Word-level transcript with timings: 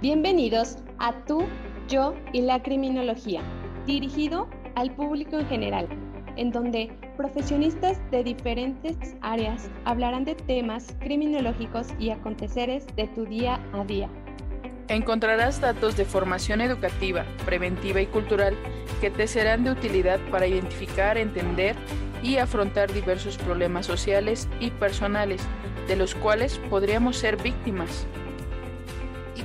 Bienvenidos 0.00 0.78
a 0.98 1.12
Tú, 1.26 1.46
Yo 1.86 2.14
y 2.32 2.40
la 2.40 2.62
Criminología, 2.62 3.42
dirigido 3.86 4.48
al 4.74 4.90
público 4.96 5.38
en 5.38 5.46
general, 5.46 5.88
en 6.36 6.50
donde 6.50 6.90
profesionistas 7.18 8.00
de 8.10 8.24
diferentes 8.24 8.96
áreas 9.20 9.68
hablarán 9.84 10.24
de 10.24 10.36
temas 10.36 10.96
criminológicos 11.00 11.88
y 11.98 12.08
aconteceres 12.08 12.86
de 12.96 13.08
tu 13.08 13.26
día 13.26 13.60
a 13.74 13.84
día. 13.84 14.08
Encontrarás 14.88 15.60
datos 15.60 15.98
de 15.98 16.06
formación 16.06 16.62
educativa, 16.62 17.26
preventiva 17.44 18.00
y 18.00 18.06
cultural 18.06 18.56
que 19.02 19.10
te 19.10 19.26
serán 19.26 19.64
de 19.64 19.72
utilidad 19.72 20.18
para 20.30 20.46
identificar, 20.46 21.18
entender 21.18 21.76
y 22.22 22.38
afrontar 22.38 22.90
diversos 22.90 23.36
problemas 23.36 23.84
sociales 23.84 24.48
y 24.60 24.70
personales 24.70 25.42
de 25.88 25.96
los 25.96 26.14
cuales 26.14 26.58
podríamos 26.70 27.18
ser 27.18 27.36
víctimas. 27.36 28.06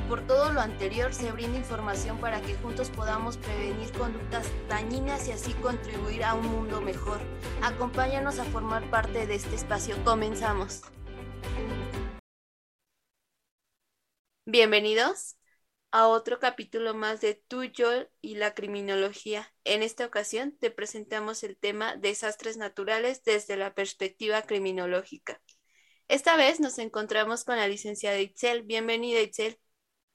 Por 0.07 0.27
todo 0.27 0.53
lo 0.53 0.61
anterior 0.61 1.11
se 1.15 1.31
brinda 1.31 1.57
información 1.57 2.19
para 2.19 2.39
que 2.39 2.53
juntos 2.53 2.91
podamos 2.91 3.37
prevenir 3.37 3.91
conductas 3.93 4.47
dañinas 4.69 5.27
y 5.27 5.31
así 5.31 5.51
contribuir 5.53 6.23
a 6.23 6.35
un 6.35 6.45
mundo 6.45 6.79
mejor. 6.79 7.19
Acompáñanos 7.63 8.37
a 8.37 8.43
formar 8.45 8.87
parte 8.91 9.25
de 9.25 9.33
este 9.33 9.55
espacio. 9.55 9.95
Comenzamos. 10.03 10.83
Bienvenidos 14.45 15.37
a 15.89 16.07
otro 16.07 16.37
capítulo 16.37 16.93
más 16.93 17.19
de 17.21 17.33
Tuyo 17.33 18.07
y 18.21 18.35
la 18.35 18.53
criminología. 18.53 19.51
En 19.63 19.81
esta 19.81 20.05
ocasión 20.05 20.55
te 20.59 20.69
presentamos 20.69 21.43
el 21.43 21.57
tema 21.57 21.95
desastres 21.95 22.57
naturales 22.57 23.23
desde 23.23 23.57
la 23.57 23.73
perspectiva 23.73 24.43
criminológica. 24.43 25.41
Esta 26.07 26.37
vez 26.37 26.59
nos 26.59 26.77
encontramos 26.77 27.43
con 27.43 27.57
la 27.57 27.67
licenciada 27.67 28.19
Itzel. 28.19 28.61
Bienvenida, 28.61 29.19
Itzel. 29.19 29.59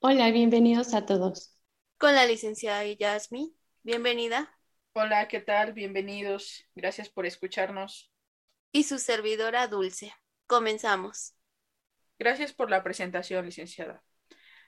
Hola, 0.03 0.31
bienvenidos 0.31 0.95
a 0.95 1.05
todos. 1.05 1.55
Con 1.99 2.15
la 2.15 2.25
licenciada 2.25 2.87
Yasmi. 2.87 3.55
Bienvenida. 3.83 4.51
Hola, 4.95 5.29
¿qué 5.29 5.41
tal? 5.41 5.75
Bienvenidos. 5.75 6.65
Gracias 6.75 7.11
por 7.11 7.27
escucharnos. 7.27 8.11
Y 8.73 8.85
su 8.85 8.99
servidora 8.99 9.67
Dulce. 9.69 10.15
Comenzamos. 10.47 11.35
Gracias 12.19 12.55
por 12.55 12.71
la 12.71 12.83
presentación, 12.83 13.45
licenciada. 13.45 14.03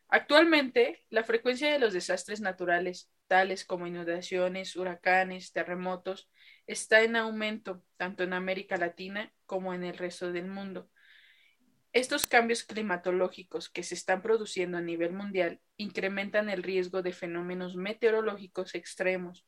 Actualmente, 0.09 1.07
la 1.09 1.25
frecuencia 1.25 1.73
de 1.73 1.79
los 1.79 1.95
desastres 1.95 2.43
naturales, 2.43 3.11
tales 3.27 3.65
como 3.65 3.87
inundaciones, 3.87 4.77
huracanes, 4.77 5.51
terremotos, 5.53 6.29
está 6.67 7.01
en 7.05 7.17
aumento 7.17 7.83
tanto 7.97 8.23
en 8.23 8.35
América 8.35 8.77
Latina 8.77 9.33
como 9.47 9.73
en 9.73 9.83
el 9.83 9.97
resto 9.97 10.31
del 10.31 10.49
mundo. 10.49 10.91
Estos 11.93 12.27
cambios 12.27 12.65
climatológicos 12.65 13.69
que 13.69 13.83
se 13.83 13.95
están 13.95 14.23
produciendo 14.23 14.79
a 14.79 14.81
nivel 14.81 15.13
mundial 15.13 15.61
incrementan 15.77 16.49
el 16.49 16.63
riesgo 16.63 17.03
de 17.03 17.13
fenómenos 17.13 17.77
meteorológicos 17.77 18.75
extremos. 18.75 19.47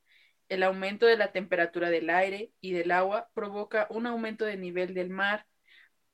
El 0.51 0.63
aumento 0.63 1.07
de 1.07 1.17
la 1.17 1.33
temperatura 1.33 1.89
del 1.89 2.11
aire 2.11 2.53
y 2.61 2.73
del 2.73 2.91
agua 2.91 3.31
provoca 3.33 3.87
un 3.89 4.07
aumento 4.07 4.45
del 4.45 4.61
nivel 4.61 4.93
del 4.93 5.09
mar, 5.09 5.47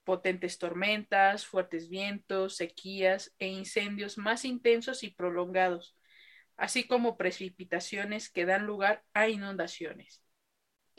potentes 0.04 0.58
tormentas, 0.58 1.46
fuertes 1.46 1.88
vientos, 1.88 2.56
sequías 2.56 3.34
e 3.40 3.48
incendios 3.48 4.16
más 4.16 4.44
intensos 4.44 5.02
y 5.02 5.10
prolongados, 5.10 5.96
así 6.56 6.86
como 6.86 7.16
precipitaciones 7.16 8.30
que 8.30 8.46
dan 8.46 8.66
lugar 8.66 9.02
a 9.14 9.28
inundaciones. 9.28 10.22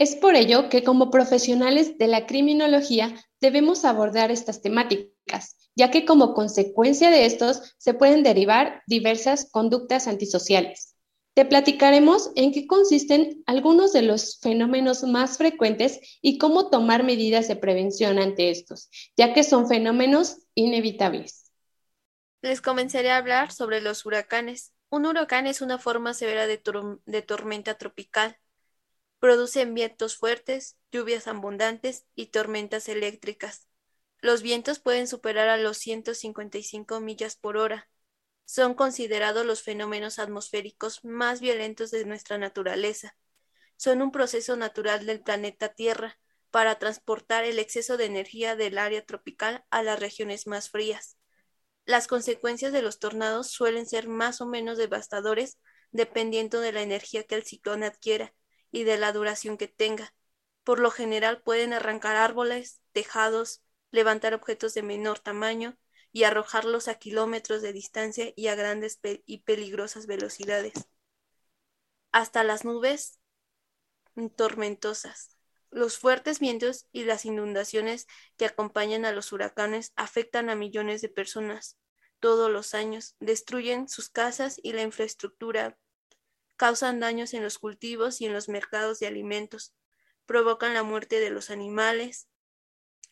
Es 0.02 0.16
por 0.16 0.34
ello 0.34 0.68
que 0.68 0.84
como 0.84 1.12
profesionales 1.12 2.00
de 2.00 2.08
la 2.08 2.26
criminología 2.26 3.14
debemos 3.40 3.86
abordar 3.86 4.32
estas 4.32 4.60
temáticas, 4.64 5.70
ya 5.76 5.92
que 5.92 6.06
como 6.06 6.34
consecuencia 6.34 7.12
de 7.12 7.28
estos 7.28 7.76
se 7.78 7.94
pueden 7.94 8.24
derivar 8.24 8.82
diversas 8.88 9.52
conductas 9.52 10.08
antisociales. 10.08 10.96
Te 11.36 11.46
platicaremos 11.46 12.32
en 12.36 12.52
qué 12.52 12.66
consisten 12.66 13.44
algunos 13.46 13.94
de 13.94 14.02
los 14.02 14.40
fenómenos 14.40 15.04
más 15.04 15.38
frecuentes 15.38 16.00
y 16.20 16.40
cómo 16.40 16.72
tomar 16.72 17.04
medidas 17.04 17.48
de 17.48 17.58
prevención 17.58 18.18
ante 18.18 18.50
estos, 18.50 18.90
ya 19.16 19.36
que 19.36 19.44
son 19.44 19.68
fenómenos 19.68 20.40
inevitables. 20.56 21.52
Les 22.42 22.59
comenzaré 22.59 23.12
a 23.12 23.18
hablar 23.18 23.52
sobre 23.52 23.81
los 23.81 24.04
huracanes. 24.04 24.74
Un 24.90 25.06
huracán 25.06 25.46
es 25.46 25.62
una 25.62 25.78
forma 25.78 26.16
severa 26.16 26.48
de, 26.48 26.58
tormenta 26.58 27.78
tropical. 27.78 28.36
Producen 29.22 29.74
vientos 29.74 30.18
fuertes, 30.18 30.78
lluvias 30.92 31.30
abundantes 31.30 32.06
y 32.14 32.26
tormentas 32.26 32.90
eléctricas. 32.90 33.70
Los 34.20 34.42
vientos 34.42 34.80
pueden 34.80 35.08
superar 35.08 35.48
a 35.48 35.56
los 35.56 35.78
155 35.78 37.00
millas 37.00 37.38
por 37.38 37.56
hora 37.56 37.88
son 38.52 38.74
considerados 38.74 39.46
los 39.46 39.64
fenómenos 39.64 40.20
atmosféricos 40.20 41.06
más 41.06 41.40
violentos 41.40 41.90
de 41.90 42.04
nuestra 42.04 42.38
naturaleza. 42.38 43.16
Son 43.78 44.02
un 44.02 44.12
proceso 44.12 44.58
natural 44.58 45.06
del 45.06 45.22
planeta 45.22 45.70
Tierra 45.70 46.20
para 46.50 46.78
transportar 46.78 47.46
el 47.46 47.60
exceso 47.60 47.96
de 47.96 48.08
energía 48.08 48.58
del 48.58 48.78
área 48.78 49.06
tropical 49.06 49.64
a 49.70 49.84
las 49.84 50.02
regiones 50.02 50.48
más 50.48 50.70
frías. 50.70 51.16
Las 51.86 52.08
consecuencias 52.08 52.74
de 52.74 52.81
los 52.81 53.00
tornados 53.00 53.52
suelen 53.52 53.86
ser 53.86 54.10
más 54.10 54.42
o 54.42 54.46
menos 54.46 54.78
devastadores 54.78 55.58
dependiendo 55.92 56.60
de 56.60 56.74
la 56.74 56.81
energía 56.81 57.24
que 57.24 57.36
el 57.36 57.44
ciclón 57.44 57.84
adquiera 57.84 58.34
y 58.72 58.84
de 58.84 58.98
la 58.98 59.12
duración 59.12 59.58
que 59.58 59.68
tenga. 59.68 60.14
Por 60.64 60.80
lo 60.80 60.92
general 60.92 61.42
pueden 61.42 61.74
arrancar 61.74 62.16
árboles, 62.16 62.82
tejados, 62.92 63.62
levantar 63.92 64.34
objetos 64.34 64.74
de 64.74 64.84
menor 64.84 65.20
tamaño 65.20 65.78
y 66.12 66.24
arrojarlos 66.24 66.88
a 66.88 66.96
kilómetros 66.96 67.62
de 67.62 67.74
distancia 67.74 68.34
y 68.36 68.48
a 68.48 68.56
grandes 68.56 69.00
y 69.26 69.40
peligrosas 69.40 70.08
velocidades. 70.08 70.74
Hasta 72.12 72.44
las 72.44 72.66
nubes 72.66 73.20
tormentosas. 74.36 75.38
Los 75.70 75.98
fuertes 75.98 76.40
vientos 76.40 76.88
y 76.92 77.06
las 77.06 77.26
inundaciones 77.26 78.08
que 78.36 78.46
acompañan 78.46 79.06
a 79.06 79.14
los 79.14 79.31
huracanes 79.31 79.94
afectan 79.96 80.50
a 80.50 80.56
millones 80.56 81.02
de 81.02 81.08
personas 81.08 81.78
todos 82.20 82.52
los 82.52 82.74
años, 82.74 83.16
destruyen 83.20 83.90
sus 83.90 84.10
casas 84.10 84.60
y 84.62 84.74
la 84.74 84.84
infraestructura, 84.84 85.78
causan 86.62 87.00
daños 87.00 87.34
en 87.34 87.42
los 87.42 87.58
cultivos 87.58 88.22
y 88.22 88.28
en 88.28 88.34
los 88.34 88.48
mercados 88.48 89.00
de 89.00 89.08
alimentos, 89.08 89.74
provocan 90.28 90.76
la 90.76 90.84
muerte 90.84 91.20
de 91.20 91.32
los 91.32 91.50
animales, 91.50 92.30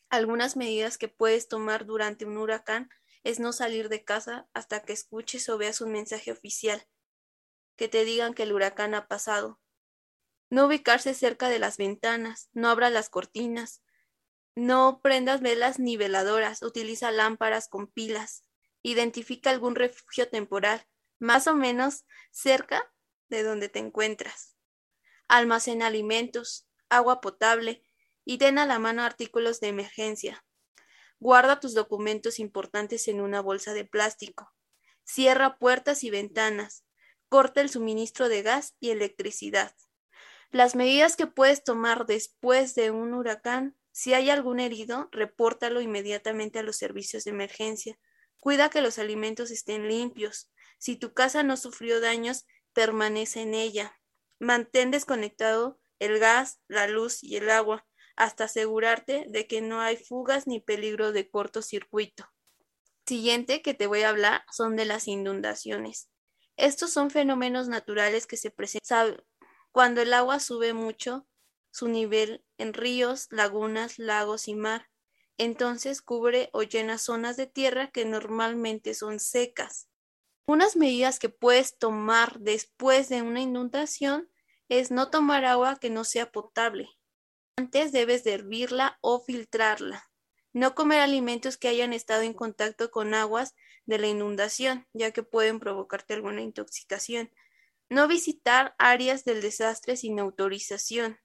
algunas 0.07 0.55
medidas 0.55 0.99
que 0.99 1.07
puedes 1.07 1.47
tomar 1.47 1.87
durante 1.87 2.25
un 2.25 2.37
huracán 2.37 2.91
es 3.23 3.39
no 3.39 3.51
salir 3.51 3.89
de 3.89 4.03
casa 4.03 4.47
hasta 4.53 4.83
que 4.83 4.93
escuches 4.93 5.49
o 5.49 5.57
veas 5.57 5.81
un 5.81 5.91
mensaje 5.91 6.31
oficial 6.31 6.87
que 7.75 7.87
te 7.87 8.05
digan 8.05 8.35
que 8.35 8.43
el 8.43 8.53
huracán 8.53 8.93
ha 8.93 9.07
pasado. 9.07 9.59
No 10.51 10.67
ubicarse 10.67 11.15
cerca 11.15 11.49
de 11.49 11.57
las 11.57 11.77
ventanas, 11.77 12.51
no 12.53 12.69
abra 12.69 12.91
las 12.91 13.09
cortinas, 13.09 13.81
no 14.53 15.01
prendas 15.01 15.41
velas 15.41 15.79
ni 15.79 15.97
veladoras, 15.97 16.61
utiliza 16.61 17.09
lámparas 17.09 17.67
con 17.67 17.87
pilas, 17.87 18.43
identifica 18.83 19.49
algún 19.49 19.73
refugio 19.73 20.29
temporal, 20.29 20.85
más 21.17 21.47
o 21.47 21.55
menos 21.55 22.05
cerca 22.29 22.93
de 23.29 23.43
donde 23.43 23.69
te 23.69 23.79
encuentras. 23.79 24.55
Almacena 25.27 25.87
alimentos, 25.87 26.67
agua 26.89 27.21
potable, 27.21 27.83
y 28.25 28.37
ten 28.37 28.59
a 28.59 28.65
la 28.65 28.79
mano 28.79 29.03
artículos 29.03 29.59
de 29.59 29.69
emergencia. 29.69 30.45
Guarda 31.19 31.59
tus 31.59 31.73
documentos 31.73 32.39
importantes 32.39 33.07
en 33.07 33.21
una 33.21 33.41
bolsa 33.41 33.73
de 33.73 33.85
plástico. 33.85 34.53
Cierra 35.03 35.57
puertas 35.57 36.03
y 36.03 36.09
ventanas. 36.09 36.85
Corta 37.27 37.61
el 37.61 37.69
suministro 37.69 38.29
de 38.29 38.41
gas 38.41 38.75
y 38.79 38.91
electricidad. 38.91 39.75
Las 40.51 40.75
medidas 40.75 41.15
que 41.15 41.27
puedes 41.27 41.63
tomar 41.63 42.05
después 42.05 42.73
de 42.75 42.91
un 42.91 43.13
huracán. 43.13 43.75
Si 43.91 44.13
hay 44.13 44.29
algún 44.29 44.59
herido, 44.59 45.09
repórtalo 45.11 45.81
inmediatamente 45.81 46.59
a 46.59 46.63
los 46.63 46.77
servicios 46.77 47.23
de 47.23 47.31
emergencia. 47.31 47.99
Cuida 48.39 48.69
que 48.69 48.81
los 48.81 48.97
alimentos 48.97 49.51
estén 49.51 49.87
limpios. 49.87 50.51
Si 50.77 50.95
tu 50.95 51.13
casa 51.13 51.43
no 51.43 51.57
sufrió 51.57 51.99
daños, 51.99 52.45
permanece 52.73 53.41
en 53.41 53.53
ella. 53.53 53.99
Mantén 54.39 54.91
desconectado 54.91 55.79
el 55.99 56.19
gas, 56.19 56.61
la 56.67 56.87
luz 56.87 57.23
y 57.23 57.35
el 57.35 57.49
agua 57.49 57.85
hasta 58.15 58.45
asegurarte 58.45 59.25
de 59.29 59.47
que 59.47 59.61
no 59.61 59.79
hay 59.79 59.95
fugas 59.95 60.45
ni 60.45 60.59
peligro 60.59 61.11
de 61.11 61.29
cortocircuito. 61.29 62.29
Siguiente 63.05 63.61
que 63.61 63.73
te 63.73 63.87
voy 63.87 64.01
a 64.01 64.09
hablar 64.09 64.43
son 64.51 64.75
de 64.75 64.85
las 64.85 65.07
inundaciones. 65.07 66.09
Estos 66.57 66.91
son 66.91 67.09
fenómenos 67.09 67.69
naturales 67.69 68.27
que 68.27 68.37
se 68.37 68.51
presentan 68.51 69.23
cuando 69.71 70.01
el 70.01 70.13
agua 70.13 70.39
sube 70.39 70.73
mucho 70.73 71.27
su 71.71 71.87
nivel 71.87 72.43
en 72.57 72.73
ríos, 72.73 73.27
lagunas, 73.29 73.97
lagos 73.99 74.47
y 74.47 74.55
mar. 74.55 74.89
Entonces 75.37 76.01
cubre 76.01 76.49
o 76.51 76.63
llena 76.63 76.97
zonas 76.97 77.37
de 77.37 77.47
tierra 77.47 77.89
que 77.91 78.03
normalmente 78.05 78.93
son 78.93 79.19
secas. 79.19 79.88
Unas 80.45 80.75
medidas 80.75 81.19
que 81.19 81.29
puedes 81.29 81.77
tomar 81.77 82.39
después 82.39 83.09
de 83.09 83.21
una 83.21 83.41
inundación 83.41 84.29
es 84.67 84.91
no 84.91 85.09
tomar 85.09 85.45
agua 85.45 85.77
que 85.79 85.89
no 85.89 86.03
sea 86.03 86.31
potable, 86.31 86.89
antes 87.59 87.91
debes 87.91 88.23
de 88.23 88.35
hervirla 88.35 88.97
o 89.01 89.19
filtrarla. 89.19 90.09
No 90.53 90.75
comer 90.75 91.01
alimentos 91.01 91.57
que 91.57 91.67
hayan 91.67 91.91
estado 91.91 92.21
en 92.21 92.33
contacto 92.33 92.89
con 92.89 93.13
aguas 93.13 93.53
de 93.85 93.99
la 93.99 94.07
inundación, 94.07 94.87
ya 94.93 95.11
que 95.11 95.23
pueden 95.23 95.59
provocarte 95.59 96.13
alguna 96.13 96.41
intoxicación. 96.41 97.31
No 97.89 98.07
visitar 98.07 98.75
áreas 98.77 99.25
del 99.25 99.41
desastre 99.41 99.97
sin 99.97 100.21
autorización. 100.21 101.19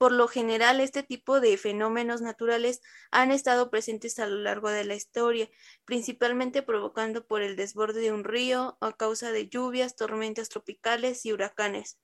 Por 0.00 0.12
lo 0.12 0.28
general, 0.28 0.80
este 0.80 1.02
tipo 1.02 1.40
de 1.40 1.58
fenómenos 1.58 2.22
naturales 2.22 2.80
han 3.10 3.30
estado 3.30 3.68
presentes 3.68 4.18
a 4.18 4.26
lo 4.26 4.36
largo 4.36 4.70
de 4.70 4.82
la 4.84 4.94
historia, 4.94 5.50
principalmente 5.84 6.62
provocando 6.62 7.26
por 7.26 7.42
el 7.42 7.54
desborde 7.54 8.00
de 8.00 8.10
un 8.10 8.24
río 8.24 8.78
a 8.80 8.94
causa 8.94 9.30
de 9.30 9.50
lluvias, 9.50 9.96
tormentas 9.96 10.48
tropicales 10.48 11.26
y 11.26 11.34
huracanes. 11.34 11.98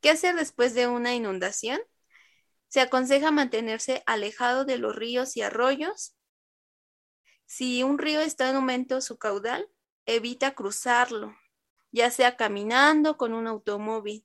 ¿Qué 0.00 0.08
hacer 0.08 0.34
después 0.34 0.72
de 0.72 0.86
una 0.86 1.14
inundación? 1.14 1.78
Se 2.68 2.80
aconseja 2.80 3.30
mantenerse 3.30 4.02
alejado 4.06 4.64
de 4.64 4.78
los 4.78 4.96
ríos 4.96 5.36
y 5.36 5.42
arroyos. 5.42 6.16
Si 7.44 7.82
un 7.82 7.98
río 7.98 8.22
está 8.22 8.48
en 8.48 8.56
aumento 8.56 9.02
su 9.02 9.18
caudal, 9.18 9.68
evita 10.06 10.54
cruzarlo, 10.54 11.36
ya 11.92 12.10
sea 12.10 12.38
caminando 12.38 13.18
con 13.18 13.34
un 13.34 13.46
automóvil, 13.46 14.24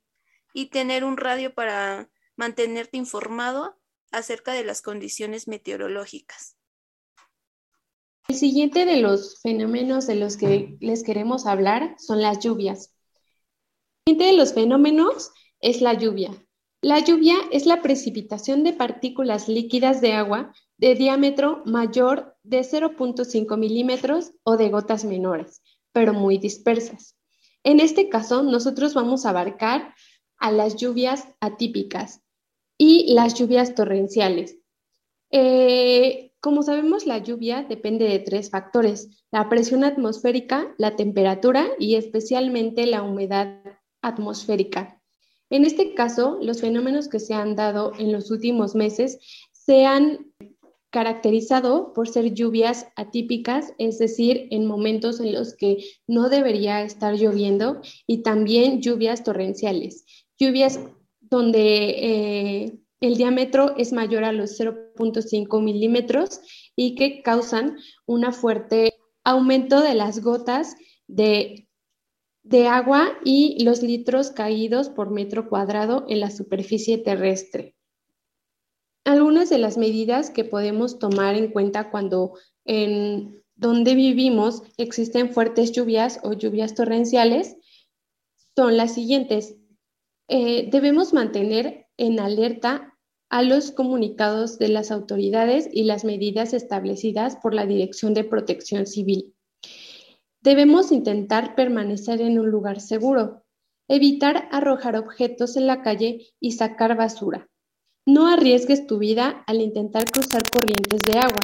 y 0.54 0.68
tener 0.68 1.04
un 1.04 1.18
radio 1.18 1.54
para 1.54 2.10
mantenerte 2.36 2.98
informado 2.98 3.78
acerca 4.12 4.54
de 4.54 4.64
las 4.64 4.82
condiciones 4.82 5.48
meteorológicas. 5.48 6.58
El 8.28 8.36
siguiente 8.36 8.86
de 8.86 8.98
los 9.02 9.40
fenómenos 9.42 10.08
de 10.08 10.16
los 10.16 10.36
que 10.36 10.78
les 10.80 11.04
queremos 11.04 11.46
hablar 11.46 11.96
son 12.00 12.22
las 12.22 12.40
lluvias. 12.40 12.94
El 14.06 14.14
siguiente 14.14 14.32
de 14.32 14.38
los 14.38 14.54
fenómenos 14.54 15.32
es 15.62 15.82
la 15.82 15.94
lluvia. 15.94 16.32
La 16.82 17.00
lluvia 17.00 17.36
es 17.52 17.66
la 17.66 17.82
precipitación 17.82 18.64
de 18.64 18.74
partículas 18.74 19.48
líquidas 19.48 20.02
de 20.02 20.14
agua 20.14 20.54
de 20.78 20.96
diámetro 20.96 21.62
mayor 21.66 22.36
de 22.44 22.62
0.5 22.62 23.58
milímetros 23.58 24.34
o 24.44 24.58
de 24.58 24.70
gotas 24.70 25.06
menores, 25.06 25.62
pero 25.92 26.14
muy 26.14 26.38
dispersas. 26.38 27.16
En 27.64 27.80
este 27.80 28.10
caso, 28.10 28.44
nosotros 28.44 28.94
vamos 28.94 29.26
a 29.26 29.30
abarcar 29.30 29.96
a 30.38 30.52
las 30.52 30.76
lluvias 30.76 31.28
atípicas 31.40 32.22
y 32.78 33.14
las 33.14 33.34
lluvias 33.36 33.76
torrenciales. 33.76 34.58
Eh, 35.32 36.32
como 36.40 36.62
sabemos, 36.62 37.06
la 37.06 37.18
lluvia 37.18 37.66
depende 37.68 38.06
de 38.06 38.20
tres 38.20 38.50
factores, 38.50 39.26
la 39.32 39.50
presión 39.50 39.84
atmosférica, 39.84 40.76
la 40.78 40.96
temperatura 40.96 41.68
y 41.80 41.96
especialmente 41.96 42.86
la 42.86 43.02
humedad 43.02 43.62
atmosférica. 44.02 45.02
En 45.50 45.66
este 45.66 45.94
caso, 45.94 46.38
los 46.42 46.62
fenómenos 46.62 47.08
que 47.08 47.20
se 47.20 47.34
han 47.34 47.56
dado 47.56 47.94
en 47.98 48.12
los 48.12 48.32
últimos 48.32 48.76
meses 48.76 49.20
se 49.52 49.86
han 49.86 50.32
caracterizado 50.92 51.92
por 51.94 52.08
ser 52.08 52.34
lluvias 52.34 52.88
atípicas, 52.96 53.74
es 53.78 53.98
decir, 53.98 54.48
en 54.52 54.66
momentos 54.66 55.20
en 55.20 55.34
los 55.34 55.54
que 55.56 55.84
no 56.08 56.30
debería 56.30 56.84
estar 56.84 57.16
lloviendo, 57.16 57.82
y 58.08 58.24
también 58.24 58.82
lluvias 58.82 59.24
torrenciales, 59.24 60.06
lluvias 60.38 60.80
donde 61.30 61.90
eh, 61.90 62.80
el 63.02 63.18
diámetro 63.18 63.76
es 63.78 63.94
mayor 63.94 64.24
a 64.24 64.32
los 64.32 64.60
0.5 64.60 65.62
milímetros 65.62 66.42
y 66.76 66.96
que 66.96 67.22
causan 67.22 67.78
un 68.06 68.32
fuerte 68.34 68.94
aumento 69.24 69.82
de 69.82 69.96
las 69.96 70.22
gotas 70.22 70.76
de 71.08 71.66
de 72.46 72.68
agua 72.68 73.18
y 73.26 73.64
los 73.64 73.82
litros 73.82 74.30
caídos 74.30 74.90
por 74.90 75.10
metro 75.10 75.50
cuadrado 75.50 76.06
en 76.08 76.20
la 76.20 76.30
superficie 76.30 77.00
terrestre. 77.00 77.76
Algunas 79.04 79.50
de 79.50 79.58
las 79.58 79.78
medidas 79.78 80.30
que 80.30 80.44
podemos 80.44 81.00
tomar 81.00 81.36
en 81.36 81.52
cuenta 81.52 81.90
cuando 81.90 82.34
en 82.64 83.44
donde 83.56 83.96
vivimos 83.96 84.62
existen 84.78 85.34
fuertes 85.34 85.72
lluvias 85.72 86.20
o 86.22 86.34
lluvias 86.34 86.76
torrenciales 86.76 87.58
son 88.56 88.78
las 88.78 88.94
siguientes. 88.94 89.56
Eh, 90.28 90.70
debemos 90.72 91.14
mantener 91.14 91.88
en 91.98 92.20
alerta 92.20 92.98
a 93.30 93.44
los 93.44 93.72
comunicados 93.72 94.58
de 94.58 94.70
las 94.70 94.92
autoridades 94.92 95.70
y 95.72 95.84
las 95.84 96.04
medidas 96.04 96.54
establecidas 96.54 97.36
por 97.36 97.54
la 97.54 97.66
Dirección 97.66 98.14
de 98.14 98.24
Protección 98.24 98.88
Civil. 98.88 99.36
Debemos 100.42 100.92
intentar 100.92 101.56
permanecer 101.56 102.22
en 102.22 102.40
un 102.40 102.50
lugar 102.50 102.80
seguro, 102.80 103.44
evitar 103.88 104.48
arrojar 104.52 104.96
objetos 104.96 105.58
en 105.58 105.68
la 105.68 105.82
calle 105.82 106.28
y 106.40 106.52
sacar 106.54 106.96
basura. 106.96 107.50
No 108.06 108.28
arriesgues 108.28 108.86
tu 108.86 109.00
vida 109.00 109.44
al 109.48 109.62
intentar 109.62 110.06
cruzar 110.06 110.44
corrientes 110.50 111.02
de 111.02 111.18
agua. 111.18 111.40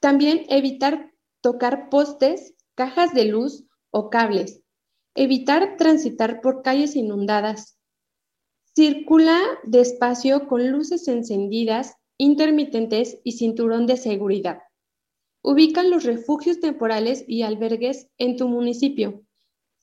También 0.00 0.44
evitar 0.50 1.12
tocar 1.40 1.88
postes, 1.88 2.54
cajas 2.74 3.14
de 3.14 3.24
luz 3.24 3.64
o 3.90 4.10
cables. 4.10 4.62
Evitar 5.18 5.78
transitar 5.78 6.42
por 6.42 6.60
calles 6.60 6.94
inundadas. 6.94 7.78
Circula 8.74 9.40
despacio 9.64 10.46
con 10.46 10.70
luces 10.70 11.08
encendidas, 11.08 11.96
intermitentes 12.18 13.18
y 13.24 13.32
cinturón 13.32 13.86
de 13.86 13.96
seguridad. 13.96 14.58
Ubican 15.42 15.88
los 15.88 16.04
refugios 16.04 16.60
temporales 16.60 17.24
y 17.26 17.42
albergues 17.42 18.10
en 18.18 18.36
tu 18.36 18.46
municipio. 18.46 19.24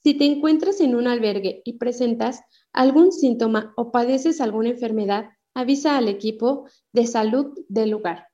Si 0.03 0.13
te 0.13 0.25
encuentras 0.25 0.79
en 0.81 0.93
un 0.93 1.07
albergue 1.07 1.63
y 1.65 1.79
presentas 1.79 2.41
algún 2.71 3.11
síntoma 3.11 3.73
o 3.75 3.91
padeces 3.91 4.39
alguna 4.39 4.69
enfermedad, 4.69 5.31
avisa 5.55 5.97
al 5.97 6.09
equipo 6.09 6.67
de 6.91 7.07
salud 7.07 7.57
del 7.69 7.89
lugar. 7.89 8.27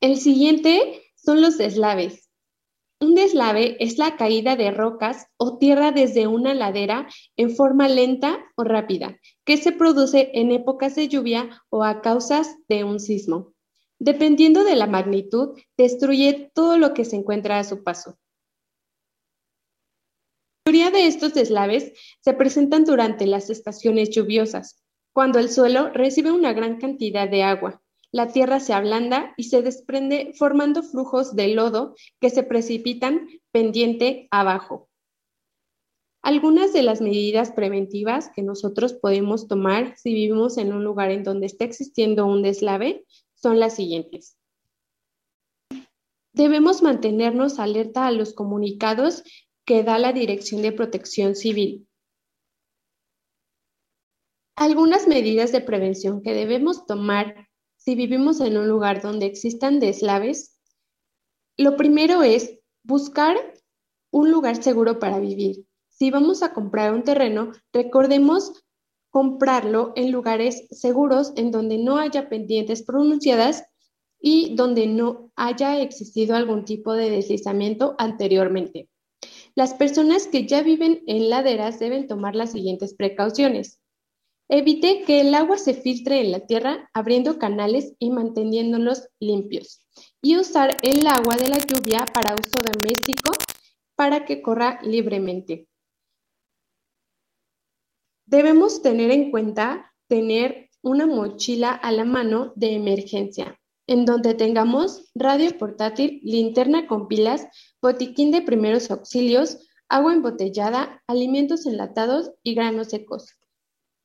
El 0.00 0.16
siguiente 0.16 1.02
son 1.14 1.42
los 1.42 1.58
deslaves. 1.58 2.27
Un 3.00 3.14
deslave 3.14 3.76
es 3.78 3.96
la 3.96 4.16
caída 4.16 4.56
de 4.56 4.72
rocas 4.72 5.28
o 5.36 5.58
tierra 5.58 5.92
desde 5.92 6.26
una 6.26 6.52
ladera 6.52 7.08
en 7.36 7.54
forma 7.54 7.88
lenta 7.88 8.38
o 8.56 8.64
rápida, 8.64 9.18
que 9.44 9.56
se 9.56 9.70
produce 9.70 10.32
en 10.34 10.50
épocas 10.50 10.96
de 10.96 11.06
lluvia 11.06 11.62
o 11.70 11.84
a 11.84 12.00
causas 12.00 12.56
de 12.68 12.82
un 12.82 12.98
sismo. 12.98 13.54
Dependiendo 14.00 14.64
de 14.64 14.74
la 14.74 14.88
magnitud, 14.88 15.58
destruye 15.76 16.50
todo 16.54 16.76
lo 16.76 16.92
que 16.92 17.04
se 17.04 17.16
encuentra 17.16 17.60
a 17.60 17.64
su 17.64 17.84
paso. 17.84 18.18
La 20.64 20.72
mayoría 20.72 20.90
de 20.90 21.06
estos 21.06 21.34
deslaves 21.34 21.92
se 22.20 22.34
presentan 22.34 22.84
durante 22.84 23.26
las 23.26 23.48
estaciones 23.48 24.10
lluviosas, 24.10 24.84
cuando 25.12 25.38
el 25.38 25.50
suelo 25.50 25.90
recibe 25.90 26.32
una 26.32 26.52
gran 26.52 26.78
cantidad 26.78 27.28
de 27.28 27.42
agua. 27.44 27.80
La 28.18 28.32
tierra 28.32 28.58
se 28.58 28.72
ablanda 28.72 29.32
y 29.36 29.44
se 29.44 29.62
desprende 29.62 30.32
formando 30.36 30.82
flujos 30.82 31.36
de 31.36 31.54
lodo 31.54 31.94
que 32.20 32.30
se 32.30 32.42
precipitan 32.42 33.28
pendiente 33.52 34.26
abajo. 34.32 34.88
Algunas 36.20 36.72
de 36.72 36.82
las 36.82 37.00
medidas 37.00 37.52
preventivas 37.52 38.32
que 38.34 38.42
nosotros 38.42 38.92
podemos 38.94 39.46
tomar 39.46 39.96
si 39.96 40.14
vivimos 40.14 40.58
en 40.58 40.72
un 40.72 40.82
lugar 40.82 41.12
en 41.12 41.22
donde 41.22 41.46
está 41.46 41.64
existiendo 41.64 42.26
un 42.26 42.42
deslave 42.42 43.04
son 43.36 43.60
las 43.60 43.76
siguientes. 43.76 44.36
Debemos 46.32 46.82
mantenernos 46.82 47.60
alerta 47.60 48.08
a 48.08 48.10
los 48.10 48.34
comunicados 48.34 49.22
que 49.64 49.84
da 49.84 49.96
la 49.96 50.12
Dirección 50.12 50.60
de 50.62 50.72
Protección 50.72 51.36
Civil. 51.36 51.86
Algunas 54.56 55.06
medidas 55.06 55.52
de 55.52 55.60
prevención 55.60 56.20
que 56.20 56.34
debemos 56.34 56.84
tomar 56.84 57.47
si 57.88 57.94
vivimos 57.94 58.42
en 58.42 58.58
un 58.58 58.68
lugar 58.68 59.00
donde 59.00 59.24
existan 59.24 59.80
deslaves. 59.80 60.60
Lo 61.56 61.78
primero 61.78 62.22
es 62.22 62.58
buscar 62.82 63.38
un 64.10 64.30
lugar 64.30 64.62
seguro 64.62 64.98
para 64.98 65.18
vivir. 65.20 65.64
Si 65.88 66.10
vamos 66.10 66.42
a 66.42 66.52
comprar 66.52 66.92
un 66.92 67.02
terreno, 67.02 67.52
recordemos 67.72 68.52
comprarlo 69.08 69.94
en 69.96 70.12
lugares 70.12 70.66
seguros 70.70 71.32
en 71.36 71.50
donde 71.50 71.78
no 71.78 71.96
haya 71.96 72.28
pendientes 72.28 72.82
pronunciadas 72.82 73.64
y 74.20 74.54
donde 74.54 74.86
no 74.86 75.32
haya 75.34 75.80
existido 75.80 76.36
algún 76.36 76.66
tipo 76.66 76.92
de 76.92 77.08
deslizamiento 77.08 77.94
anteriormente. 77.96 78.90
Las 79.54 79.72
personas 79.72 80.26
que 80.26 80.46
ya 80.46 80.62
viven 80.62 81.04
en 81.06 81.30
laderas 81.30 81.78
deben 81.78 82.06
tomar 82.06 82.36
las 82.36 82.52
siguientes 82.52 82.92
precauciones. 82.92 83.80
Evite 84.50 85.04
que 85.04 85.20
el 85.20 85.34
agua 85.34 85.58
se 85.58 85.74
filtre 85.74 86.20
en 86.20 86.32
la 86.32 86.46
tierra 86.46 86.88
abriendo 86.94 87.38
canales 87.38 87.94
y 87.98 88.08
manteniéndolos 88.08 89.08
limpios. 89.20 89.86
Y 90.22 90.38
usar 90.38 90.78
el 90.82 91.06
agua 91.06 91.36
de 91.36 91.48
la 91.48 91.58
lluvia 91.58 92.06
para 92.14 92.34
uso 92.34 92.58
doméstico 92.64 93.32
para 93.94 94.24
que 94.24 94.40
corra 94.40 94.80
libremente. 94.82 95.68
Debemos 98.24 98.80
tener 98.80 99.10
en 99.10 99.30
cuenta 99.30 99.92
tener 100.06 100.70
una 100.82 101.06
mochila 101.06 101.72
a 101.72 101.92
la 101.92 102.04
mano 102.04 102.52
de 102.56 102.74
emergencia, 102.74 103.60
en 103.86 104.06
donde 104.06 104.32
tengamos 104.34 105.10
radio 105.14 105.56
portátil, 105.58 106.20
linterna 106.22 106.86
con 106.86 107.06
pilas, 107.06 107.46
botiquín 107.82 108.30
de 108.30 108.40
primeros 108.40 108.90
auxilios, 108.90 109.58
agua 109.88 110.14
embotellada, 110.14 111.02
alimentos 111.06 111.66
enlatados 111.66 112.30
y 112.42 112.54
granos 112.54 112.88
secos, 112.88 113.37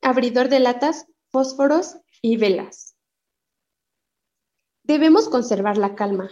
abridor 0.04 0.48
de 0.48 0.60
latas, 0.60 1.06
fósforos 1.30 1.96
y 2.22 2.36
velas. 2.36 2.94
Debemos 4.84 5.28
conservar 5.28 5.78
la 5.78 5.94
calma. 5.94 6.30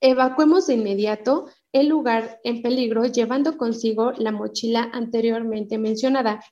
Evacuemos 0.00 0.66
de 0.66 0.74
inmediato 0.74 1.48
el 1.72 1.88
lugar 1.88 2.40
en 2.44 2.60
peligro 2.60 3.06
llevando 3.06 3.56
consigo 3.56 4.12
la 4.12 4.32
mochila 4.32 4.90
anteriormente 4.92 5.78
mencionada. 5.78 6.44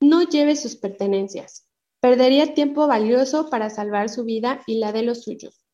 No 0.00 0.22
lleve 0.22 0.56
sus 0.56 0.76
pertenencias. 0.76 1.68
Perdería 2.00 2.54
tiempo 2.54 2.86
valioso 2.86 3.50
para 3.50 3.68
salvar 3.68 4.08
su 4.08 4.24
vida 4.24 4.62
y 4.66 4.78
la 4.78 4.92
de 4.92 5.02
los 5.02 5.22
suyos. 5.24 5.64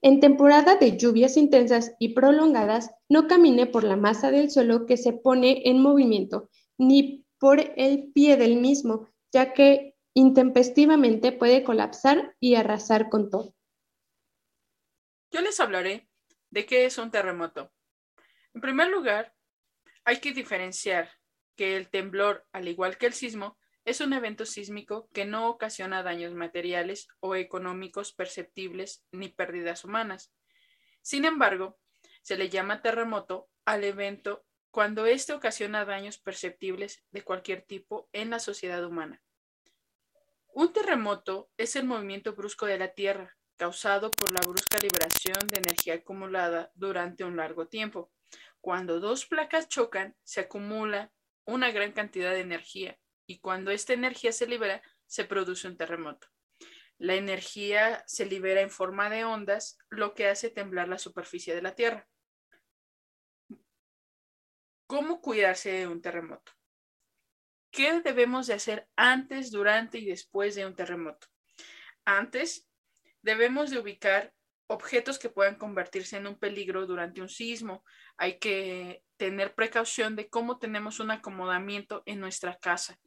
En 0.00 0.20
temporada 0.20 0.76
de 0.76 0.96
lluvias 0.96 1.36
intensas 1.36 1.94
y 1.98 2.10
prolongadas, 2.10 2.90
no 3.08 3.26
camine 3.26 3.66
por 3.66 3.82
la 3.82 3.96
masa 3.96 4.30
del 4.30 4.50
suelo 4.50 4.86
que 4.86 4.96
se 4.96 5.12
pone 5.12 5.62
en 5.68 5.80
movimiento, 5.80 6.50
ni 6.78 7.24
por 7.38 7.60
el 7.76 8.12
pie 8.12 8.36
del 8.36 8.60
mismo, 8.60 9.08
ya 9.32 9.54
que 9.54 9.96
intempestivamente 10.14 11.32
puede 11.32 11.64
colapsar 11.64 12.36
y 12.38 12.54
arrasar 12.54 13.08
con 13.08 13.30
todo. 13.30 13.54
Yo 15.30 15.40
les 15.40 15.58
hablaré 15.58 16.08
de 16.50 16.66
qué 16.66 16.84
es 16.84 16.98
un 16.98 17.10
terremoto. 17.10 17.72
En 18.54 18.60
primer 18.60 18.88
lugar, 18.88 19.34
hay 20.04 20.18
que 20.18 20.32
diferenciar 20.32 21.10
que 21.56 21.76
el 21.76 21.88
temblor, 21.88 22.46
al 22.52 22.68
igual 22.68 22.98
que 22.98 23.06
el 23.06 23.14
sismo, 23.14 23.58
es 23.84 24.00
un 24.00 24.12
evento 24.12 24.44
sísmico 24.46 25.08
que 25.12 25.24
no 25.24 25.48
ocasiona 25.48 26.02
daños 26.02 26.34
materiales 26.34 27.08
o 27.20 27.34
económicos 27.34 28.12
perceptibles 28.12 29.04
ni 29.10 29.28
pérdidas 29.28 29.84
humanas. 29.84 30.32
Sin 31.00 31.24
embargo, 31.24 31.78
se 32.22 32.36
le 32.36 32.48
llama 32.48 32.82
terremoto 32.82 33.48
al 33.64 33.84
evento 33.84 34.44
cuando 34.72 35.04
éste 35.04 35.34
ocasiona 35.34 35.84
daños 35.84 36.16
perceptibles 36.16 37.04
de 37.10 37.22
cualquier 37.22 37.60
tipo 37.60 38.08
en 38.12 38.30
la 38.30 38.38
sociedad 38.38 38.82
humana. 38.82 39.22
Un 40.54 40.72
terremoto 40.72 41.50
es 41.58 41.76
el 41.76 41.84
movimiento 41.84 42.32
brusco 42.32 42.64
de 42.64 42.78
la 42.78 42.88
Tierra, 42.88 43.36
causado 43.58 44.10
por 44.10 44.32
la 44.32 44.40
brusca 44.40 44.78
liberación 44.78 45.46
de 45.48 45.58
energía 45.58 45.94
acumulada 45.96 46.72
durante 46.74 47.22
un 47.22 47.36
largo 47.36 47.68
tiempo. 47.68 48.10
Cuando 48.62 48.98
dos 48.98 49.26
placas 49.26 49.68
chocan, 49.68 50.16
se 50.24 50.40
acumula 50.40 51.12
una 51.44 51.70
gran 51.70 51.92
cantidad 51.92 52.32
de 52.32 52.40
energía 52.40 52.98
y 53.26 53.40
cuando 53.40 53.70
esta 53.72 53.92
energía 53.92 54.32
se 54.32 54.46
libera, 54.46 54.82
se 55.06 55.24
produce 55.24 55.68
un 55.68 55.76
terremoto. 55.76 56.28
La 56.96 57.14
energía 57.14 58.02
se 58.06 58.24
libera 58.24 58.62
en 58.62 58.70
forma 58.70 59.10
de 59.10 59.24
ondas, 59.26 59.76
lo 59.90 60.14
que 60.14 60.28
hace 60.28 60.48
temblar 60.48 60.88
la 60.88 60.98
superficie 60.98 61.54
de 61.54 61.60
la 61.60 61.74
Tierra. 61.74 62.08
¿Cómo 64.92 65.22
cuidarse 65.22 65.72
de 65.72 65.86
un 65.86 66.02
terremoto? 66.02 66.52
¿Qué 67.70 68.02
debemos 68.02 68.46
de 68.46 68.52
hacer 68.52 68.90
antes, 68.94 69.50
durante 69.50 69.96
y 69.96 70.04
después 70.04 70.54
de 70.54 70.66
un 70.66 70.74
terremoto? 70.74 71.28
Antes, 72.04 72.68
debemos 73.22 73.70
de 73.70 73.78
ubicar 73.78 74.34
objetos 74.66 75.18
que 75.18 75.30
puedan 75.30 75.54
convertirse 75.54 76.18
en 76.18 76.26
un 76.26 76.38
peligro 76.38 76.86
durante 76.86 77.22
un 77.22 77.30
sismo. 77.30 77.86
Hay 78.18 78.38
que 78.38 79.02
tener 79.16 79.54
precaución 79.54 80.14
de 80.14 80.28
cómo 80.28 80.58
tenemos 80.58 81.00
un 81.00 81.10
acomodamiento 81.10 82.02
en 82.04 82.20
nuestra 82.20 82.58
casa. 82.58 83.00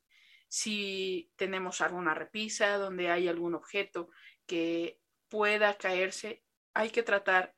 Si 0.47 1.31
tenemos 1.35 1.81
alguna 1.81 2.15
repisa 2.15 2.79
donde 2.79 3.11
hay 3.11 3.27
algún 3.27 3.53
objeto 3.53 4.09
que 4.47 4.99
pueda 5.29 5.77
caerse, 5.77 6.43
hay 6.73 6.89
que 6.89 7.03
tratar 7.03 7.54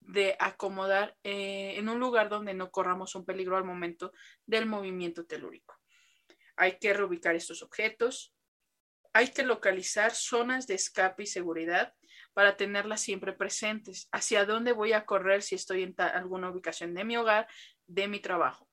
de 0.00 0.36
acomodar 0.38 1.16
eh, 1.22 1.74
en 1.76 1.88
un 1.88 1.98
lugar 2.00 2.28
donde 2.28 2.54
no 2.54 2.70
corramos 2.70 3.14
un 3.14 3.24
peligro 3.24 3.56
al 3.56 3.64
momento 3.64 4.12
del 4.46 4.66
movimiento 4.66 5.26
telúrico. 5.26 5.78
Hay 6.56 6.78
que 6.78 6.92
reubicar 6.92 7.34
estos 7.36 7.62
objetos. 7.62 8.34
Hay 9.12 9.28
que 9.28 9.42
localizar 9.42 10.14
zonas 10.14 10.66
de 10.66 10.74
escape 10.74 11.22
y 11.22 11.26
seguridad 11.26 11.94
para 12.32 12.56
tenerlas 12.56 13.00
siempre 13.00 13.32
presentes. 13.32 14.08
Hacia 14.12 14.44
dónde 14.44 14.72
voy 14.72 14.92
a 14.92 15.04
correr 15.06 15.42
si 15.42 15.54
estoy 15.54 15.82
en 15.82 15.94
alguna 15.98 16.50
ubicación 16.50 16.94
de 16.94 17.04
mi 17.04 17.16
hogar, 17.16 17.46
de 17.86 18.08
mi 18.08 18.20
trabajo. 18.20 18.68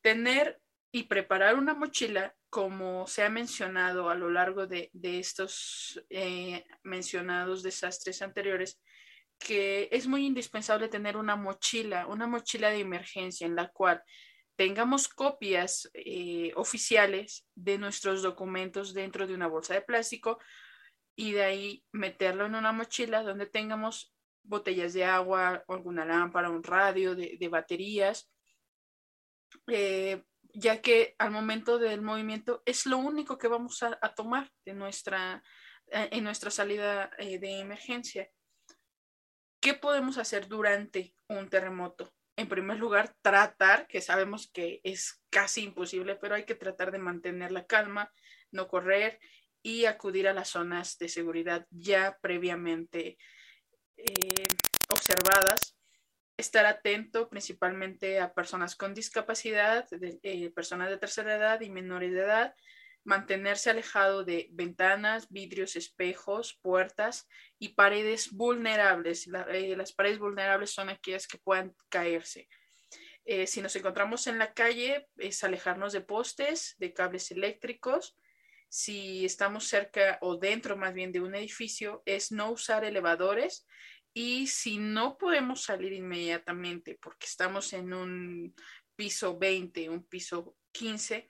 Tener 0.00 0.60
y 0.92 1.04
preparar 1.04 1.54
una 1.54 1.74
mochila, 1.74 2.34
como 2.50 3.06
se 3.06 3.22
ha 3.22 3.30
mencionado 3.30 4.10
a 4.10 4.14
lo 4.14 4.30
largo 4.30 4.66
de, 4.66 4.90
estos 5.02 6.04
eh, 6.10 6.66
mencionados 6.82 7.62
desastres 7.62 8.20
anteriores, 8.20 8.78
que 9.46 9.88
es 9.92 10.06
muy 10.06 10.26
indispensable 10.26 10.88
tener 10.88 11.16
una 11.16 11.36
mochila, 11.36 12.06
una 12.06 12.26
mochila 12.26 12.70
de 12.70 12.80
emergencia 12.80 13.46
en 13.46 13.56
la 13.56 13.68
cual 13.68 14.02
tengamos 14.56 15.08
copias 15.08 15.90
eh, 15.94 16.52
oficiales 16.56 17.46
de 17.54 17.78
nuestros 17.78 18.22
documentos 18.22 18.94
dentro 18.94 19.26
de 19.26 19.34
una 19.34 19.48
bolsa 19.48 19.74
de 19.74 19.82
plástico 19.82 20.38
y 21.16 21.32
de 21.32 21.42
ahí 21.42 21.84
meterlo 21.92 22.46
en 22.46 22.54
una 22.54 22.72
mochila 22.72 23.22
donde 23.22 23.46
tengamos 23.46 24.14
botellas 24.44 24.92
de 24.92 25.04
agua, 25.04 25.64
alguna 25.68 26.04
lámpara, 26.04 26.50
un 26.50 26.62
radio 26.62 27.14
de, 27.14 27.48
baterías, 27.48 28.30
eh, 29.68 30.22
ya 30.54 30.80
que 30.80 31.14
al 31.18 31.30
momento 31.30 31.78
del 31.78 32.02
movimiento 32.02 32.62
es 32.66 32.86
lo 32.86 32.98
único 32.98 33.38
que 33.38 33.48
vamos 33.48 33.82
a, 33.82 33.96
tomar 34.14 34.50
de 34.64 34.74
nuestra, 34.74 35.42
eh, 35.90 36.08
en 36.12 36.24
nuestra 36.24 36.50
salida 36.50 37.10
de 37.18 37.60
emergencia. 37.60 38.28
¿Qué 39.62 39.74
podemos 39.74 40.18
hacer 40.18 40.48
durante 40.48 41.14
un 41.28 41.48
terremoto? 41.48 42.12
En 42.36 42.48
primer 42.48 42.78
lugar, 42.78 43.14
tratar, 43.22 43.86
que 43.86 44.00
sabemos 44.00 44.50
que 44.50 44.80
es 44.82 45.22
casi 45.30 45.62
imposible, 45.62 46.16
pero 46.16 46.34
hay 46.34 46.44
que 46.44 46.56
tratar 46.56 46.90
de 46.90 46.98
mantener 46.98 47.52
la 47.52 47.64
calma, 47.64 48.12
no 48.50 48.66
correr 48.66 49.20
y 49.62 49.84
acudir 49.84 50.26
a 50.26 50.32
las 50.32 50.48
zonas 50.48 50.98
de 50.98 51.08
seguridad 51.08 51.68
ya 51.70 52.18
previamente 52.20 53.18
eh, 53.96 54.48
observadas. 54.88 55.78
Estar 56.36 56.66
atento 56.66 57.28
principalmente 57.28 58.18
a 58.18 58.34
personas 58.34 58.74
con 58.74 58.94
discapacidad, 58.94 59.86
eh, 59.92 60.50
personas 60.50 60.90
de 60.90 60.98
tercera 60.98 61.36
edad 61.36 61.60
y 61.60 61.70
menores 61.70 62.12
de 62.12 62.20
edad, 62.22 62.54
mantenerse 63.04 63.70
alejado 63.70 64.24
de 64.24 64.48
ventanas, 64.52 65.28
vidrios, 65.30 65.76
espejos, 65.76 66.58
puertas 66.62 67.28
y 67.58 67.70
paredes 67.70 68.30
vulnerables. 68.32 69.28
Eh, 69.50 69.74
las 69.76 69.92
paredes 69.92 70.18
vulnerables 70.18 70.70
son 70.70 70.88
aquellas 70.88 71.26
que 71.26 71.38
puedan 71.38 71.74
caerse. 71.88 72.48
Eh, 73.24 73.46
si 73.46 73.62
nos 73.62 73.76
encontramos 73.76 74.26
en 74.26 74.38
la 74.38 74.52
calle, 74.52 75.08
es 75.16 75.44
alejarnos 75.44 75.92
de 75.92 76.00
postes, 76.00 76.74
de 76.78 76.92
cables 76.92 77.30
eléctricos. 77.30 78.16
Si 78.68 79.24
estamos 79.24 79.66
cerca 79.66 80.18
o 80.22 80.36
dentro 80.36 80.76
más 80.76 80.94
bien 80.94 81.12
de 81.12 81.20
un 81.20 81.34
edificio, 81.34 82.02
es 82.06 82.32
no 82.32 82.50
usar 82.50 82.84
elevadores. 82.84 83.66
Y 84.14 84.46
si 84.48 84.78
no 84.78 85.16
podemos 85.16 85.62
salir 85.62 85.92
inmediatamente 85.92 86.98
porque 87.00 87.26
estamos 87.26 87.72
en 87.72 87.92
un 87.92 88.54
piso 88.94 89.38
20, 89.38 89.88
un 89.88 90.04
piso 90.04 90.56
15, 90.72 91.28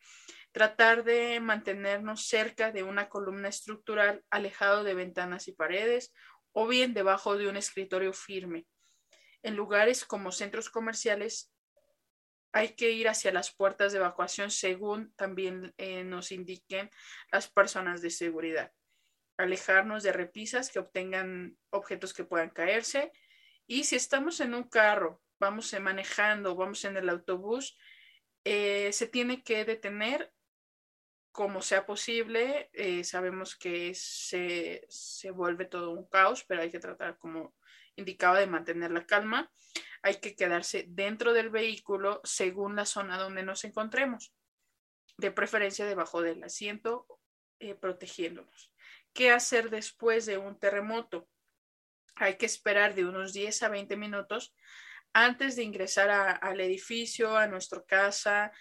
tratar 0.52 1.02
de 1.02 1.40
mantenernos 1.40 2.26
cerca 2.26 2.70
de 2.70 2.82
una 2.82 3.08
columna 3.08 3.48
estructural 3.48 4.22
alejado 4.30 4.84
de 4.84 4.94
ventanas 4.94 5.48
y 5.48 5.52
paredes 5.52 6.12
o 6.52 6.68
bien 6.68 6.92
debajo 6.94 7.36
de 7.36 7.48
un 7.48 7.56
escritorio 7.56 8.12
firme. 8.12 8.66
En 9.42 9.56
lugares 9.56 10.04
como 10.04 10.30
centros 10.30 10.70
comerciales 10.70 11.50
hay 12.52 12.74
que 12.74 12.90
ir 12.90 13.08
hacia 13.08 13.32
las 13.32 13.54
puertas 13.54 13.92
de 13.92 13.98
evacuación 13.98 14.50
según 14.50 15.12
también 15.14 15.72
eh, 15.78 16.04
nos 16.04 16.32
indiquen 16.32 16.90
las 17.30 17.50
personas 17.50 18.02
de 18.02 18.10
seguridad. 18.10 18.72
Alejarnos 19.38 20.02
de 20.02 20.12
repisas 20.12 20.70
que 20.70 20.78
obtengan 20.78 21.56
objetos 21.70 22.12
que 22.12 22.24
puedan 22.24 22.50
caerse. 22.50 23.10
Y 23.66 23.84
si 23.84 23.96
estamos 23.96 24.40
en 24.40 24.52
un 24.52 24.64
carro, 24.64 25.22
vamos 25.40 25.74
manejando, 25.80 26.54
vamos 26.54 26.84
en 26.84 26.98
el 26.98 27.08
autobús, 27.08 27.78
eh, 28.44 28.92
se 28.92 29.06
tiene 29.06 29.42
que 29.42 29.64
detener 29.64 30.30
como 31.32 31.62
sea 31.62 31.86
posible. 31.86 32.70
Eh, 32.74 33.02
sabemos 33.04 33.56
que 33.56 33.94
se, 33.94 34.86
se, 34.88 35.30
vuelve 35.30 35.64
todo 35.64 35.90
un 35.90 36.06
caos, 36.06 36.44
pero 36.44 36.62
hay 36.62 36.70
que 36.70 36.78
tratar, 36.78 37.18
como 37.18 37.54
indicaba, 37.96 38.38
de 38.38 38.46
mantener 38.46 38.90
la 38.92 39.06
calma. 39.06 39.50
Hay 40.02 40.16
que 40.16 40.36
quedarse 40.36 40.84
dentro 40.88 41.32
del 41.32 41.50
vehículo 41.50 42.20
según 42.22 42.76
la 42.76 42.84
zona 42.84 43.18
donde 43.18 43.42
nos 43.42 43.64
encontremos, 43.64 44.34
de 45.16 45.30
preferencia 45.30 45.86
debajo 45.86 46.20
del 46.22 46.44
asiento, 46.44 47.06
eh, 47.58 47.74
protegiéndonos. 47.74 48.72
¿Qué 49.12 49.30
hacer 49.30 49.70
después 49.70 50.26
de 50.26 50.38
un 50.38 50.58
terremoto? 50.58 51.28
Hay 52.16 52.36
que 52.36 52.46
esperar 52.46 52.94
de 52.94 53.04
unos 53.04 53.32
10 53.32 53.62
a 53.62 53.68
20 53.68 53.96
minutos 53.96 54.54
antes 55.12 55.56
de 55.56 55.62
ingresar 55.62 56.10
al 56.10 56.60
edificio, 56.60 57.36
a 57.36 57.46
nuestra 57.46 57.84
casa, 57.84 58.52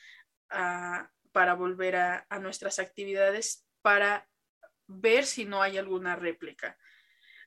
a, 0.49 1.09
para 1.31 1.53
volver 1.53 1.95
a, 1.95 2.25
nuestras 2.39 2.79
actividades 2.79 3.65
para 3.81 4.27
ver 4.87 5.25
si 5.25 5.45
no 5.45 5.61
hay 5.61 5.77
alguna 5.77 6.15
réplica. 6.15 6.77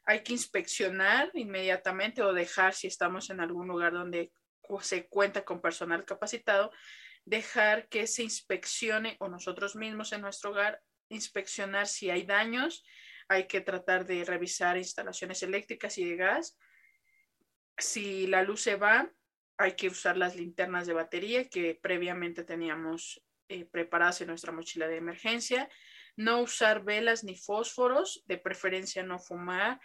Hay 0.05 0.23
que 0.23 0.33
inspeccionar 0.33 1.31
inmediatamente 1.35 2.23
o 2.23 2.33
dejar, 2.33 2.75
si 2.75 2.87
estamos 2.87 3.31
en 3.31 3.41
algún 3.41 3.69
lugar 3.69 3.93
donde 3.93 4.33
se 4.81 5.09
cuenta 5.09 5.45
con 5.45 5.61
personal 5.61 6.05
capacitado, 6.05 6.71
dejar 7.25 7.89
que 7.89 8.07
se 8.07 8.23
inspeccione 8.23 9.17
o 9.21 9.29
nosotros 9.29 9.77
mismos 9.77 10.13
en 10.13 10.21
nuestro 10.21 10.51
hogar 10.51 10.83
inspeccionar 11.09 11.87
si 11.87 12.11
hay 12.11 12.25
daños. 12.25 12.85
Hay 13.29 13.47
que 13.47 13.61
tratar 13.61 14.05
de 14.05 14.25
revisar 14.25 14.77
instalaciones 14.77 15.43
eléctricas 15.43 15.97
y 15.97 16.05
de 16.05 16.17
gas 16.17 16.59
Si 17.79 18.27
la 18.27 18.43
luz 18.43 18.61
se 18.63 18.77
va, 18.77 19.11
hay 19.57 19.73
que 19.73 19.89
usar 19.89 20.17
las 20.17 20.37
linternas 20.37 20.87
de 20.87 20.93
batería 20.93 21.49
que 21.49 21.79
previamente 21.81 22.45
teníamos 22.45 23.23
eh, 23.49 23.65
preparadas 23.67 24.21
en 24.21 24.29
nuestra 24.29 24.53
mochila 24.53 24.89
de 24.89 24.97
emergencia. 24.97 25.69
No 26.17 26.41
usar 26.41 26.85
velas 26.85 27.25
ni 27.25 27.37
fósforos, 27.37 28.23
de 28.27 28.39
preferencia 28.39 29.03
no 29.03 29.19
fumar 29.19 29.81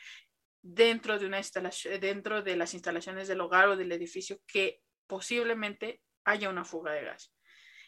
dentro 0.62 1.18
de, 1.18 1.26
una 1.26 1.38
instalación, 1.38 2.00
dentro 2.00 2.42
de 2.42 2.56
las 2.56 2.74
instalaciones 2.74 3.28
del 3.28 3.42
hogar 3.42 3.70
o 3.70 3.78
del 3.78 3.92
edificio 3.92 4.40
que 4.46 4.82
posiblemente 5.08 6.02
haya 6.26 6.50
una 6.50 6.66
fuga 6.66 6.92
de 6.92 7.04
gas. 7.06 7.34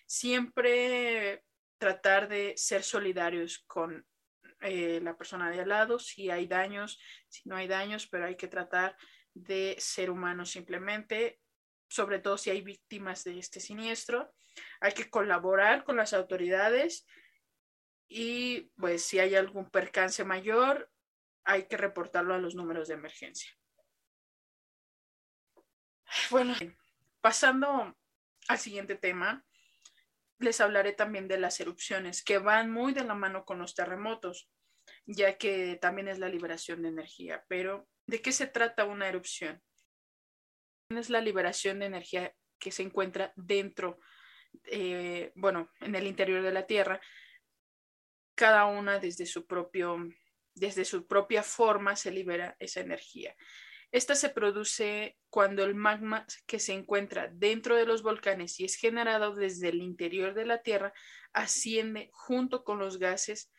Siempre 0.06 1.44
tratar 1.78 2.28
de 2.28 2.54
ser 2.58 2.84
solidarios 2.84 3.63
con 3.68 4.06
eh, 4.62 5.00
la 5.01 5.18
persona 5.18 5.50
de 5.50 5.62
al 5.62 5.70
lado, 5.70 6.00
si 6.00 6.30
hay 6.30 6.48
daños, 6.48 7.00
si 7.28 7.48
no 7.50 7.56
hay 7.56 7.68
daños, 7.68 8.08
pero 8.08 8.25
hay 8.25 8.36
que 8.36 8.48
tratar 8.48 8.96
de 9.34 9.75
ser 9.80 10.12
humanos 10.12 10.51
simplemente, 10.51 11.40
sobre 11.91 12.19
todo 12.19 12.38
si 12.38 12.50
hay 12.50 12.62
víctimas 12.62 13.25
de 13.25 13.38
este 13.38 13.60
siniestro. 13.60 14.33
Hay 14.79 14.93
que 14.93 15.10
colaborar 15.10 15.83
con 15.83 15.98
las 15.98 16.13
autoridades 16.13 17.05
y 18.07 18.71
pues 18.77 19.03
si 19.03 19.19
hay 19.19 19.36
algún 19.36 19.69
percance 19.69 20.24
mayor, 20.24 20.89
hay 21.43 21.67
que 21.67 21.75
reportarlo 21.75 22.33
a 22.33 22.38
los 22.38 22.55
números 22.55 22.88
de 22.88 22.93
emergencia. 22.93 23.51
Bueno, 26.29 26.55
pasando 27.19 27.98
al 28.48 28.57
siguiente 28.57 28.95
tema, 28.95 29.45
les 30.39 30.62
hablaré 30.62 30.93
también 30.93 31.27
de 31.27 31.39
las 31.39 31.60
erupciones, 31.60 32.24
que 32.24 32.38
van 32.38 32.71
muy 32.71 32.93
de 32.93 33.03
la 33.03 33.15
mano 33.15 33.43
con 33.43 33.60
los 33.60 33.75
terremotos, 33.75 34.50
ya 35.05 35.38
que 35.38 35.77
también 35.81 36.07
es 36.07 36.19
la 36.19 36.29
liberación 36.29 36.81
de 36.81 36.89
energía. 36.89 37.43
Pero, 37.50 37.88
¿de 38.07 38.21
qué 38.21 38.31
se 38.31 38.48
trata 38.48 38.86
una 38.86 39.10
erupción? 39.10 39.62
Es 40.98 41.10
la 41.10 41.21
liberación 41.21 41.79
de 41.79 41.86
energía 41.86 42.33
que 42.60 42.71
se 42.71 42.83
encuentra 42.83 43.33
dentro, 43.36 44.00
eh, 44.65 45.31
bueno, 45.36 45.69
en 45.79 45.95
el 45.95 46.07
interior 46.07 46.41
de 46.43 46.51
la 46.51 46.67
Tierra, 46.67 47.01
cada 48.36 48.65
una 48.65 49.00
desde 49.00 49.25
su 49.25 49.45
propio, 49.45 49.98
desde 50.55 50.86
su 50.86 51.07
propia 51.07 51.43
forma 51.43 51.95
se 51.95 52.12
libera 52.12 52.55
esa 52.60 52.79
energía. 52.79 53.36
Esta 53.91 54.15
se 54.15 54.29
produce 54.29 55.17
cuando 55.29 55.65
el 55.65 55.75
magma 55.75 56.25
que 56.48 56.60
se 56.60 56.74
encuentra 56.74 57.29
dentro 57.33 57.75
de 57.75 57.86
los 57.86 58.03
volcanes 58.03 58.57
y 58.60 58.65
es 58.65 58.75
generado 58.75 59.36
desde 59.36 59.69
el 59.69 59.81
interior 59.81 60.33
de 60.33 60.45
la 60.45 60.62
Tierra 60.62 60.93
asciende 61.33 62.10
junto 62.13 62.63
con 62.63 62.79
los 62.79 63.00
gases 63.00 63.51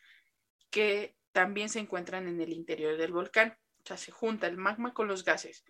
que 0.71 1.15
también 1.33 1.69
se 1.69 1.79
encuentran 1.79 2.27
en 2.27 2.41
el 2.41 2.51
interior 2.51 2.97
del 2.97 3.11
volcán. 3.11 3.57
O 3.83 3.85
sea, 3.85 3.97
se 3.97 4.11
junta 4.11 4.47
el 4.47 4.57
magma 4.57 4.93
con 4.93 5.07
los 5.07 5.23
gases. 5.23 5.63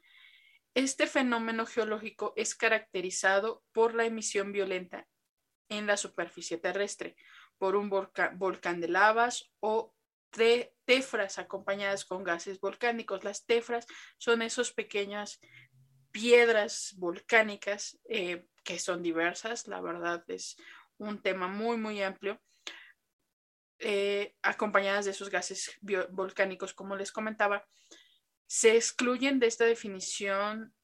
Este 0.75 1.05
fenómeno 1.05 1.65
geológico 1.65 2.33
es 2.35 2.55
caracterizado 2.55 3.63
por 3.71 3.93
la 3.93 4.05
emisión 4.05 4.51
violenta 4.51 5.07
en 5.69 5.85
la 5.87 5.97
superficie 5.97 6.57
terrestre 6.57 7.15
por 7.57 7.75
un 7.75 7.89
volcán 7.89 8.81
de 8.81 8.87
lavas 8.87 9.51
o 9.59 9.93
tefras 10.85 11.37
acompañadas 11.37 12.05
con 12.05 12.23
gases 12.23 12.59
volcánicos. 12.59 13.23
Las 13.23 13.45
tefras 13.45 13.85
son 14.17 14.41
esas 14.41 14.71
pequeñas 14.71 15.39
piedras 16.11 16.93
volcánicas 16.97 17.99
eh, 18.05 18.45
que 18.63 18.79
son 18.79 19.03
diversas, 19.03 19.67
la 19.67 19.81
verdad 19.81 20.23
es 20.27 20.55
un 20.97 21.21
tema 21.21 21.47
muy, 21.47 21.77
muy 21.77 22.01
amplio, 22.01 22.41
eh, 23.79 24.35
acompañadas 24.41 25.05
de 25.05 25.11
esos 25.11 25.29
gases 25.29 25.77
volcánicos, 26.11 26.73
como 26.73 26.95
les 26.95 27.11
comentaba, 27.11 27.67
se 28.53 28.75
excluyen 28.75 29.39
de 29.39 29.47
esta 29.47 29.65
definición 29.65 30.75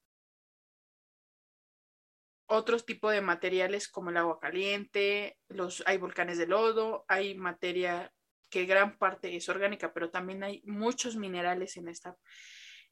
otros 2.48 2.84
tipos 2.84 3.12
de 3.12 3.22
materiales 3.22 3.88
como 3.88 4.10
el 4.10 4.18
agua 4.18 4.40
caliente, 4.40 5.38
los, 5.50 5.84
hay 5.86 6.00
volcanes 6.00 6.40
de 6.40 6.48
lodo, 6.48 7.06
hay 7.08 7.36
materia 7.36 8.12
que 8.50 8.66
gran 8.66 8.98
parte 8.98 9.36
es 9.36 9.48
orgánica, 9.50 9.94
pero 9.94 10.10
también 10.10 10.44
hay 10.44 10.64
muchos 10.66 11.16
minerales 11.16 11.78
en, 11.78 11.90
esta, 11.90 12.18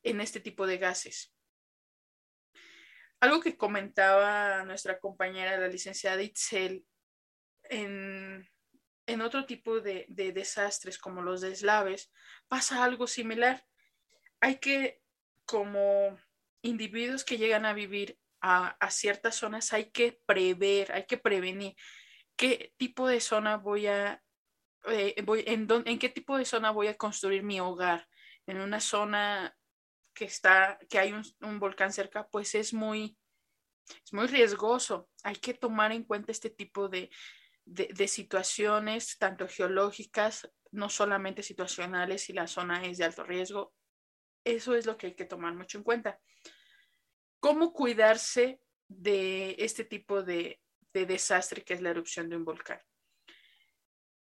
en 0.04 0.22
este 0.22 0.42
tipo 0.42 0.68
de 0.68 0.78
gases. 0.78 1.34
Algo 3.20 3.42
que 3.42 3.58
comentaba 3.58 4.64
nuestra 4.64 5.00
compañera, 5.00 5.58
la 5.58 5.70
licenciada 5.70 6.22
Itzel, 6.22 6.86
en, 7.64 8.48
en 9.08 9.22
otro 9.22 9.48
tipo 9.48 9.82
de, 9.82 10.06
de, 10.08 10.34
desastres 10.34 11.00
como 11.00 11.24
los 11.24 11.42
deslaves, 11.42 12.12
pasa 12.48 12.84
algo 12.84 13.08
similar. 13.08 13.66
Hay 14.42 14.58
que, 14.60 15.02
como 15.46 16.18
individuos 16.62 17.24
que 17.24 17.38
llegan 17.38 17.66
a 17.66 17.74
vivir 17.74 18.20
a, 18.42 18.78
ciertas 18.92 19.36
zonas, 19.36 19.74
hay 19.74 19.92
que 19.92 20.22
prever, 20.26 20.92
hay 20.92 21.06
que 21.06 21.18
prevenir 21.18 21.76
qué 22.36 22.74
tipo 22.78 23.08
de 23.08 23.20
zona 23.20 23.58
voy 23.58 23.88
a 23.88 24.24
eh, 24.90 25.22
voy, 25.24 25.44
en, 25.48 25.68
en 25.86 26.00
qué 26.00 26.10
tipo 26.10 26.38
de 26.38 26.46
zona 26.46 26.72
voy 26.72 26.88
a 26.88 26.98
construir 26.98 27.44
mi 27.44 27.60
hogar. 27.60 28.08
En 28.46 28.62
una 28.62 28.80
zona 28.80 29.56
que 30.14 30.26
está, 30.26 30.80
que 30.90 30.98
hay 30.98 31.14
un, 31.14 31.60
volcán 31.60 31.92
cerca, 31.92 32.28
pues 32.30 32.56
es 32.56 32.74
muy, 32.74 33.18
es 33.88 34.14
muy 34.14 34.28
riesgoso. 34.28 35.10
Hay 35.24 35.36
que 35.36 35.54
tomar 35.54 35.92
en 35.92 36.04
cuenta 36.04 36.32
este 36.32 36.50
tipo 36.50 36.90
de, 36.90 37.10
de, 37.66 38.08
situaciones, 38.08 39.18
tanto 39.18 39.48
geológicas, 39.48 40.50
no 40.72 40.90
solamente 40.90 41.44
situacionales, 41.44 42.24
si 42.24 42.34
la 42.34 42.48
zona 42.48 42.84
es 42.86 42.98
de 42.98 43.06
alto 43.06 43.24
riesgo. 43.24 43.74
Eso 44.48 44.76
es 44.76 44.86
lo 44.86 44.98
que 44.98 45.08
hay 45.08 45.14
que 45.14 45.26
tomar 45.26 45.54
mucho 45.54 45.78
en 45.78 45.84
cuenta. 45.84 46.20
¿Cómo 47.40 47.74
cuidarse 47.74 48.62
de 48.88 49.56
este 49.60 49.84
tipo 49.84 50.24
de, 50.24 50.62
de 50.94 51.06
desastre 51.06 51.64
que 51.64 51.74
es 51.74 51.82
la 51.82 51.90
erupción 51.90 52.30
de 52.30 52.38
un 52.38 52.46
volcán? 52.46 52.80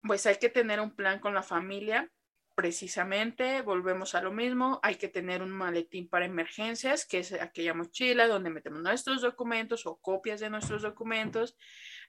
pues 0.08 0.26
hay 0.26 0.38
que 0.38 0.50
tener 0.50 0.80
un 0.80 0.96
plan 0.96 1.20
con 1.20 1.34
la 1.34 1.44
familia. 1.44 2.10
Precisamente, 2.56 3.62
volvemos 3.62 4.16
a 4.16 4.22
lo 4.22 4.32
mismo, 4.32 4.80
hay 4.82 4.96
que 4.96 5.10
tener 5.10 5.44
un 5.44 5.52
maletín 5.52 6.10
para 6.10 6.26
emergencias, 6.26 7.06
que 7.06 7.20
es 7.20 7.34
aquella 7.34 7.76
mochila 7.76 8.28
donde 8.28 8.50
metemos 8.50 8.82
nuestros 8.82 9.22
documentos 9.22 9.86
o 9.86 9.98
copias 9.98 10.40
de 10.40 10.50
nuestros 10.50 10.82
documentos. 10.82 11.56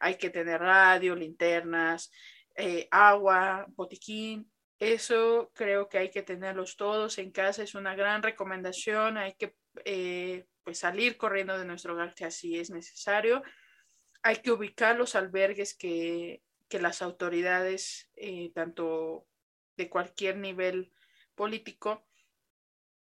Hay 0.01 0.15
que 0.15 0.31
tener 0.31 0.61
radio, 0.61 1.15
linternas, 1.15 2.11
eh, 2.57 2.89
agua, 2.91 3.67
botiquín. 3.69 4.51
Eso 4.79 5.51
creo 5.55 5.89
que 5.89 5.99
hay 5.99 6.11
que 6.11 6.23
tenerlos 6.23 6.77
todos 6.77 7.19
en 7.19 7.33
casa, 7.33 7.63
es 7.63 7.75
una 7.75 7.95
gran 7.95 8.23
recomendación. 8.23 9.19
Hay 9.19 9.35
que 9.35 9.57
eh, 9.85 10.47
pues 10.63 10.79
salir 10.79 11.17
corriendo 11.17 11.59
de 11.59 11.65
nuestro 11.65 11.95
hogar 11.95 12.15
si 12.17 12.25
así 12.25 12.59
es 12.59 12.71
necesario. 12.71 13.43
Hay 14.23 14.37
que 14.37 14.53
ubicar 14.53 14.97
los 14.97 15.15
albergues 15.15 15.75
que 15.77 16.43
que 16.69 16.81
las 16.81 17.03
autoridades, 17.03 18.11
eh, 18.15 18.53
tanto 18.55 19.27
de 19.77 19.89
cualquier 19.89 20.37
nivel 20.37 20.93
político, 21.35 22.07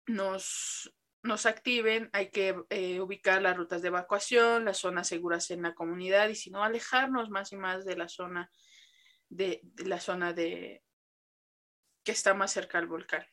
nos, 0.05 0.93
nos 1.23 1.45
activen, 1.45 2.09
hay 2.13 2.29
que 2.29 2.55
eh, 2.69 2.99
ubicar 2.99 3.41
las 3.41 3.57
rutas 3.57 3.81
de 3.81 3.89
evacuación, 3.89 4.65
las 4.65 4.77
zonas 4.77 5.07
seguras 5.07 5.49
en 5.51 5.63
la 5.63 5.73
comunidad 5.73 6.29
y 6.29 6.35
si 6.35 6.51
no, 6.51 6.63
alejarnos 6.63 7.29
más 7.29 7.51
y 7.51 7.57
más 7.57 7.85
de 7.85 7.95
la 7.95 8.07
zona 8.07 8.51
de, 9.29 9.61
de 9.63 9.85
la 9.85 9.99
zona 9.99 10.33
de 10.33 10.83
que 12.03 12.11
está 12.11 12.33
más 12.33 12.51
cerca 12.51 12.77
al 12.77 12.87
volcán. 12.87 13.25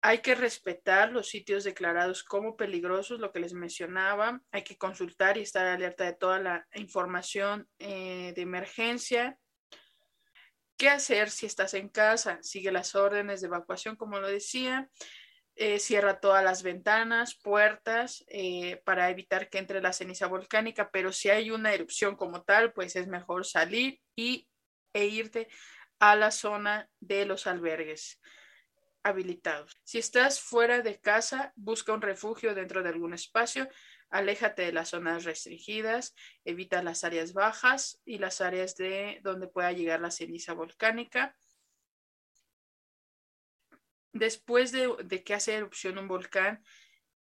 Hay 0.00 0.18
que 0.18 0.34
respetar 0.34 1.10
los 1.10 1.28
sitios 1.28 1.64
declarados 1.64 2.22
como 2.22 2.56
peligrosos, 2.56 3.18
lo 3.18 3.32
que 3.32 3.40
les 3.40 3.52
mencionaba. 3.52 4.40
Hay 4.52 4.62
que 4.62 4.78
consultar 4.78 5.36
y 5.36 5.42
estar 5.42 5.66
alerta 5.66 6.04
de 6.04 6.12
toda 6.12 6.38
la 6.38 6.68
información 6.74 7.68
eh, 7.78 8.32
de 8.34 8.42
emergencia. 8.42 9.38
¿Qué 10.76 10.88
hacer 10.88 11.30
si 11.30 11.46
estás 11.46 11.74
en 11.74 11.88
casa? 11.88 12.38
Sigue 12.42 12.70
las 12.70 12.94
órdenes 12.94 13.40
de 13.40 13.48
evacuación, 13.48 13.96
como 13.96 14.20
lo 14.20 14.28
decía. 14.28 14.88
Eh, 15.56 15.80
cierra 15.80 16.20
todas 16.20 16.44
las 16.44 16.62
ventanas, 16.62 17.34
puertas, 17.34 18.24
eh, 18.28 18.80
para 18.84 19.10
evitar 19.10 19.50
que 19.50 19.58
entre 19.58 19.82
la 19.82 19.92
ceniza 19.92 20.28
volcánica, 20.28 20.88
pero 20.92 21.10
si 21.10 21.30
hay 21.30 21.50
una 21.50 21.74
erupción 21.74 22.14
como 22.14 22.44
tal, 22.44 22.72
pues 22.72 22.94
es 22.94 23.08
mejor 23.08 23.44
salir 23.44 24.00
y, 24.14 24.46
e 24.92 25.06
irte 25.06 25.48
a 25.98 26.16
la 26.16 26.30
zona 26.30 26.88
de 27.00 27.26
los 27.26 27.46
albergues 27.46 28.20
habilitados. 29.02 29.76
Si 29.84 29.98
estás 29.98 30.40
fuera 30.40 30.80
de 30.80 31.00
casa, 31.00 31.52
busca 31.56 31.92
un 31.92 32.02
refugio 32.02 32.54
dentro 32.54 32.82
de 32.82 32.90
algún 32.90 33.14
espacio, 33.14 33.68
aléjate 34.10 34.62
de 34.62 34.72
las 34.72 34.90
zonas 34.90 35.24
restringidas, 35.24 36.14
evita 36.44 36.82
las 36.82 37.04
áreas 37.04 37.32
bajas 37.32 38.00
y 38.04 38.18
las 38.18 38.40
áreas 38.40 38.76
de 38.76 39.20
donde 39.22 39.48
pueda 39.48 39.72
llegar 39.72 40.00
la 40.00 40.10
ceniza 40.10 40.52
volcánica. 40.52 41.36
Después 44.12 44.72
de, 44.72 44.94
de 45.04 45.22
que 45.22 45.34
hace 45.34 45.54
erupción 45.54 45.98
un 45.98 46.08
volcán, 46.08 46.62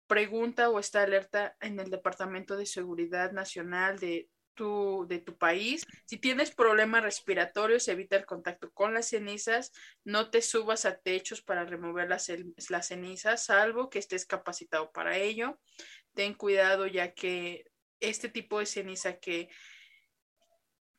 pregunta 0.07 0.69
o 0.69 0.79
está 0.79 1.03
alerta 1.03 1.57
en 1.61 1.79
el 1.81 1.91
Departamento 1.91 2.57
de 2.57 2.67
Seguridad 2.67 3.33
Nacional 3.33 3.99
de 3.99 4.29
de 4.57 5.19
tu 5.19 5.37
país. 5.37 5.85
Si 6.07 6.19
tienes 6.19 6.55
problemas 6.55 7.03
respiratorios, 7.03 7.89
evita 7.89 8.17
el 8.17 8.27
contacto 8.27 8.71
con 8.73 8.95
las 8.95 9.09
cenizas. 9.09 9.73
No 10.05 10.31
te 10.31 10.43
subas 10.43 10.85
a 10.85 10.99
techos 10.99 11.43
para 11.43 11.65
remover 11.65 12.09
las, 12.09 12.31
las 12.69 12.89
cenizas, 12.89 13.47
salvo 13.47 13.89
que 13.89 13.99
estés 13.99 14.27
capacitado 14.27 14.93
para 14.93 15.17
ello. 15.17 15.59
Ten 16.15 16.35
cuidado 16.35 16.87
ya 16.87 17.13
que 17.15 17.65
este 18.01 18.29
tipo 18.29 18.59
de 18.59 18.67
ceniza 18.67 19.19
que, 19.19 19.49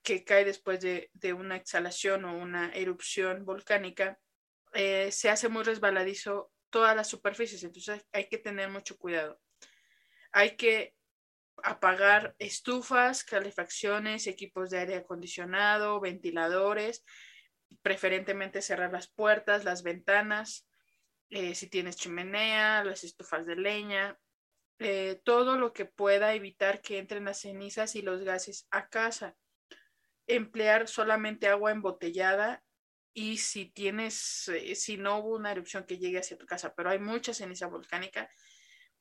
que 0.02 0.24
cae 0.24 0.46
después 0.46 0.80
de, 0.82 1.10
una 1.34 1.56
exhalación 1.56 2.26
o 2.26 2.38
una 2.38 2.72
erupción 2.74 3.46
volcánica 3.46 4.20
eh, 4.74 5.12
se 5.12 5.30
hace 5.30 5.50
muy 5.50 5.64
resbaladizo 5.64 6.52
todas 6.72 6.96
las 6.96 7.08
superficies, 7.08 7.64
entonces 7.64 8.04
hay 8.12 8.28
que 8.28 8.40
tener 8.40 8.70
mucho 8.70 8.98
cuidado. 8.98 9.40
Hay 10.32 10.56
que 10.58 10.96
apagar 11.62 12.36
estufas, 12.40 13.24
calefacciones, 13.24 14.28
equipos 14.28 14.70
de 14.70 14.80
aire 14.80 14.96
acondicionado, 14.96 16.00
ventiladores, 16.00 17.04
preferentemente 17.82 18.62
cerrar 18.62 18.92
las 18.92 19.08
puertas, 19.08 19.64
las 19.64 19.84
ventanas, 19.84 20.68
eh, 21.30 21.56
si 21.56 21.68
tienes 21.68 21.96
chimenea, 21.96 22.84
las 22.84 23.04
estufas 23.04 23.46
de 23.46 23.56
leña, 23.56 24.20
eh, 24.80 25.22
todo 25.24 25.58
lo 25.58 25.74
que 25.74 25.86
pueda 25.86 26.34
evitar 26.34 26.82
que 26.82 26.98
entren 26.98 27.26
las 27.26 27.42
cenizas 27.42 27.96
y 27.96 28.02
los 28.02 28.24
gases 28.24 28.68
a 28.72 28.90
casa. 28.90 29.36
Emplear 30.28 30.88
solamente 30.88 31.48
agua 31.48 31.72
embotellada 31.72 32.64
y 33.14 33.38
si 33.38 33.66
tienes, 33.66 34.48
eh, 34.50 34.76
si 34.76 34.98
no 34.98 35.20
hubo 35.20 35.36
una 35.36 35.52
erupción 35.52 35.86
que 35.86 35.98
llegue 35.98 36.20
hacia 36.20 36.38
tu 36.38 36.46
casa, 36.46 36.74
pero 36.76 36.90
hay 36.90 37.00
mucha 37.00 37.34
ceniza 37.34 37.68
volcánica, 37.68 38.30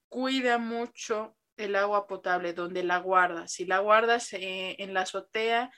cuida 0.09 0.59
mucho 0.59 1.37
el 1.63 1.77
agua 1.77 2.07
potable, 2.07 2.53
donde 2.53 2.83
la 2.83 2.99
guardas. 2.99 3.53
Si 3.53 3.65
la 3.65 3.79
guardas 3.79 4.33
eh, 4.33 4.77
en 4.79 4.95
la 4.95 5.03
azotea, 5.03 5.71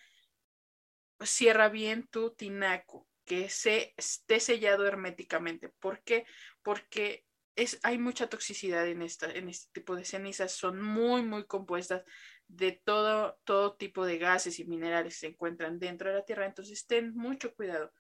cierra 1.21 1.69
bien 1.69 2.07
tu 2.09 2.35
tinaco, 2.35 3.09
que 3.25 3.49
se, 3.49 3.95
esté 3.97 4.41
sellado 4.41 4.87
herméticamente. 4.87 5.69
¿Por 5.69 6.03
qué? 6.03 6.27
Porque 6.63 7.25
es, 7.57 7.79
hay 7.83 7.99
mucha 7.99 8.29
toxicidad 8.29 8.87
en, 8.87 9.03
esta, 9.03 9.31
en 9.31 9.49
este 9.49 9.71
tipo 9.73 9.97
de 9.97 10.05
cenizas, 10.05 10.53
son 10.53 10.81
muy, 10.83 11.23
muy 11.23 11.47
compuestas 11.47 12.05
de 12.49 12.73
todo, 12.85 13.39
todo 13.45 13.77
tipo 13.77 14.05
de 14.05 14.19
gases 14.19 14.59
y 14.59 14.65
minerales 14.65 15.15
que 15.15 15.21
se 15.21 15.27
encuentran 15.29 15.79
dentro 15.79 16.09
de 16.11 16.17
la 16.17 16.25
Tierra, 16.25 16.47
entonces 16.47 16.87
ten 16.87 17.15
mucho 17.15 17.55
cuidado. 17.55 17.93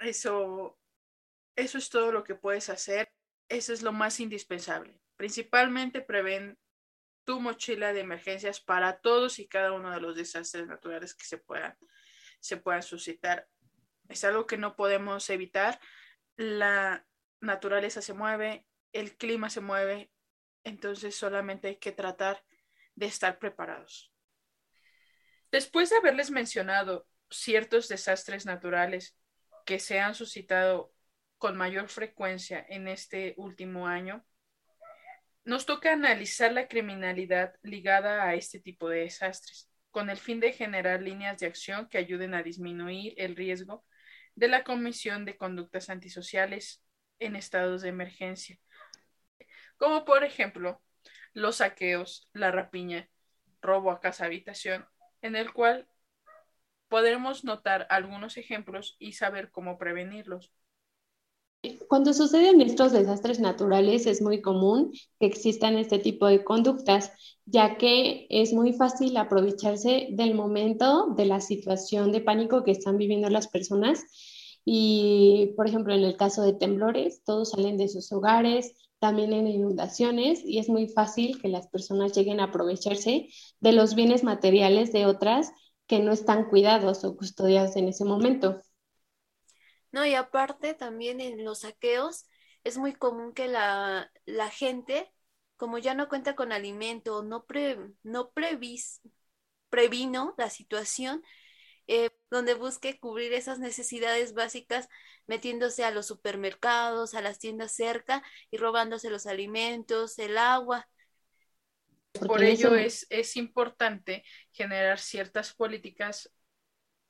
Eso, 0.00 0.78
eso 1.56 1.78
es 1.78 1.88
todo 1.88 2.12
lo 2.12 2.24
que 2.24 2.34
puedes 2.34 2.68
hacer, 2.68 3.12
eso 3.48 3.72
es 3.72 3.82
lo 3.82 3.92
más 3.92 4.20
indispensable. 4.20 5.00
Principalmente 5.16 6.00
prevén 6.00 6.58
tu 7.24 7.40
mochila 7.40 7.92
de 7.92 8.00
emergencias 8.00 8.60
para 8.60 9.00
todos 9.00 9.38
y 9.38 9.48
cada 9.48 9.72
uno 9.72 9.90
de 9.90 10.00
los 10.00 10.16
desastres 10.16 10.66
naturales 10.66 11.14
que 11.14 11.24
se 11.24 11.38
puedan, 11.38 11.76
se 12.40 12.56
puedan 12.56 12.82
suscitar. 12.82 13.48
Es 14.08 14.24
algo 14.24 14.46
que 14.46 14.58
no 14.58 14.76
podemos 14.76 15.28
evitar. 15.30 15.80
La 16.36 17.06
naturaleza 17.40 18.02
se 18.02 18.12
mueve, 18.12 18.66
el 18.92 19.16
clima 19.16 19.50
se 19.50 19.60
mueve, 19.60 20.10
entonces 20.64 21.14
solamente 21.14 21.68
hay 21.68 21.76
que 21.76 21.92
tratar 21.92 22.44
de 22.94 23.06
estar 23.06 23.38
preparados. 23.38 24.12
Después 25.50 25.90
de 25.90 25.96
haberles 25.96 26.30
mencionado 26.30 27.06
ciertos 27.30 27.88
desastres 27.88 28.46
naturales 28.46 29.16
que 29.64 29.78
se 29.78 30.00
han 30.00 30.14
suscitado 30.14 30.92
con 31.38 31.56
mayor 31.56 31.88
frecuencia 31.88 32.64
en 32.68 32.88
este 32.88 33.34
último 33.36 33.86
año, 33.86 34.24
nos 35.44 35.66
toca 35.66 35.92
analizar 35.92 36.52
la 36.52 36.68
criminalidad 36.68 37.54
ligada 37.62 38.24
a 38.24 38.34
este 38.34 38.60
tipo 38.60 38.88
de 38.88 39.00
desastres, 39.00 39.70
con 39.90 40.10
el 40.10 40.16
fin 40.16 40.40
de 40.40 40.52
generar 40.52 41.02
líneas 41.02 41.38
de 41.38 41.46
acción 41.46 41.88
que 41.88 41.98
ayuden 41.98 42.34
a 42.34 42.42
disminuir 42.42 43.14
el 43.16 43.36
riesgo 43.36 43.84
de 44.34 44.48
la 44.48 44.64
comisión 44.64 45.24
de 45.24 45.36
conductas 45.36 45.90
antisociales 45.90 46.82
en 47.18 47.36
estados 47.36 47.82
de 47.82 47.90
emergencia, 47.90 48.58
como 49.76 50.04
por 50.04 50.24
ejemplo 50.24 50.82
los 51.32 51.56
saqueos, 51.56 52.28
la 52.32 52.50
rapiña, 52.50 53.08
robo 53.60 53.90
a 53.90 54.00
casa 54.00 54.24
habitación, 54.24 54.86
en 55.22 55.36
el 55.36 55.52
cual 55.52 55.88
podremos 56.88 57.44
notar 57.44 57.86
algunos 57.90 58.36
ejemplos 58.36 58.96
y 58.98 59.12
saber 59.12 59.50
cómo 59.50 59.78
prevenirlos. 59.78 60.52
Cuando 61.88 62.12
suceden 62.12 62.60
estos 62.60 62.92
desastres 62.92 63.40
naturales 63.40 64.06
es 64.06 64.22
muy 64.22 64.40
común 64.40 64.92
que 65.18 65.26
existan 65.26 65.76
este 65.76 65.98
tipo 65.98 66.26
de 66.26 66.44
conductas, 66.44 67.12
ya 67.46 67.76
que 67.76 68.26
es 68.30 68.52
muy 68.52 68.72
fácil 68.72 69.16
aprovecharse 69.16 70.08
del 70.10 70.34
momento, 70.34 71.14
de 71.16 71.26
la 71.26 71.40
situación 71.40 72.12
de 72.12 72.20
pánico 72.20 72.64
que 72.64 72.70
están 72.70 72.96
viviendo 72.96 73.28
las 73.30 73.48
personas. 73.48 74.04
Y, 74.64 75.52
por 75.56 75.66
ejemplo, 75.68 75.94
en 75.94 76.04
el 76.04 76.16
caso 76.16 76.42
de 76.42 76.54
temblores, 76.54 77.22
todos 77.24 77.50
salen 77.50 77.76
de 77.76 77.88
sus 77.88 78.10
hogares, 78.12 78.74
también 78.98 79.32
en 79.32 79.46
inundaciones, 79.46 80.42
y 80.44 80.58
es 80.58 80.68
muy 80.68 80.88
fácil 80.88 81.40
que 81.40 81.48
las 81.48 81.68
personas 81.68 82.12
lleguen 82.12 82.40
a 82.40 82.44
aprovecharse 82.44 83.28
de 83.60 83.72
los 83.72 83.94
bienes 83.94 84.24
materiales 84.24 84.92
de 84.92 85.06
otras 85.06 85.52
que 85.86 85.98
no 85.98 86.12
están 86.12 86.48
cuidados 86.48 87.04
o 87.04 87.16
custodiados 87.16 87.76
en 87.76 87.88
ese 87.88 88.04
momento. 88.04 88.62
No, 89.94 90.04
y 90.04 90.16
aparte 90.16 90.74
también 90.74 91.20
en 91.20 91.44
los 91.44 91.60
saqueos 91.60 92.28
es 92.64 92.78
muy 92.78 92.94
común 92.94 93.32
que 93.32 93.46
la, 93.46 94.10
gente, 94.50 95.08
como 95.56 95.78
ya 95.78 95.94
no 95.94 96.08
cuenta 96.08 96.34
con 96.34 96.50
alimento, 96.50 97.22
no, 97.22 97.46
no 98.02 98.30
previs, 98.32 99.02
previno 99.70 100.34
la 100.36 100.50
situación, 100.50 101.22
eh, 101.86 102.10
donde 102.28 102.54
busque 102.54 102.98
cubrir 102.98 103.34
esas 103.34 103.60
necesidades 103.60 104.34
básicas 104.34 104.88
metiéndose 105.28 105.84
a 105.84 105.92
los 105.92 106.08
supermercados, 106.08 107.14
a 107.14 107.22
las 107.22 107.38
tiendas 107.38 107.70
cerca 107.70 108.24
y 108.50 108.56
robándose 108.56 109.10
los 109.10 109.28
alimentos, 109.28 110.18
el 110.18 110.38
agua. 110.38 110.88
Por 112.26 112.42
ello 112.42 112.74
es, 112.74 113.06
es 113.10 113.36
importante 113.36 114.24
generar 114.50 114.98
ciertas 114.98 115.54
políticas 115.54 116.32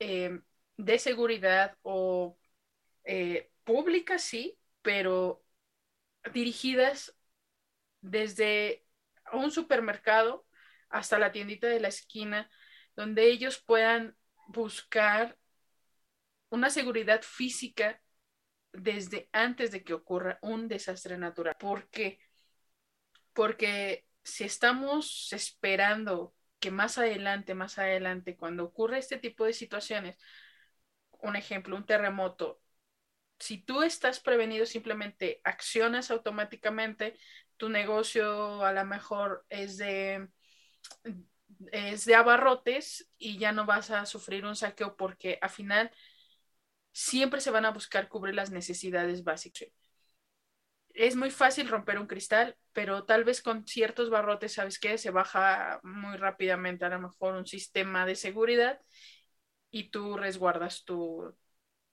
eh, 0.00 0.38
de 0.76 0.98
seguridad 0.98 1.78
o 1.80 2.36
eh, 3.04 3.50
públicas, 3.64 4.22
sí, 4.22 4.58
pero 4.82 5.42
dirigidas 6.32 7.16
desde 8.00 8.86
un 9.32 9.50
supermercado 9.50 10.46
hasta 10.88 11.18
la 11.18 11.32
tiendita 11.32 11.66
de 11.66 11.80
la 11.80 11.88
esquina, 11.88 12.50
donde 12.96 13.26
ellos 13.26 13.62
puedan 13.64 14.16
buscar 14.48 15.38
una 16.50 16.70
seguridad 16.70 17.22
física 17.22 18.00
desde 18.72 19.28
antes 19.32 19.70
de 19.70 19.82
que 19.84 19.94
ocurra 19.94 20.38
un 20.42 20.68
desastre 20.68 21.18
natural. 21.18 21.56
¿Por 21.58 21.88
qué? 21.88 22.20
Porque 23.32 24.06
si 24.22 24.44
estamos 24.44 25.32
esperando 25.32 26.34
que 26.60 26.70
más 26.70 26.98
adelante, 26.98 27.54
más 27.54 27.78
adelante, 27.78 28.36
cuando 28.36 28.64
ocurre 28.64 28.98
este 28.98 29.18
tipo 29.18 29.44
de 29.44 29.52
situaciones, 29.52 30.16
un 31.20 31.36
ejemplo, 31.36 31.76
un 31.76 31.86
terremoto, 31.86 32.60
si 33.44 33.58
tú 33.58 33.82
estás 33.82 34.20
prevenido, 34.20 34.64
simplemente 34.64 35.40
accionas 35.44 36.10
automáticamente, 36.10 37.18
tu 37.58 37.68
negocio 37.68 38.64
a 38.64 38.72
lo 38.72 38.84
mejor 38.86 39.44
es 39.50 39.76
de, 39.76 40.28
es 41.72 42.04
de 42.06 42.14
abarrotes 42.14 43.08
y 43.18 43.38
ya 43.38 43.52
no 43.52 43.66
vas 43.66 43.90
a 43.90 44.06
sufrir 44.06 44.44
un 44.46 44.56
saqueo 44.56 44.96
porque 44.96 45.38
al 45.42 45.50
final 45.50 45.90
siempre 46.92 47.40
se 47.42 47.50
van 47.50 47.64
a 47.66 47.70
buscar 47.72 48.08
cubrir 48.08 48.34
las 48.34 48.50
necesidades 48.50 49.22
básicas. 49.24 49.68
Es 50.94 51.16
muy 51.16 51.30
fácil 51.30 51.68
romper 51.68 51.98
un 51.98 52.06
cristal, 52.06 52.56
pero 52.72 53.04
tal 53.04 53.24
vez 53.24 53.42
con 53.42 53.66
ciertos 53.66 54.10
barrotes, 54.10 54.52
¿sabes 54.54 54.78
qué? 54.78 54.96
Se 54.98 55.10
baja 55.10 55.80
muy 55.82 56.16
rápidamente 56.16 56.84
a 56.84 56.88
lo 56.90 57.00
mejor 57.00 57.34
un 57.34 57.46
sistema 57.46 58.06
de 58.06 58.14
seguridad 58.14 58.80
y 59.70 59.90
tú 59.90 60.16
resguardas 60.16 60.84
tu, 60.84 61.34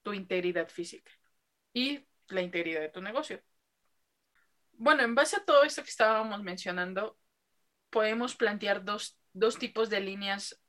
tu 0.04 0.14
integridad 0.14 0.70
física 0.70 1.12
y 1.74 2.06
la 2.28 2.42
integridad 2.42 2.82
de 2.82 2.90
tu 2.90 3.02
negocio. 3.02 3.42
Bueno, 4.74 5.04
en 5.04 5.16
base 5.16 5.36
a 5.36 5.46
todo 5.46 5.64
esto 5.64 5.84
que 5.84 5.90
estábamos 5.90 6.42
mencionando, 6.42 7.18
podemos 7.90 8.36
plantear 8.36 8.84
dos, 8.84 9.20
tipos 9.60 9.90
de 9.90 10.00
líneas, 10.00 10.60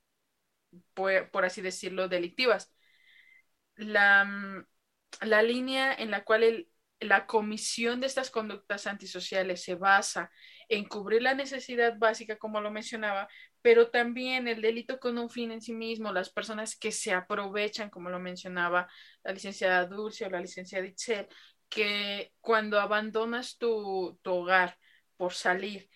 por, 0.94 1.44
así 1.44 1.62
decirlo, 1.62 2.08
delictivas. 2.08 2.72
La, 3.76 4.24
mm, 4.24 4.66
la 5.22 5.42
línea 5.42 5.94
en 5.94 6.10
la 6.10 6.24
cual 6.24 6.68
la 7.04 7.26
comisión 7.26 8.00
de 8.00 8.06
estas 8.06 8.30
conductas 8.30 8.86
antisociales 8.86 9.62
se 9.62 9.74
basa 9.74 10.30
en 10.68 10.84
cubrir 10.84 11.22
la 11.22 11.34
necesidad 11.34 11.98
básica, 11.98 12.38
como 12.38 12.60
lo 12.60 12.70
mencionaba, 12.70 13.28
pero 13.60 13.90
también 13.90 14.48
el 14.48 14.60
delito 14.60 14.98
con 14.98 15.18
un 15.18 15.30
fin 15.30 15.52
en 15.52 15.60
sí 15.60 15.72
mismo, 15.72 16.12
las 16.12 16.30
personas 16.30 16.76
que 16.76 16.92
se 16.92 17.12
aprovechan, 17.12 17.90
como 17.90 18.10
lo 18.10 18.18
mencionaba 18.18 18.88
la 19.22 19.32
licenciada 19.32 19.86
Dulce 19.86 20.26
o 20.26 20.30
la 20.30 20.40
licenciada 20.40 20.86
Itzel, 20.86 21.28
que 21.68 22.32
cuando 22.40 22.80
abandonas 22.80 23.56
tu, 23.56 24.18
hogar 24.24 24.76
por 25.16 25.32
salir, 25.32 25.88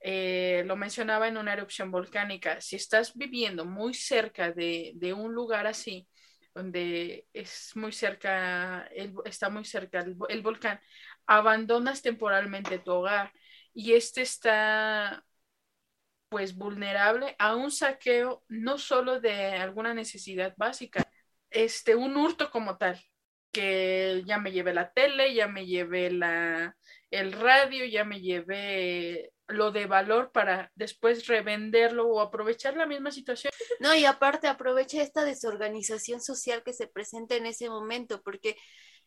eh, 0.00 0.64
lo 0.66 0.76
mencionaba 0.76 1.28
en 1.28 1.36
una 1.36 1.52
erupción 1.52 1.90
volcánica, 1.90 2.60
si 2.60 2.76
estás 2.76 3.14
viviendo 3.14 3.64
muy 3.64 3.94
cerca 3.94 4.50
de, 4.50 5.14
un 5.16 5.34
lugar 5.34 5.66
así, 5.66 6.08
donde 6.54 7.28
es 7.32 7.76
muy 7.76 7.92
cerca, 7.92 8.88
está 9.24 9.50
muy 9.50 9.64
cerca 9.64 10.00
el, 10.00 10.42
volcán, 10.42 10.80
abandonas 11.26 12.02
temporalmente 12.02 12.78
tu 12.78 12.92
hogar 12.92 13.32
y 13.72 13.92
este 13.94 14.22
está 14.22 15.24
pues 16.28 16.54
vulnerable 16.56 17.34
a 17.38 17.56
un 17.56 17.70
saqueo 17.70 18.44
no 18.48 18.78
solo 18.78 19.20
de 19.20 19.34
alguna 19.56 19.94
necesidad 19.94 20.54
básica, 20.56 21.10
este, 21.50 21.96
un 21.96 22.16
hurto 22.16 22.50
como 22.50 22.78
tal, 22.78 23.00
que 23.52 24.22
ya 24.26 24.38
me 24.38 24.52
llevé 24.52 24.72
la 24.74 24.92
tele, 24.92 25.34
ya 25.34 25.48
me 25.48 25.66
llevé 25.66 26.10
la, 26.12 26.76
el 27.10 27.32
radio, 27.32 27.84
ya 27.86 28.04
me 28.04 28.20
llevé 28.20 29.32
lo 29.50 29.72
de 29.72 29.86
valor 29.86 30.32
para 30.32 30.70
después 30.74 31.26
revenderlo 31.26 32.06
o 32.08 32.20
aprovechar 32.20 32.76
la 32.76 32.86
misma 32.86 33.10
situación. 33.10 33.52
No, 33.80 33.94
y 33.94 34.04
aparte 34.04 34.48
aprovecha 34.48 35.02
esta 35.02 35.24
desorganización 35.24 36.20
social 36.20 36.62
que 36.62 36.72
se 36.72 36.86
presenta 36.86 37.36
en 37.36 37.46
ese 37.46 37.68
momento, 37.68 38.22
porque 38.22 38.56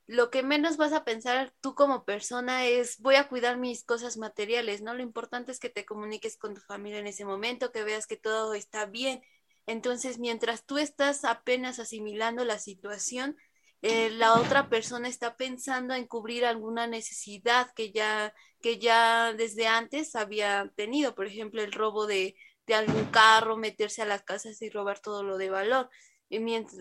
lo 0.05 0.29
que 0.29 0.43
menos 0.43 0.77
vas 0.77 0.91
a 0.93 1.05
pensar 1.05 1.53
tú 1.61 1.75
como 1.75 2.03
persona 2.03 2.65
es 2.65 2.99
voy 2.99 3.15
a 3.15 3.29
cuidar 3.29 3.57
mis 3.57 3.85
cosas 3.85 4.17
materiales, 4.17 4.81
¿no? 4.81 4.93
Lo 4.93 5.01
importante 5.01 5.51
es 5.51 5.59
que 5.59 5.69
te 5.69 5.85
comuniques 5.85 6.37
con 6.37 6.53
tu 6.53 6.61
familia 6.61 6.99
en 6.99 7.07
ese 7.07 7.25
momento, 7.25 7.71
que 7.71 7.83
veas 7.83 8.05
que 8.05 8.17
todo 8.17 8.53
está 8.53 8.85
bien. 8.85 9.21
Entonces, 9.65 10.19
mientras 10.19 10.65
tú 10.65 10.77
estás 10.77 11.23
apenas 11.23 11.79
asimilando 11.79 12.43
la 12.43 12.59
situación, 12.59 13.37
eh, 13.83 14.09
la 14.11 14.35
otra 14.35 14.69
persona 14.69 15.09
está 15.09 15.35
pensando 15.37 15.93
en 15.93 16.07
cubrir 16.07 16.45
alguna 16.45 16.87
necesidad 16.87 17.71
que 17.75 17.91
ya, 17.91 18.33
que 18.61 18.79
ya 18.79 19.33
desde 19.33 19.67
antes 19.67 20.15
había 20.15 20.71
tenido, 20.75 21.15
por 21.15 21.27
ejemplo, 21.27 21.61
el 21.61 21.73
robo 21.73 22.07
de, 22.07 22.35
de 22.65 22.75
algún 22.75 23.05
carro, 23.11 23.57
meterse 23.57 24.01
a 24.01 24.05
las 24.05 24.23
casas 24.23 24.61
y 24.61 24.69
robar 24.69 24.99
todo 24.99 25.23
lo 25.23 25.37
de 25.37 25.49
valor. 25.49 25.89
Y 26.29 26.39
mientras, 26.39 26.77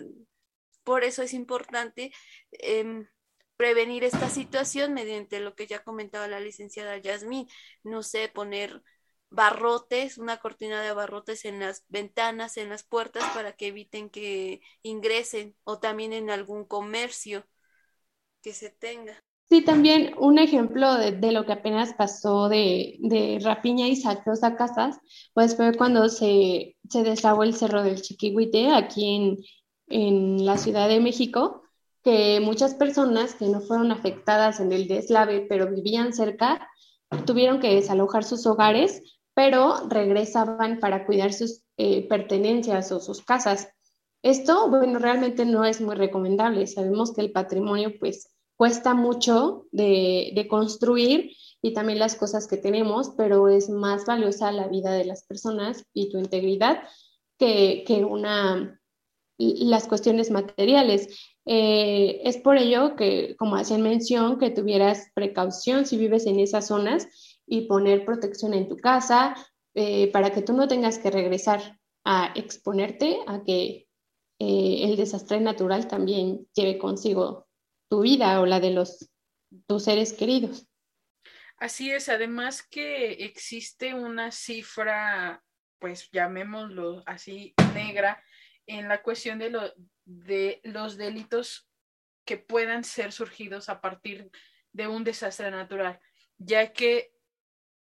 por 0.85 1.05
eso 1.05 1.23
es 1.23 1.35
importante 1.35 2.13
em, 2.53 3.09
prevenir 3.57 4.05
esta 4.05 4.31
situación 4.31 4.95
mediante 4.95 5.41
lo 5.41 5.55
que 5.55 5.67
ya 5.67 5.83
comentaba 5.85 6.29
la 6.29 6.41
licenciada 6.41 6.99
Yasmín, 6.99 7.49
no 7.83 8.03
sé, 8.03 8.29
poner 8.29 8.83
barrotes, 9.33 10.19
una 10.19 10.39
cortina 10.39 10.83
de 10.83 10.93
barrotes 10.93 11.45
en 11.45 11.61
las 11.61 11.85
ventanas, 11.89 12.57
en 12.57 12.69
las 12.69 12.85
puertas 12.85 13.25
para 13.35 13.53
que 13.53 13.69
eviten 13.69 14.11
que 14.11 14.61
ingresen 14.83 15.57
o 15.65 15.79
también 15.79 16.13
en 16.13 16.31
algún 16.31 16.65
comercio 16.65 17.45
que 18.43 18.53
se 18.53 18.71
tenga. 18.71 19.23
Sí, 19.49 19.63
también 19.63 20.15
un 20.19 20.39
ejemplo 20.39 20.95
de, 20.95 21.33
lo 21.33 21.45
que 21.45 21.53
apenas 21.53 21.93
pasó 21.95 22.49
de, 22.49 22.97
de, 23.01 23.39
rapiña 23.43 23.87
y 23.87 23.97
saqueos 23.97 24.43
a 24.45 24.57
casas, 24.57 24.99
pues 25.35 25.57
fue 25.57 25.75
cuando 25.75 26.09
se, 26.09 26.77
se 26.89 27.01
el 27.01 27.55
cerro 27.55 27.83
del 27.83 28.01
Chiquihuite 28.01 28.71
aquí 28.71 29.15
en, 29.15 29.39
en 29.89 30.47
la 30.47 30.57
Ciudad 30.57 30.89
de 30.89 31.01
México, 31.01 31.63
que 32.03 32.41
muchas 32.41 32.75
personas 32.75 33.35
que 33.35 33.47
no 33.47 33.61
fueron 33.61 33.93
afectadas 33.93 34.59
en 34.61 34.73
el 34.73 34.89
deslave, 34.89 35.45
pero 35.49 35.71
vivían 35.71 36.15
cerca, 36.15 36.67
tuvieron 37.27 37.61
que 37.61 37.75
desalojar 37.75 38.25
sus 38.25 38.47
hogares 38.47 39.03
pero 39.35 39.89
regresaban 39.89 40.79
para 40.79 41.07
cuidar 41.07 41.33
sus 41.33 41.63
eh, 41.77 42.07
pertenencias 42.09 42.93
o 42.93 43.01
sus 43.01 43.23
casas. 43.23 43.69
Esto, 44.23 44.69
bueno, 44.69 44.99
realmente 44.99 45.45
no 45.45 45.65
es 45.65 45.81
muy 45.81 45.97
recomendable. 45.97 46.67
Sabemos 46.67 47.13
que 47.13 47.23
el 47.23 47.33
patrimonio, 47.33 47.93
pues, 47.99 48.29
cuesta 48.57 48.95
mucho 48.95 49.67
de, 49.73 50.47
construir 50.49 51.33
y 51.63 51.73
también 51.73 51.99
las 51.99 52.15
cosas 52.15 52.47
que 52.47 52.57
tenemos, 52.57 53.13
pero 53.17 53.49
es 53.49 53.69
más 53.71 54.05
valiosa 54.07 54.53
la 54.53 54.69
vida 54.69 54.93
de 54.93 55.05
las 55.05 55.25
personas 55.25 55.85
y 55.95 56.11
tu 56.11 56.19
integridad 56.19 56.83
que, 57.39 57.85
que 57.87 58.05
una, 58.05 58.81
las 59.39 59.89
cuestiones 59.89 60.31
materiales. 60.31 61.09
Eh, 61.45 62.21
es 62.25 62.37
por 62.37 62.57
ello 62.57 62.95
que, 62.95 63.35
como 63.37 63.57
hacían 63.57 63.83
mención, 63.83 64.39
que 64.39 64.51
tuvieras 64.51 65.09
precaución 65.15 65.87
si 65.87 65.97
vives 65.97 66.27
en 66.27 66.39
esas 66.39 66.69
zonas 66.69 67.09
y 67.53 67.67
poner 67.67 68.07
protección 68.07 68.55
en 68.55 68.67
tu 68.67 68.79
casa 68.79 69.35
eh, 69.75 70.11
para 70.11 70.33
que 70.33 70.41
tú 70.41 70.55
no 70.55 70.69
tengas 70.69 70.99
que 70.99 71.11
regresar 71.11 71.79
a 72.03 72.33
exponerte 72.35 73.19
a 73.27 73.43
que 73.45 73.87
eh, 74.39 74.85
el 74.85 74.97
desastre 74.97 75.39
natural 75.39 75.87
también 75.87 76.49
lleve 76.55 76.79
consigo 76.79 77.47
tu 77.91 78.01
vida 78.01 78.41
o 78.41 78.47
la 78.47 78.59
de 78.59 78.71
los 78.71 79.11
tus 79.67 79.85
seres 79.85 80.15
queridos. 80.15 80.67
Así 81.59 81.91
es, 81.91 82.09
además 82.09 82.63
que 82.63 83.25
existe 83.25 83.93
una 83.93 84.31
cifra, 84.31 85.45
pues 85.79 86.09
llamémoslo 86.11 87.03
así, 87.05 87.53
negra, 87.75 88.25
en 88.67 88.89
la 88.89 89.03
cuestión 89.03 89.39
de, 89.39 89.51
lo, 89.51 89.61
de 90.07 90.63
los 90.65 90.97
delitos 90.97 91.69
que 92.25 92.39
puedan 92.39 92.83
ser 92.83 93.13
surgidos 93.13 93.69
a 93.69 93.83
partir 93.83 94.31
de 94.73 94.87
un 94.87 95.05
desastre 95.05 95.51
natural, 95.51 96.01
ya 96.39 96.73
que 96.73 97.12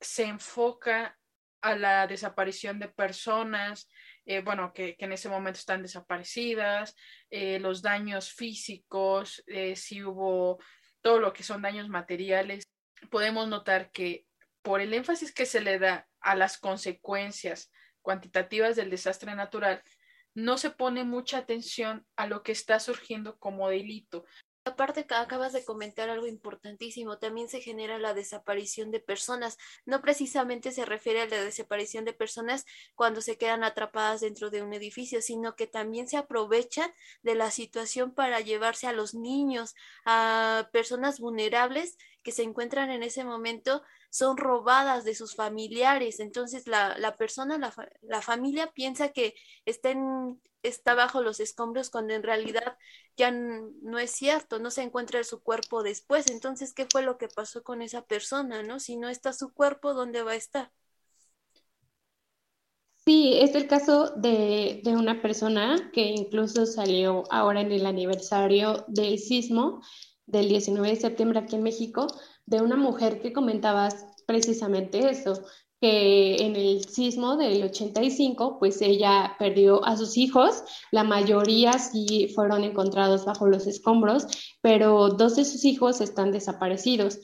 se 0.00 0.24
enfoca 0.24 1.18
a 1.60 1.76
la 1.76 2.06
desaparición 2.06 2.78
de 2.78 2.88
personas, 2.88 3.88
eh, 4.24 4.40
bueno, 4.40 4.72
que, 4.72 4.96
en 4.98 5.12
ese 5.12 5.28
momento 5.28 5.58
están 5.58 5.82
desaparecidas, 5.82 6.96
eh, 7.30 7.58
los 7.58 7.82
daños 7.82 8.32
físicos, 8.32 9.42
eh, 9.46 9.76
si 9.76 10.02
hubo 10.02 10.58
todo 11.02 11.18
lo 11.18 11.32
que 11.32 11.42
son 11.42 11.62
daños 11.62 11.88
materiales. 11.88 12.64
Podemos 13.10 13.48
notar 13.48 13.90
que 13.90 14.26
por 14.62 14.80
el 14.80 14.94
énfasis 14.94 15.32
que 15.32 15.46
se 15.46 15.60
le 15.60 15.78
da 15.78 16.06
a 16.20 16.34
las 16.34 16.58
consecuencias 16.58 17.72
cuantitativas 18.02 18.76
del 18.76 18.90
desastre 18.90 19.34
natural, 19.34 19.82
no 20.34 20.58
se 20.58 20.70
pone 20.70 21.04
mucha 21.04 21.38
atención 21.38 22.06
a 22.16 22.26
lo 22.26 22.42
que 22.42 22.52
está 22.52 22.78
surgiendo 22.78 23.38
como 23.38 23.68
delito, 23.68 24.24
Aparte, 24.66 25.06
acabas 25.08 25.54
de 25.54 25.64
comentar 25.64 26.10
algo 26.10 26.26
importantísimo, 26.26 27.18
también 27.18 27.48
se 27.48 27.62
genera 27.62 27.98
la 27.98 28.12
desaparición 28.12 28.90
de 28.90 29.00
personas. 29.00 29.56
No 29.86 30.02
precisamente 30.02 30.70
se 30.70 30.84
refiere 30.84 31.22
a 31.22 31.26
la 31.26 31.42
desaparición 31.42 32.04
de 32.04 32.12
personas 32.12 32.66
cuando 32.94 33.22
se 33.22 33.38
quedan 33.38 33.64
atrapadas 33.64 34.20
dentro 34.20 34.50
de 34.50 34.62
un 34.62 34.74
edificio, 34.74 35.22
sino 35.22 35.56
que 35.56 35.66
también 35.66 36.08
se 36.08 36.18
aprovechan 36.18 36.92
de 37.22 37.34
la 37.36 37.50
situación 37.50 38.12
para 38.14 38.40
llevarse 38.40 38.86
a 38.86 38.92
los 38.92 39.14
niños, 39.14 39.74
a 40.04 40.68
personas 40.72 41.20
vulnerables 41.20 41.96
que 42.22 42.32
se 42.32 42.42
encuentran 42.42 42.90
en 42.90 43.02
ese 43.02 43.24
momento 43.24 43.82
son 44.10 44.36
robadas 44.36 45.04
de 45.04 45.14
sus 45.14 45.34
familiares. 45.34 46.20
Entonces 46.20 46.66
la, 46.66 46.98
la 46.98 47.16
persona, 47.16 47.58
la, 47.58 47.72
la, 48.02 48.22
familia 48.22 48.72
piensa 48.72 49.10
que 49.10 49.34
está, 49.64 49.94
está 50.62 50.94
bajo 50.94 51.22
los 51.22 51.40
escombros 51.40 51.90
cuando 51.90 52.14
en 52.14 52.22
realidad 52.22 52.76
ya 53.16 53.30
no 53.30 53.98
es 53.98 54.10
cierto, 54.10 54.58
no 54.58 54.70
se 54.70 54.82
encuentra 54.82 55.22
su 55.24 55.42
cuerpo 55.42 55.82
después. 55.82 56.30
Entonces, 56.30 56.74
¿qué 56.74 56.86
fue 56.90 57.02
lo 57.02 57.18
que 57.18 57.28
pasó 57.28 57.62
con 57.62 57.82
esa 57.82 58.04
persona? 58.04 58.62
¿no? 58.62 58.80
Si 58.80 58.96
no 58.96 59.08
está 59.08 59.32
su 59.32 59.52
cuerpo, 59.52 59.94
¿dónde 59.94 60.22
va 60.22 60.32
a 60.32 60.36
estar? 60.36 60.72
Sí, 63.04 63.32
es 63.40 63.54
el 63.54 63.66
caso 63.66 64.10
de, 64.16 64.82
de, 64.84 64.92
una 64.92 65.22
persona 65.22 65.90
que 65.92 66.02
incluso 66.02 66.66
salió 66.66 67.24
ahora 67.30 67.62
en 67.62 67.72
el 67.72 67.86
aniversario 67.86 68.84
del 68.88 69.18
sismo 69.18 69.80
del 70.30 70.48
19 70.48 70.88
de 70.88 70.96
septiembre 70.96 71.40
aquí 71.40 71.56
en 71.56 71.62
México, 71.62 72.06
de 72.46 72.60
una 72.60 72.76
mujer 72.76 73.20
que 73.20 73.32
comentabas 73.32 74.06
precisamente 74.26 75.10
eso, 75.10 75.42
que 75.80 76.36
en 76.36 76.56
el 76.56 76.84
sismo 76.84 77.36
del 77.36 77.62
85, 77.64 78.58
pues 78.58 78.82
ella 78.82 79.34
perdió 79.38 79.84
a 79.84 79.96
sus 79.96 80.18
hijos, 80.18 80.62
la 80.90 81.04
mayoría 81.04 81.72
sí 81.78 82.30
fueron 82.34 82.64
encontrados 82.64 83.24
bajo 83.24 83.46
los 83.46 83.66
escombros, 83.66 84.26
pero 84.60 85.08
dos 85.08 85.36
de 85.36 85.44
sus 85.44 85.64
hijos 85.64 86.00
están 86.00 86.32
desaparecidos. 86.32 87.18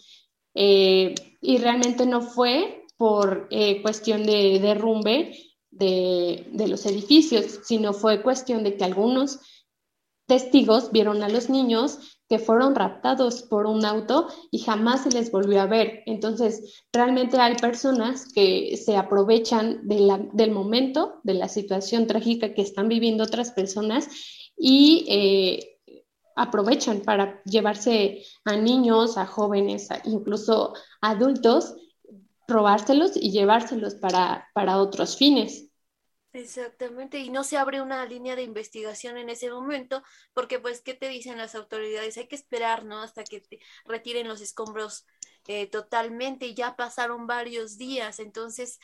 Eh, 0.55 1.15
y 1.43 1.59
realmente 1.59 2.07
no 2.07 2.23
fue 2.23 2.87
por 2.97 3.47
eh, 3.51 3.83
cuestión 3.83 4.25
de 4.25 4.59
derrumbe 4.59 5.37
de, 5.71 6.49
de 6.51 6.69
los 6.69 6.87
edificios, 6.87 7.61
sino 7.65 7.93
fue 7.93 8.23
cuestión 8.23 8.65
de 8.65 8.79
que 8.79 8.85
algunos 8.85 9.39
testigos 10.27 10.93
vieron 10.93 11.23
a 11.23 11.29
los 11.29 11.51
niños 11.51 12.16
que 12.29 12.39
fueron 12.39 12.75
raptados 12.75 13.43
por 13.43 13.67
un 13.67 13.85
auto 13.85 14.27
y 14.51 14.59
jamás 14.59 15.03
se 15.05 15.11
les 15.11 15.31
volvió 15.31 15.61
a 15.61 15.67
ver. 15.67 16.03
Entonces, 16.07 16.85
realmente 16.93 17.39
hay 17.39 17.55
personas 17.57 18.27
que 18.33 18.77
se 18.77 18.97
aprovechan 18.97 19.81
del 19.87 20.51
momento, 20.51 21.21
de 21.23 21.35
la 21.35 21.49
situación 21.49 22.07
trágica 22.07 22.55
que 22.55 22.63
están 22.63 22.89
viviendo 22.89 23.25
otras 23.25 23.53
personas 23.53 24.09
y 24.57 25.05
eh, 25.09 26.03
aprovechan 26.35 27.01
para 27.01 27.43
llevarse 27.45 28.25
a 28.45 28.57
niños, 28.57 29.17
a 29.17 29.27
jóvenes, 29.27 29.89
incluso 30.05 30.75
adultos, 31.01 31.75
robárselos 32.49 33.17
y 33.17 33.31
llevárselos 33.31 33.95
para, 33.95 34.49
para 34.55 34.79
otros 34.79 35.17
fines. 35.17 35.66
Exactamente, 36.37 37.19
y 37.19 37.31
no 37.31 37.45
se 37.45 37.57
abre 37.57 37.81
una 37.81 38.05
línea 38.05 38.37
de 38.37 38.43
investigación 38.43 39.17
en 39.17 39.31
ese 39.31 39.51
momento, 39.51 40.03
porque 40.35 40.59
pues, 40.59 40.83
¿qué 40.83 40.93
te 40.93 41.09
dicen 41.09 41.39
las 41.39 41.55
autoridades? 41.55 42.19
Hay 42.19 42.29
que 42.29 42.35
esperar, 42.37 42.85
¿no? 42.85 43.01
Hasta 43.01 43.25
que 43.25 43.41
te 43.41 43.59
retiren 43.87 44.29
los 44.29 44.43
escombros 44.43 45.07
eh, 45.47 45.67
totalmente, 45.67 46.55
ya 46.55 46.77
pasaron 46.77 47.27
varios 47.27 47.79
días, 47.79 48.19
entonces 48.21 48.79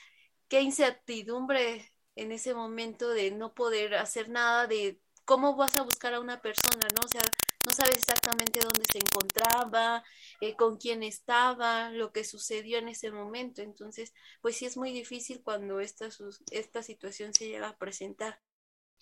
qué 0.48 0.62
incertidumbre 0.62 1.92
en 2.16 2.32
ese 2.32 2.54
momento 2.54 3.10
de 3.10 3.30
no 3.32 3.52
poder 3.54 3.96
hacer 3.96 4.30
nada, 4.30 4.66
de 4.66 4.98
cómo 5.26 5.54
vas 5.56 5.76
a 5.76 5.82
buscar 5.82 6.14
a 6.14 6.20
una 6.20 6.40
persona, 6.40 6.86
¿no? 6.94 7.00
O 7.04 7.08
sea, 7.08 7.22
no 7.64 7.72
sabes 7.72 7.96
exactamente 7.96 8.60
dónde 8.60 8.84
se 8.90 8.98
encontraba, 8.98 10.02
eh, 10.40 10.56
con 10.56 10.76
quién 10.76 11.02
estaba, 11.02 11.90
lo 11.90 12.12
que 12.12 12.24
sucedió 12.24 12.78
en 12.78 12.88
ese 12.88 13.10
momento. 13.10 13.62
Entonces, 13.62 14.12
pues 14.40 14.56
sí 14.56 14.66
es 14.66 14.76
muy 14.76 14.92
difícil 14.92 15.42
cuando 15.42 15.80
esta, 15.80 16.08
esta 16.50 16.82
situación 16.82 17.32
se 17.34 17.48
llega 17.48 17.68
a 17.68 17.76
presentar. 17.76 18.40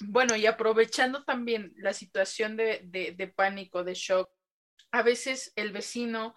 Bueno, 0.03 0.35
y 0.37 0.46
aprovechando 0.46 1.25
también 1.25 1.75
la 1.77 1.92
situación 1.92 2.57
de, 2.57 2.81
de, 2.85 3.29
pánico, 3.29 3.85
de 3.85 3.94
shock, 3.94 4.31
a 4.92 5.03
veces 5.03 5.53
el 5.57 5.73
vecino, 5.73 6.35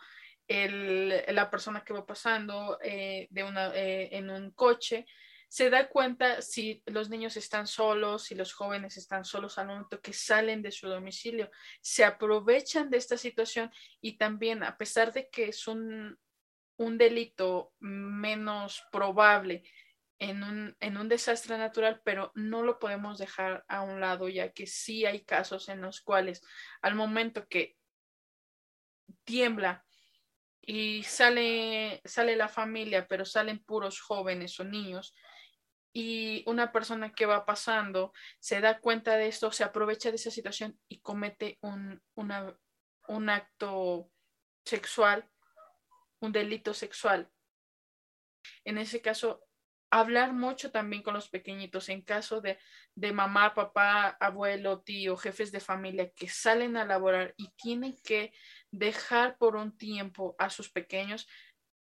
el, 0.48 1.24
la 1.30 1.50
persona 1.50 1.84
que 1.84 1.94
va 1.94 2.06
pasando 2.06 2.78
eh, 2.84 3.28
de 3.32 3.44
una, 3.44 3.74
eh, 3.74 4.10
en 4.18 4.30
un 4.30 4.52
coche, 4.52 5.06
se 5.54 5.70
da 5.70 5.88
cuenta 5.88 6.42
si 6.42 6.82
los 6.88 7.12
niños 7.12 7.38
están 7.38 7.68
solos, 7.68 8.24
si 8.24 8.34
los 8.34 8.54
jóvenes 8.54 8.98
están 8.98 9.24
solos 9.24 9.60
al 9.60 9.68
momento 9.68 10.02
que 10.02 10.12
salen 10.12 10.64
de 10.64 10.72
su 10.72 10.88
domicilio, 10.88 11.52
se 11.80 12.04
aprovechan 12.04 12.90
de 12.90 12.98
esta 12.98 13.18
situación 13.18 13.72
y 14.02 14.18
también, 14.18 14.64
a 14.64 14.76
pesar 14.80 15.14
de 15.14 15.30
que 15.30 15.50
es 15.50 15.68
un, 15.68 16.18
un 16.78 16.98
delito 16.98 17.72
menos 17.80 18.84
probable 18.92 19.62
en 20.18 20.42
un, 20.42 20.76
en 20.80 20.98
un 20.98 21.08
desastre 21.08 21.56
natural, 21.56 22.02
pero 22.04 22.32
no 22.34 22.64
lo 22.64 22.80
podemos 22.80 23.20
dejar 23.20 23.64
a 23.68 23.84
un 23.84 24.02
lado, 24.02 24.30
ya 24.30 24.54
que 24.54 24.66
sí 24.66 25.06
hay 25.06 25.24
casos 25.24 25.70
en 25.70 25.82
los 25.82 26.02
cuales 26.02 26.42
al 26.82 26.96
momento 26.96 27.48
que 27.48 27.78
tiembla 29.24 29.86
y 30.62 31.04
sale, 31.04 32.02
sale 32.06 32.36
la 32.36 32.48
familia, 32.48 33.08
pero 33.08 33.24
salen 33.24 33.64
puros 33.64 34.02
jóvenes 34.02 34.60
o 34.60 34.64
niños, 34.64 35.14
y 35.94 36.44
una 36.48 36.72
persona 36.72 37.14
que 37.14 37.28
va 37.28 37.46
pasando 37.46 38.14
se 38.40 38.60
da 38.60 38.80
cuenta 38.80 39.16
de 39.16 39.28
esto, 39.28 39.52
se 39.52 39.64
aprovecha 39.64 40.10
de 40.10 40.16
esa 40.16 40.32
situación 40.32 40.80
y 40.88 41.00
comete 41.00 41.60
un, 41.62 42.02
un 42.16 43.30
acto 43.30 44.10
sexual, 44.66 45.30
un 46.20 46.32
delito 46.32 46.74
sexual. 46.74 47.30
En 48.66 48.78
ese 48.78 49.02
caso, 49.02 49.46
hablar 49.94 50.34
mucho 50.34 50.72
también 50.72 51.04
con 51.04 51.14
los 51.14 51.30
pequeñitos 51.30 51.88
en 51.90 52.02
caso 52.02 52.42
de, 52.42 52.58
de 52.96 53.14
mamá, 53.14 53.54
papá, 53.54 54.18
abuelo, 54.20 54.82
tío, 54.82 55.16
jefes 55.18 55.52
de 55.52 55.60
familia 55.60 56.12
que 56.16 56.28
salen 56.28 56.78
a 56.78 56.86
laborar 56.86 57.36
y 57.38 57.52
tienen 57.52 57.96
que 58.04 58.34
dejar 58.72 59.38
por 59.38 59.56
un 59.56 59.78
tiempo 59.78 60.36
a 60.40 60.50
sus 60.50 60.72
pequeños, 60.72 61.28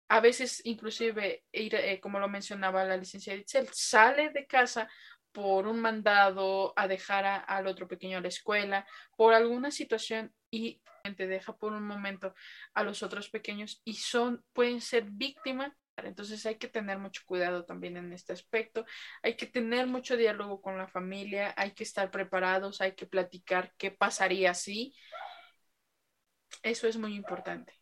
a 0.10 0.20
veces 0.22 0.62
inclusive, 0.66 1.46
ir, 1.52 1.76
eh, 1.76 2.00
como 2.00 2.20
lo 2.20 2.30
mencionaba 2.30 2.84
la 2.84 2.98
licenciada 2.98 3.40
Itzel, 3.40 3.68
sale 3.72 4.30
de 4.30 4.48
casa 4.48 4.90
por 5.32 5.68
un 5.68 5.80
mandado 5.80 6.74
a 6.76 6.88
dejar 6.88 7.46
al 7.48 7.68
otro 7.68 7.88
pequeño 7.88 8.18
a 8.18 8.22
la 8.22 8.28
escuela, 8.30 8.88
por 9.16 9.34
alguna 9.34 9.70
situación 9.72 10.34
y 10.50 10.82
te 11.16 11.28
deja 11.28 11.56
por 11.56 11.74
un 11.74 11.84
momento 11.84 12.34
a 12.74 12.84
los 12.84 13.04
otros 13.04 13.30
pequeños 13.30 13.82
y 13.86 13.94
son, 13.96 14.44
pueden 14.54 14.82
ser 14.82 15.06
víctimas. 15.06 15.72
Entonces 15.98 16.46
hay 16.46 16.56
que 16.56 16.68
tener 16.68 17.00
mucho 17.00 17.24
cuidado 17.26 17.66
también 17.66 17.98
en 17.98 18.14
este 18.14 18.32
aspecto, 18.32 18.86
hay 19.24 19.36
que 19.36 19.48
tener 19.48 19.88
mucho 19.88 20.16
diálogo 20.16 20.62
con 20.62 20.78
la 20.78 20.88
familia, 20.88 21.56
hay 21.58 21.72
que 21.72 21.84
estar 21.84 22.12
preparados, 22.12 22.82
hay 22.82 22.94
que 22.94 23.08
platicar 23.08 23.74
qué 23.78 23.90
pasaría 23.90 24.54
si. 24.54 24.94
Eso 26.62 26.88
es 26.88 26.98
muy 26.98 27.16
importante. 27.16 27.74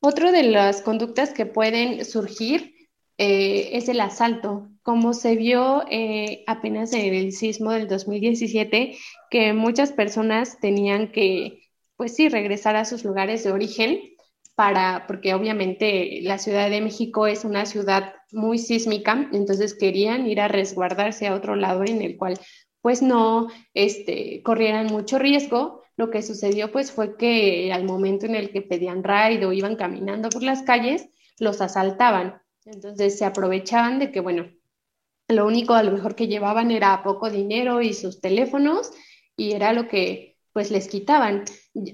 Otro 0.00 0.32
de 0.32 0.44
las 0.44 0.80
conductas 0.80 1.32
que 1.32 1.46
pueden 1.46 2.04
surgir 2.04 2.74
eh, 3.18 3.76
es 3.76 3.88
el 3.90 4.00
asalto. 4.00 4.68
Como 4.82 5.12
se 5.12 5.36
vio 5.36 5.84
eh, 5.90 6.42
apenas 6.46 6.94
en 6.94 7.12
el 7.12 7.32
sismo 7.32 7.72
del 7.72 7.86
2017, 7.86 8.96
que 9.30 9.52
muchas 9.52 9.92
personas 9.92 10.58
tenían 10.58 11.12
que, 11.12 11.68
pues 11.96 12.16
sí, 12.16 12.30
regresar 12.30 12.76
a 12.76 12.86
sus 12.86 13.04
lugares 13.04 13.44
de 13.44 13.52
origen 13.52 14.00
para, 14.54 15.06
porque 15.06 15.34
obviamente 15.34 16.20
la 16.22 16.38
Ciudad 16.38 16.70
de 16.70 16.80
México 16.80 17.26
es 17.26 17.44
una 17.44 17.66
ciudad 17.66 18.14
muy 18.32 18.58
sísmica, 18.58 19.28
entonces 19.32 19.74
querían 19.74 20.26
ir 20.26 20.40
a 20.40 20.48
resguardarse 20.48 21.26
a 21.26 21.34
otro 21.34 21.56
lado 21.56 21.84
en 21.84 22.00
el 22.00 22.16
cual 22.16 22.38
pues 22.80 23.02
no 23.02 23.48
este, 23.74 24.42
corrieran 24.42 24.86
mucho 24.86 25.18
riesgo 25.18 25.82
lo 26.00 26.10
que 26.10 26.22
sucedió 26.22 26.72
pues 26.72 26.90
fue 26.90 27.18
que 27.18 27.70
al 27.74 27.84
momento 27.84 28.24
en 28.24 28.34
el 28.34 28.50
que 28.50 28.62
pedían 28.62 29.04
raid 29.04 29.46
o 29.46 29.52
iban 29.52 29.76
caminando 29.76 30.30
por 30.30 30.42
las 30.42 30.62
calles, 30.62 31.10
los 31.38 31.60
asaltaban. 31.60 32.40
Entonces 32.64 33.18
se 33.18 33.26
aprovechaban 33.26 33.98
de 33.98 34.10
que, 34.10 34.20
bueno, 34.20 34.50
lo 35.28 35.46
único 35.46 35.74
a 35.74 35.82
lo 35.82 35.92
mejor 35.92 36.14
que 36.14 36.26
llevaban 36.26 36.70
era 36.70 37.02
poco 37.02 37.28
dinero 37.28 37.82
y 37.82 37.92
sus 37.92 38.22
teléfonos 38.22 38.90
y 39.36 39.52
era 39.52 39.74
lo 39.74 39.88
que 39.88 40.38
pues 40.54 40.70
les 40.70 40.88
quitaban, 40.88 41.44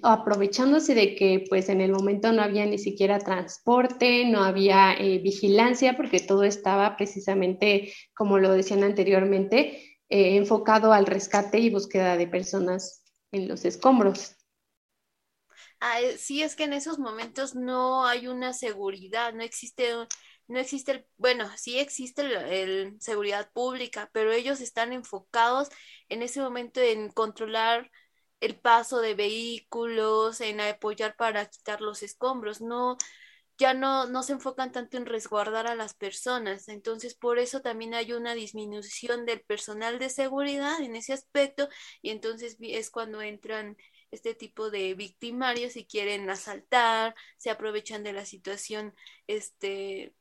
aprovechándose 0.02 0.94
de 0.94 1.16
que 1.16 1.44
pues 1.48 1.68
en 1.68 1.80
el 1.80 1.92
momento 1.92 2.32
no 2.32 2.42
había 2.42 2.64
ni 2.64 2.78
siquiera 2.78 3.18
transporte, 3.18 4.24
no 4.24 4.44
había 4.44 4.94
eh, 4.94 5.18
vigilancia, 5.18 5.96
porque 5.96 6.20
todo 6.20 6.44
estaba 6.44 6.96
precisamente, 6.96 7.92
como 8.14 8.38
lo 8.38 8.52
decían 8.52 8.82
anteriormente, 8.82 9.82
eh, 10.08 10.36
enfocado 10.36 10.92
al 10.92 11.06
rescate 11.06 11.58
y 11.58 11.70
búsqueda 11.70 12.16
de 12.16 12.28
personas 12.28 13.02
los 13.44 13.64
escombros. 13.64 14.36
Ah, 15.80 16.00
eh, 16.00 16.18
sí, 16.18 16.42
es 16.42 16.56
que 16.56 16.64
en 16.64 16.72
esos 16.72 16.98
momentos 16.98 17.54
no 17.54 18.06
hay 18.06 18.28
una 18.28 18.52
seguridad, 18.52 19.32
no 19.34 19.42
existe, 19.42 19.92
no 20.48 20.58
existe, 20.58 20.92
el, 20.92 21.06
bueno, 21.18 21.48
sí 21.56 21.78
existe 21.78 22.22
el, 22.62 22.96
seguridad 23.00 23.50
pública, 23.52 24.10
pero 24.12 24.32
ellos 24.32 24.60
están 24.60 24.92
enfocados 24.92 25.68
en 26.08 26.22
ese 26.22 26.40
momento 26.40 26.80
en 26.80 27.10
controlar 27.10 27.90
el 28.40 28.58
paso 28.58 29.00
de 29.00 29.14
vehículos, 29.14 30.40
en 30.40 30.60
apoyar 30.60 31.16
para 31.16 31.46
quitar 31.46 31.80
los 31.80 32.02
escombros, 32.02 32.60
no, 32.60 32.96
ya 33.58 33.74
no, 33.74 34.06
no 34.06 34.22
se 34.22 34.32
enfocan 34.32 34.72
tanto 34.72 34.96
en 34.96 35.06
resguardar 35.06 35.66
a 35.66 35.74
las 35.74 35.94
personas. 35.94 36.68
Entonces, 36.68 37.14
por 37.14 37.38
eso 37.38 37.60
también 37.62 37.94
hay 37.94 38.12
una 38.12 38.34
disminución 38.34 39.26
del 39.26 39.40
personal 39.42 39.98
de 39.98 40.10
seguridad 40.10 40.80
en 40.80 40.96
ese 40.96 41.12
aspecto 41.12 41.68
y 42.02 42.10
entonces 42.10 42.56
es 42.60 42.90
cuando 42.90 43.22
entran 43.22 43.76
este 44.10 44.34
tipo 44.34 44.70
de 44.70 44.94
victimarios 44.94 45.76
y 45.76 45.86
quieren 45.86 46.28
asaltar, 46.30 47.14
se 47.38 47.50
aprovechan 47.50 48.02
de 48.04 48.12
la 48.12 48.24
situación, 48.24 48.94
este, 49.26 50.14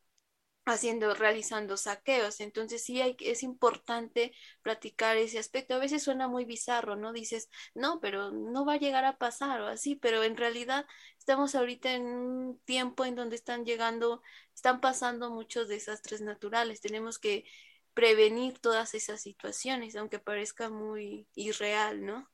haciendo, 0.66 1.14
realizando 1.14 1.78
saqueos. 1.78 2.42
Entonces 2.42 2.84
sí 2.84 3.02
hay, 3.02 3.16
es 3.20 3.44
importante 3.44 4.34
practicar 4.62 5.18
ese 5.18 5.40
aspecto. 5.40 5.76
A 5.76 5.80
veces 5.80 6.04
suena 6.04 6.28
muy 6.28 6.46
bizarro, 6.46 6.96
¿no? 6.96 7.14
Dices, 7.14 7.50
no, 7.74 8.00
pero 8.02 8.32
no 8.32 8.66
va 8.66 8.74
a 8.74 8.80
llegar 8.80 9.06
a 9.06 9.18
pasar 9.18 9.62
o 9.62 9.68
así, 9.68 9.96
pero 9.96 10.24
en 10.24 10.38
realidad 10.38 10.86
estamos 11.20 11.56
ahorita 11.56 11.94
en 11.94 12.06
un 12.06 12.60
tiempo 12.66 13.06
en 13.06 13.16
donde 13.16 13.36
están 13.36 13.66
llegando, 13.66 14.22
están 14.54 14.82
pasando 14.82 15.30
muchos 15.32 15.68
desastres 15.68 16.22
naturales. 16.22 16.82
Tenemos 16.82 17.20
que 17.20 17.46
prevenir 17.94 18.60
todas 18.60 18.94
esas 18.94 19.22
situaciones, 19.22 19.96
aunque 19.96 20.20
parezca 20.20 20.70
muy 20.70 21.28
irreal, 21.36 22.06
¿no? 22.06 22.30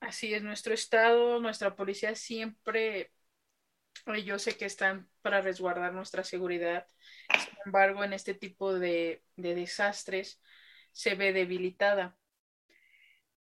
Así 0.00 0.34
es, 0.34 0.42
nuestro 0.42 0.74
Estado, 0.74 1.40
nuestra 1.40 1.76
policía 1.76 2.14
siempre 2.14 3.12
yo 4.24 4.38
sé 4.38 4.56
que 4.56 4.64
están 4.64 5.08
para 5.22 5.40
resguardar 5.40 5.92
nuestra 5.92 6.24
seguridad. 6.24 6.86
Sin 7.38 7.58
embargo, 7.66 8.04
en 8.04 8.12
este 8.12 8.34
tipo 8.34 8.74
de, 8.74 9.22
desastres 9.36 10.40
se 10.92 11.14
ve 11.14 11.32
debilitada. 11.32 12.16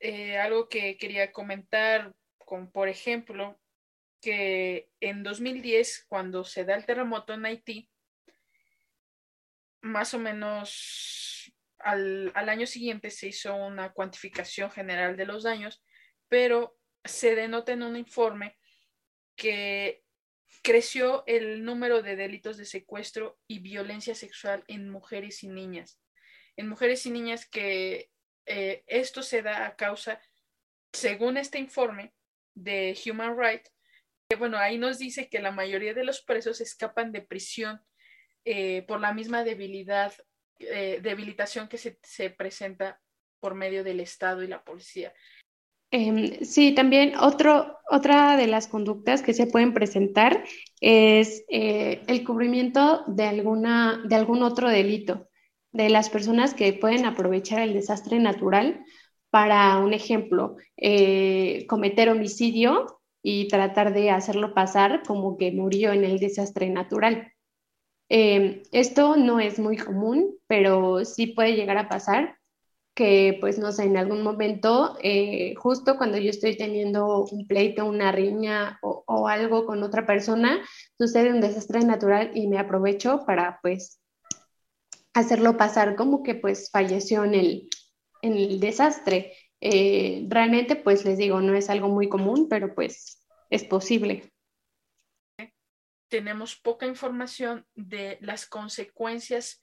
Eh, 0.01 0.39
algo 0.39 0.69
que 0.69 0.97
quería 0.97 1.33
comentar, 1.33 2.15
con, 2.39 2.71
por 2.71 2.89
ejemplo, 2.89 3.61
que 4.21 4.91
en 5.01 5.23
2010, 5.23 6.07
cuando 6.09 6.45
se 6.45 6.65
da 6.65 6.75
el 6.75 6.87
terremoto 6.87 7.33
en 7.33 7.47
Haití, 7.47 7.91
más 9.81 10.15
o 10.15 10.19
menos 10.19 11.53
al, 11.79 12.33
al 12.35 12.49
año 12.49 12.67
siguiente 12.67 13.11
se 13.11 13.29
hizo 13.29 13.55
una 13.55 13.93
cuantificación 13.93 14.71
general 14.71 15.17
de 15.17 15.27
los 15.27 15.45
daños, 15.45 15.83
pero 16.29 16.77
se 17.05 17.35
denota 17.35 17.73
en 17.73 17.83
un 17.83 17.97
informe 17.97 18.57
que 19.37 20.05
creció 20.63 21.25
el 21.27 21.65
número 21.65 22.03
de 22.03 22.17
delitos 22.17 22.57
de 22.57 22.65
secuestro 22.65 23.39
y 23.47 23.61
violencia 23.61 24.15
sexual 24.15 24.65
en 24.69 24.89
mujeres 24.89 25.43
y 25.43 25.49
niñas. 25.49 26.01
En 26.57 26.69
mujeres 26.69 27.07
y 27.07 27.11
niñas 27.11 27.49
que 27.49 28.11
eh, 28.47 28.83
esto 28.87 29.23
se 29.23 29.43
da 29.43 29.67
a 29.67 29.77
causa, 29.77 30.21
según 30.93 31.37
este 31.37 31.59
informe 31.59 32.15
de 32.55 32.99
Human 33.07 33.39
Rights, 33.39 33.73
que 34.29 34.37
bueno, 34.37 34.59
ahí 34.59 34.79
nos 34.79 34.99
dice 34.99 35.29
que 35.29 35.41
la 35.41 35.53
mayoría 35.53 35.95
de 35.95 36.05
los 36.05 36.23
presos 36.23 36.61
escapan 36.61 37.13
de 37.13 37.23
prisión 37.23 37.81
eh, 38.45 38.83
por 38.83 39.01
la 39.01 39.13
misma 39.13 39.45
debilidad, 39.45 40.13
eh, 40.59 41.01
debilitación 41.03 41.69
que 41.69 41.79
se, 41.79 41.99
se 42.03 42.31
presenta 42.31 43.01
por 43.41 43.55
medio 43.55 43.85
del 43.85 44.01
Estado 44.01 44.43
y 44.43 44.49
la 44.49 44.65
policía. 44.65 45.15
Em, 45.91 46.45
sí, 46.45 46.75
también 46.75 47.15
otro, 47.19 47.79
otra 47.91 48.37
de 48.37 48.47
las 48.47 48.69
conductas 48.69 49.23
que 49.23 49.33
se 49.33 49.47
pueden 49.47 49.73
presentar 49.73 50.45
es 50.81 51.45
eh, 51.49 52.03
el 52.07 52.25
cubrimiento 52.25 53.05
de, 53.07 53.25
alguna, 53.25 54.03
de 54.05 54.15
algún 54.17 54.43
otro 54.43 54.69
delito. 54.69 55.27
de 55.73 55.91
las 55.91 56.11
personas 56.11 56.55
que 56.55 56.73
pueden 56.73 57.05
aprovechar 57.07 57.61
el 57.61 57.75
desastre 57.75 58.19
natural 58.19 58.85
para, 59.31 59.79
un 59.79 59.95
ejemplo, 59.95 60.57
eh, 60.77 61.67
cometer 61.69 62.09
homicidio 62.11 63.01
y 63.23 63.49
tratar 63.49 63.93
de 63.95 64.11
hacerlo 64.11 64.55
pasar 64.55 65.03
como 65.07 65.37
que 65.37 65.53
murió 65.53 65.93
en 65.93 66.05
el 66.05 66.19
desastre 66.21 66.71
natural. 66.71 67.33
Eh, 68.11 68.63
esto 68.73 69.17
no 69.17 69.41
es 69.41 69.59
muy 69.59 69.77
común, 69.77 70.37
pero 70.47 71.05
sí 71.05 71.29
puede 71.29 71.57
llegar 71.57 71.79
a 71.79 71.89
pasar 71.91 72.38
que, 72.99 73.39
pues, 73.39 73.61
no 73.61 73.71
sé, 73.71 73.85
en 73.85 73.97
algún 73.97 74.25
momento, 74.25 74.99
eh, 75.01 75.55
justo 75.55 75.97
cuando 75.97 76.19
yo 76.19 76.31
estoy 76.31 76.57
teniendo 76.57 77.27
un 77.27 77.47
pleito, 77.47 77.85
una 77.85 78.11
riña 78.11 78.81
o, 78.83 79.29
algo 79.29 79.67
con 79.67 79.85
otra 79.85 80.05
persona, 80.05 80.61
sucede 80.99 81.31
un 81.31 81.41
desastre 81.41 81.79
natural 81.85 82.33
y 82.35 82.49
me 82.49 82.59
aprovecho 82.59 83.23
para, 83.25 83.61
pues, 83.63 84.01
hacerlo 85.15 85.57
pasar 85.57 85.95
como 85.95 86.25
que, 86.25 86.35
pues, 86.35 86.71
falleció 86.73 87.23
en 87.23 87.35
el, 87.37 87.69
en 88.21 88.33
el 88.33 88.59
desastre. 88.59 89.33
Eh, 89.61 90.27
realmente, 90.29 90.75
pues 90.75 91.05
les 91.05 91.19
digo, 91.19 91.41
no 91.41 91.55
es 91.55 91.71
algo 91.71 91.89
muy 91.89 92.09
común, 92.09 92.49
pero 92.49 92.75
pues 92.75 93.25
es 93.49 93.63
posible. 93.63 94.33
Tenemos 96.09 96.57
poca 96.57 96.85
información 96.87 97.65
de 97.77 98.19
las 98.23 98.45
consecuencias 98.45 99.61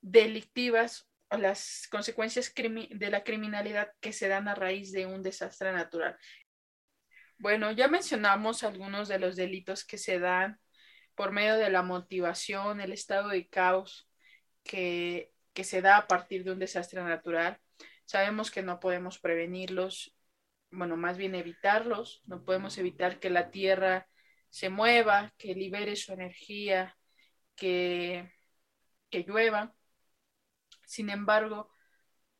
delictivas 0.00 1.09
las 1.38 1.86
consecuencias 1.90 2.52
de 2.54 3.10
la 3.10 3.22
criminalidad 3.22 3.92
que 4.00 4.12
se 4.12 4.28
dan 4.28 4.48
a 4.48 4.54
raíz 4.54 4.92
de 4.92 5.06
un 5.06 5.22
desastre 5.22 5.72
natural. 5.72 6.16
Bueno, 7.38 7.70
ya 7.72 7.88
mencionamos 7.88 8.64
algunos 8.64 9.08
de 9.08 9.18
los 9.18 9.36
delitos 9.36 9.84
que 9.84 9.98
se 9.98 10.18
dan 10.18 10.60
por 11.14 11.32
medio 11.32 11.56
de 11.56 11.70
la 11.70 11.82
motivación, 11.82 12.80
el 12.80 12.92
estado 12.92 13.28
de 13.28 13.48
caos 13.48 14.08
que, 14.64 15.32
que 15.52 15.64
se 15.64 15.82
da 15.82 15.96
a 15.98 16.06
partir 16.06 16.44
de 16.44 16.52
un 16.52 16.58
desastre 16.58 17.02
natural. 17.02 17.58
Sabemos 18.04 18.50
que 18.50 18.62
no 18.62 18.80
podemos 18.80 19.18
prevenirlos, 19.18 20.14
bueno, 20.70 20.96
más 20.96 21.16
bien 21.16 21.34
evitarlos, 21.34 22.22
no 22.26 22.44
podemos 22.44 22.76
evitar 22.78 23.20
que 23.20 23.30
la 23.30 23.50
Tierra 23.50 24.08
se 24.50 24.68
mueva, 24.68 25.32
que 25.38 25.54
libere 25.54 25.96
su 25.96 26.12
energía, 26.12 26.96
que, 27.56 28.32
que 29.10 29.20
llueva. 29.20 29.74
Sin 30.90 31.08
embargo, 31.08 31.70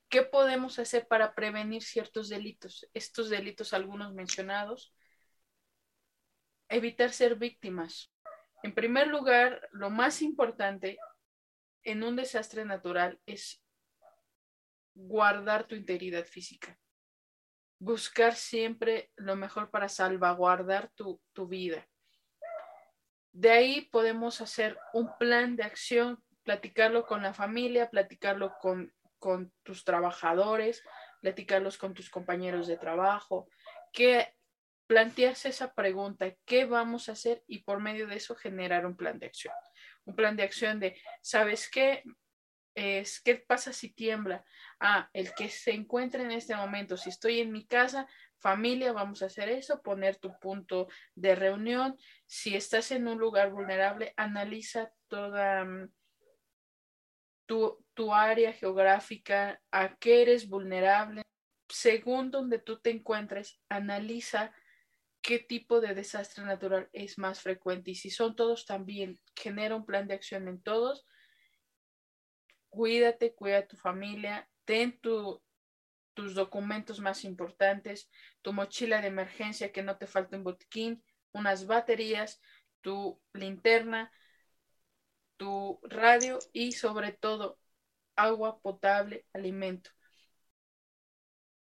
¿qué 0.08 0.22
podemos 0.22 0.80
hacer 0.80 1.06
para 1.06 1.36
prevenir 1.36 1.84
ciertos 1.84 2.28
delitos? 2.28 2.84
Estos 2.92 3.30
delitos, 3.30 3.72
algunos 3.72 4.12
mencionados, 4.12 4.92
evitar 6.68 7.12
ser 7.12 7.36
víctimas. 7.36 8.12
En 8.64 8.74
primer 8.74 9.06
lugar, 9.06 9.68
lo 9.70 9.88
más 9.88 10.20
importante 10.20 10.98
en 11.84 12.02
un 12.02 12.16
desastre 12.16 12.64
natural 12.64 13.20
es 13.24 13.62
guardar 14.94 15.68
tu 15.68 15.76
integridad 15.76 16.24
física. 16.24 16.76
Buscar 17.78 18.34
siempre 18.34 19.12
lo 19.14 19.36
mejor 19.36 19.70
para 19.70 19.88
salvaguardar 19.88 20.90
tu, 20.96 21.20
vida. 21.46 21.88
De 23.30 23.52
ahí 23.52 23.82
podemos 23.92 24.40
hacer 24.40 24.76
un 24.92 25.08
plan 25.20 25.54
de 25.54 25.62
acción, 25.62 26.20
platicarlo 26.42 27.06
con 27.06 27.22
la 27.22 27.34
familia, 27.34 27.90
platicarlo 27.90 28.54
con, 28.60 28.92
con 29.18 29.52
tus 29.62 29.84
trabajadores, 29.84 30.82
platicarlos 31.20 31.78
con 31.78 31.94
tus 31.94 32.10
compañeros 32.10 32.66
de 32.66 32.76
trabajo, 32.76 33.48
que 33.92 34.34
plantearse 34.86 35.50
esa 35.50 35.72
pregunta, 35.74 36.34
¿qué 36.44 36.64
vamos 36.64 37.08
a 37.08 37.12
hacer? 37.12 37.44
Y 37.46 37.62
por 37.62 37.80
medio 37.80 38.06
de 38.06 38.16
eso 38.16 38.34
generar 38.34 38.86
un 38.86 38.96
plan 38.96 39.18
de 39.18 39.26
acción. 39.26 39.54
Un 40.04 40.16
plan 40.16 40.36
de 40.36 40.42
acción 40.42 40.80
de, 40.80 41.00
¿sabes 41.22 41.70
qué? 41.70 42.02
es 42.74 43.20
qué 43.20 43.36
pasa 43.36 43.72
si 43.72 43.92
tiembla. 43.92 44.44
Ah, 44.78 45.08
el 45.12 45.34
que 45.34 45.48
se 45.48 45.72
encuentra 45.72 46.22
en 46.22 46.30
este 46.30 46.56
momento, 46.56 46.96
si 46.96 47.10
estoy 47.10 47.40
en 47.40 47.52
mi 47.52 47.66
casa, 47.66 48.06
familia, 48.38 48.92
vamos 48.92 49.22
a 49.22 49.26
hacer 49.26 49.48
eso, 49.48 49.82
poner 49.82 50.16
tu 50.16 50.38
punto 50.38 50.88
de 51.14 51.34
reunión. 51.34 51.96
Si 52.26 52.56
estás 52.56 52.90
en 52.92 53.08
un 53.08 53.18
lugar 53.18 53.50
vulnerable, 53.50 54.14
analiza 54.16 54.92
toda 55.08 55.64
mm, 55.64 55.90
tu, 57.50 57.84
tu 57.94 58.14
área 58.14 58.52
geográfica, 58.52 59.60
a 59.72 59.96
qué 59.96 60.22
eres 60.22 60.48
vulnerable. 60.48 61.22
Según 61.68 62.30
donde 62.30 62.60
tú 62.60 62.78
te 62.78 62.90
encuentres, 62.90 63.60
analiza 63.68 64.52
qué 65.20 65.40
tipo 65.40 65.80
de 65.80 65.94
desastre 65.94 66.44
natural 66.44 66.88
es 66.92 67.18
más 67.18 67.40
frecuente 67.40 67.90
y 67.90 67.96
si 67.96 68.10
son 68.10 68.36
todos 68.36 68.66
también, 68.66 69.18
genera 69.34 69.74
un 69.74 69.84
plan 69.84 70.06
de 70.06 70.14
acción 70.14 70.46
en 70.46 70.62
todos 70.62 71.08
cuídate, 72.70 73.34
cuida 73.34 73.58
a 73.58 73.66
tu 73.66 73.76
familia, 73.76 74.48
ten 74.64 74.98
tus 75.00 76.34
documentos 76.34 77.00
más 77.00 77.24
importantes, 77.24 78.08
tu 78.42 78.52
mochila 78.52 79.00
de 79.00 79.08
emergencia, 79.08 79.72
que 79.72 79.82
no 79.82 79.98
te 79.98 80.06
falte 80.06 80.36
un 80.36 80.44
botiquín, 80.44 81.02
unas 81.32 81.66
baterías, 81.66 82.40
tu 82.80 83.20
linterna, 83.34 84.12
tu 85.40 85.80
radio 85.84 86.38
y 86.52 86.72
sobre 86.72 87.12
todo 87.12 87.56
agua 88.14 88.60
potable, 88.60 89.24
alimento. 89.32 89.88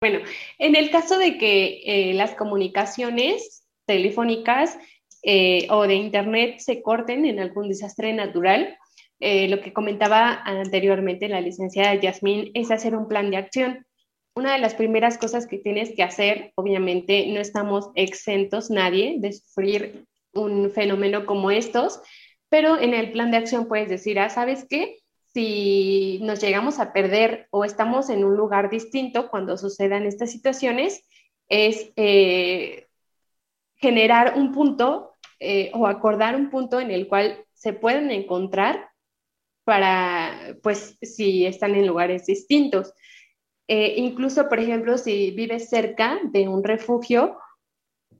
Bueno, 0.00 0.20
en 0.58 0.76
el 0.76 0.90
caso 0.90 1.18
de 1.18 1.36
que 1.36 1.82
eh, 1.84 2.14
las 2.14 2.34
comunicaciones 2.34 3.66
telefónicas 3.84 4.78
eh, 5.22 5.66
o 5.68 5.86
de 5.86 5.94
Internet 5.94 6.60
se 6.60 6.80
corten 6.80 7.26
en 7.26 7.38
algún 7.38 7.68
desastre 7.68 8.14
natural, 8.14 8.78
eh, 9.20 9.46
lo 9.48 9.60
que 9.60 9.74
comentaba 9.74 10.40
anteriormente 10.44 11.28
la 11.28 11.42
licenciada 11.42 11.94
Yasmín 12.00 12.52
es 12.54 12.70
hacer 12.70 12.96
un 12.96 13.08
plan 13.08 13.30
de 13.30 13.36
acción. 13.36 13.86
Una 14.34 14.54
de 14.54 14.58
las 14.58 14.74
primeras 14.74 15.18
cosas 15.18 15.46
que 15.46 15.58
tienes 15.58 15.94
que 15.94 16.02
hacer, 16.02 16.52
obviamente 16.54 17.26
no 17.26 17.40
estamos 17.40 17.90
exentos 17.94 18.70
nadie 18.70 19.16
de 19.18 19.34
sufrir 19.34 20.06
un 20.32 20.70
fenómeno 20.70 21.26
como 21.26 21.50
estos, 21.50 22.00
pero 22.48 22.78
en 22.78 22.94
el 22.94 23.12
plan 23.12 23.30
de 23.30 23.38
acción 23.38 23.66
puedes 23.66 23.88
decir, 23.88 24.18
ah, 24.18 24.30
¿sabes 24.30 24.66
qué? 24.68 24.98
Si 25.32 26.18
nos 26.22 26.40
llegamos 26.40 26.78
a 26.78 26.92
perder 26.92 27.48
o 27.50 27.64
estamos 27.64 28.08
en 28.08 28.24
un 28.24 28.36
lugar 28.36 28.70
distinto 28.70 29.28
cuando 29.30 29.56
sucedan 29.56 30.06
estas 30.06 30.30
situaciones, 30.30 31.06
es 31.48 31.92
eh, 31.96 32.86
generar 33.76 34.34
un 34.36 34.52
punto 34.52 35.12
eh, 35.38 35.70
o 35.74 35.86
acordar 35.86 36.34
un 36.34 36.50
punto 36.50 36.80
en 36.80 36.90
el 36.90 37.08
cual 37.08 37.44
se 37.52 37.72
pueden 37.72 38.10
encontrar 38.10 38.88
para, 39.64 40.56
pues, 40.62 40.96
si 41.02 41.44
están 41.44 41.74
en 41.74 41.86
lugares 41.86 42.26
distintos. 42.26 42.94
Eh, 43.68 43.94
incluso, 43.96 44.48
por 44.48 44.60
ejemplo, 44.60 44.96
si 44.96 45.32
vives 45.32 45.68
cerca 45.68 46.20
de 46.22 46.48
un 46.48 46.62
refugio, 46.62 47.36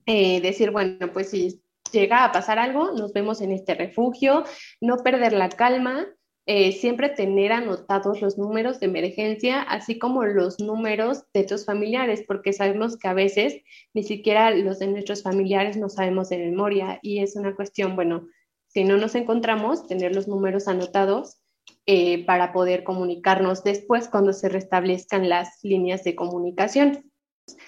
eh, 0.04 0.40
decir, 0.40 0.70
bueno, 0.70 1.12
pues 1.12 1.30
si 1.30 1.62
llega 1.90 2.24
a 2.24 2.32
pasar 2.32 2.58
algo, 2.58 2.92
nos 2.92 3.12
vemos 3.12 3.40
en 3.40 3.52
este 3.52 3.74
refugio, 3.74 4.44
no 4.80 4.98
perder 4.98 5.32
la 5.32 5.48
calma, 5.48 6.06
eh, 6.48 6.70
siempre 6.70 7.08
tener 7.08 7.50
anotados 7.50 8.20
los 8.22 8.38
números 8.38 8.78
de 8.78 8.86
emergencia, 8.86 9.62
así 9.62 9.98
como 9.98 10.24
los 10.24 10.60
números 10.60 11.24
de 11.34 11.42
tus 11.42 11.64
familiares, 11.64 12.24
porque 12.26 12.52
sabemos 12.52 12.96
que 12.96 13.08
a 13.08 13.14
veces 13.14 13.62
ni 13.94 14.04
siquiera 14.04 14.52
los 14.52 14.78
de 14.78 14.86
nuestros 14.86 15.24
familiares 15.24 15.76
no 15.76 15.88
sabemos 15.88 16.28
de 16.28 16.38
memoria 16.38 17.00
y 17.02 17.18
es 17.18 17.34
una 17.34 17.56
cuestión, 17.56 17.96
bueno, 17.96 18.28
si 18.68 18.84
no 18.84 18.96
nos 18.96 19.16
encontramos, 19.16 19.88
tener 19.88 20.14
los 20.14 20.28
números 20.28 20.68
anotados 20.68 21.38
eh, 21.86 22.24
para 22.26 22.52
poder 22.52 22.84
comunicarnos 22.84 23.64
después 23.64 24.08
cuando 24.08 24.32
se 24.32 24.48
restablezcan 24.48 25.28
las 25.28 25.58
líneas 25.64 26.04
de 26.04 26.14
comunicación. 26.14 27.10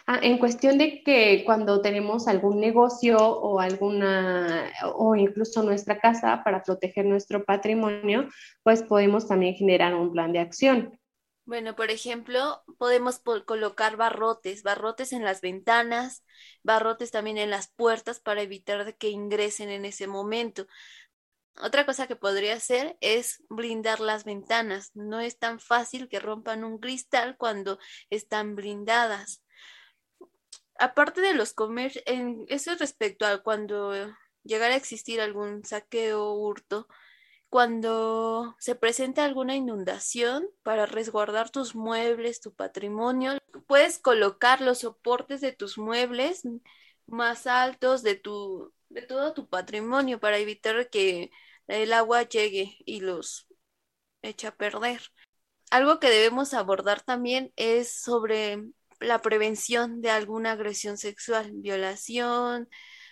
Ah, 0.07 0.19
en 0.23 0.39
cuestión 0.39 0.79
de 0.79 1.03
que 1.05 1.43
cuando 1.45 1.81
tenemos 1.81 2.27
algún 2.27 2.61
negocio 2.61 3.17
o 3.19 3.61
alguna 3.61 4.73
o 4.97 5.15
incluso 5.15 5.63
nuestra 5.63 6.01
casa 6.01 6.43
para 6.45 6.63
proteger 6.63 7.07
nuestro 7.07 7.45
patrimonio, 7.45 8.29
pues 8.63 8.83
podemos 8.83 9.29
también 9.29 9.55
generar 9.55 9.95
un 9.95 10.11
plan 10.13 10.33
de 10.33 10.41
acción. 10.41 10.99
Bueno, 11.45 11.77
por 11.77 11.91
ejemplo, 11.91 12.63
podemos 12.77 13.21
colocar 13.47 13.97
barrotes, 13.97 14.63
barrotes 14.63 15.13
en 15.13 15.25
las 15.25 15.41
ventanas, 15.41 16.23
barrotes 16.63 17.11
también 17.11 17.39
en 17.39 17.51
las 17.51 17.69
puertas 17.69 18.21
para 18.21 18.43
evitar 18.43 18.97
que 18.97 19.09
ingresen 19.09 19.71
en 19.71 19.85
ese 19.87 20.07
momento. 20.07 20.67
Otra 21.61 21.87
cosa 21.87 22.07
que 22.07 22.17
podría 22.17 22.55
hacer 22.55 22.97
es 23.01 23.43
blindar 23.49 24.01
las 24.01 24.25
ventanas. 24.25 24.91
No 24.95 25.21
es 25.21 25.39
tan 25.39 25.59
fácil 25.59 26.09
que 26.09 26.21
rompan 26.21 26.65
un 26.65 26.79
cristal 26.79 27.37
cuando 27.37 27.79
están 28.11 28.55
blindadas. 28.55 29.43
Aparte 30.79 31.21
de 31.21 31.35
los 31.35 31.53
comercios, 31.53 32.05
eso 32.49 32.75
respecto 32.77 33.27
a 33.27 33.43
cuando 33.43 33.93
llegara 34.45 34.75
a 34.75 34.77
existir 34.77 35.21
algún 35.21 35.65
saqueo 35.65 36.25
o 36.25 36.39
hurto, 36.39 36.87
cuando 37.49 38.57
se 38.59 38.75
presenta 38.75 39.25
alguna 39.25 39.57
inundación 39.57 40.49
para 40.63 40.87
resguardar 40.87 41.51
tus 41.51 41.75
muebles, 41.75 42.41
tu 42.41 42.55
patrimonio, 42.55 43.39
puedes 43.67 43.99
colocar 43.99 44.61
los 44.61 44.79
soportes 44.81 45.41
de 45.41 45.53
tus 45.53 45.79
muebles 45.79 46.43
más 47.07 47.47
altos 47.47 48.03
de 48.03 48.17
tu 48.17 48.73
de 48.91 49.03
todo 49.03 49.35
tu 49.35 49.49
patrimonio 49.49 50.21
para 50.21 50.39
evitar 50.39 50.89
que 50.91 51.31
el 51.67 51.93
agua 51.93 52.23
llegue 52.23 52.77
y 52.87 53.01
los 53.01 53.47
eche 54.23 54.47
a 54.47 54.57
perder. 54.57 55.03
algo 55.71 56.01
que 56.01 56.11
debemos 56.11 56.55
abordar 56.55 57.03
también 57.03 57.53
es 57.57 57.93
sobre 57.93 58.63
la 59.01 59.21
prevención 59.21 60.01
de 60.01 60.11
alguna 60.11 60.53
agresión 60.53 60.99
sexual, 60.99 61.51
violación, 61.55 62.69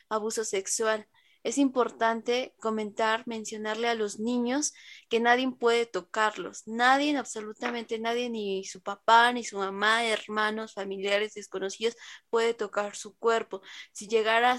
abuso 0.09 0.45
sexual. 0.45 1.07
Es 1.43 1.59
importante 1.59 2.55
comentar, 2.59 3.23
mencionarle 3.27 3.89
a 3.89 3.95
los 3.95 4.19
niños 4.19 4.75
que 5.09 5.21
nadie 5.21 5.49
puede 5.53 5.87
tocarlos, 5.87 6.67
nadie, 6.67 7.17
absolutamente 7.17 8.01
nadie, 8.01 8.29
ni 8.31 8.65
su 8.65 8.83
papá, 8.83 9.33
ni 9.33 9.45
su 9.45 9.59
mamá, 9.59 10.05
hermanos, 10.05 10.75
familiares 10.75 11.35
desconocidos, 11.35 11.97
puede 12.31 12.53
tocar 12.53 12.97
su 12.97 13.17
cuerpo. 13.17 13.63
Si 13.93 14.09
llegara, 14.09 14.59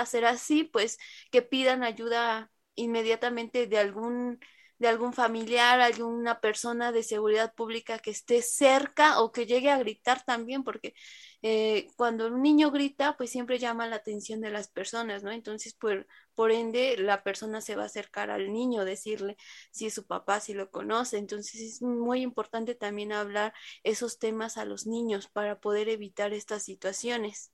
a 0.00 0.06
ser 0.06 0.24
así, 0.24 0.64
pues 0.64 0.96
que 1.30 1.42
pidan 1.42 1.82
ayuda 1.82 2.50
inmediatamente 2.74 3.66
de 3.66 3.78
algún 3.78 4.40
de 4.78 4.88
algún 4.88 5.12
familiar, 5.12 5.80
alguna 5.80 6.40
persona 6.40 6.92
de 6.92 7.02
seguridad 7.02 7.54
pública 7.54 7.98
que 7.98 8.10
esté 8.10 8.42
cerca 8.42 9.20
o 9.20 9.32
que 9.32 9.46
llegue 9.46 9.70
a 9.70 9.78
gritar 9.78 10.24
también, 10.24 10.64
porque 10.64 10.94
eh, 11.42 11.88
cuando 11.96 12.26
un 12.28 12.42
niño 12.42 12.70
grita, 12.70 13.16
pues 13.16 13.30
siempre 13.30 13.58
llama 13.58 13.86
la 13.86 13.96
atención 13.96 14.40
de 14.40 14.50
las 14.50 14.68
personas, 14.68 15.22
¿no? 15.22 15.30
Entonces, 15.30 15.74
por, 15.74 16.06
por 16.34 16.50
ende, 16.52 16.96
la 16.98 17.22
persona 17.22 17.60
se 17.60 17.76
va 17.76 17.84
a 17.84 17.86
acercar 17.86 18.30
al 18.30 18.52
niño, 18.52 18.84
decirle 18.84 19.36
si 19.70 19.86
es 19.86 19.94
su 19.94 20.06
papá, 20.06 20.40
si 20.40 20.54
lo 20.54 20.70
conoce. 20.70 21.18
Entonces, 21.18 21.60
es 21.60 21.82
muy 21.82 22.22
importante 22.22 22.74
también 22.74 23.12
hablar 23.12 23.52
esos 23.84 24.18
temas 24.18 24.56
a 24.58 24.64
los 24.64 24.86
niños 24.86 25.28
para 25.28 25.60
poder 25.60 25.88
evitar 25.88 26.32
estas 26.32 26.62
situaciones. 26.64 27.52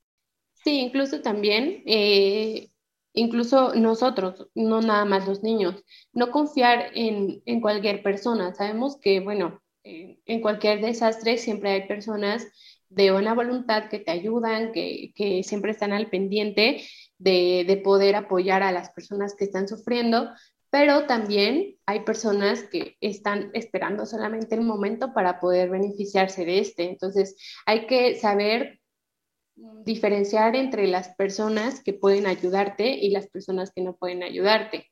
Sí, 0.64 0.80
incluso 0.80 1.20
también 1.20 1.82
eh, 1.86 2.70
incluso 3.14 3.74
nosotros, 3.74 4.48
no 4.54 4.82
nada 4.82 5.04
más 5.04 5.26
los 5.26 5.42
niños, 5.42 5.82
no 6.12 6.30
confiar 6.30 6.90
en, 6.94 7.60
cualquier 7.60 8.02
persona. 8.02 8.54
Sabemos 8.54 8.98
que, 9.00 9.20
bueno, 9.20 9.62
en 9.82 10.40
cualquier 10.40 10.80
desastre 10.80 11.38
siempre 11.38 11.70
hay 11.70 11.88
personas 11.88 12.46
de 12.88 13.10
buena 13.12 13.34
voluntad 13.34 13.88
que 13.88 13.98
te 13.98 14.10
ayudan, 14.10 14.72
que, 14.72 15.42
siempre 15.44 15.70
están 15.70 15.92
al 15.92 16.10
pendiente 16.10 16.82
de, 17.18 17.64
de, 17.66 17.76
poder 17.78 18.16
apoyar 18.16 18.62
a 18.62 18.72
las 18.72 18.90
personas 18.90 19.34
que 19.34 19.44
están 19.44 19.68
sufriendo, 19.68 20.30
pero 20.70 21.06
también 21.06 21.76
hay 21.86 22.00
personas 22.00 22.64
que 22.64 22.96
están 23.00 23.50
esperando 23.54 24.06
solamente 24.06 24.56
el 24.56 24.62
momento 24.62 25.14
para 25.14 25.38
poder 25.38 25.70
beneficiarse 25.70 26.44
de 26.44 26.58
este. 26.58 26.90
Entonces, 26.90 27.36
hay 27.64 27.86
que 27.86 28.16
saber 28.16 28.80
diferenciar 29.56 30.56
entre 30.56 30.86
las 30.86 31.14
personas 31.14 31.82
que 31.82 31.92
pueden 31.92 32.26
ayudarte 32.26 32.88
y 32.88 33.10
las 33.10 33.28
personas 33.28 33.72
que 33.74 33.82
no 33.82 33.96
pueden 33.96 34.22
ayudarte. 34.22 34.90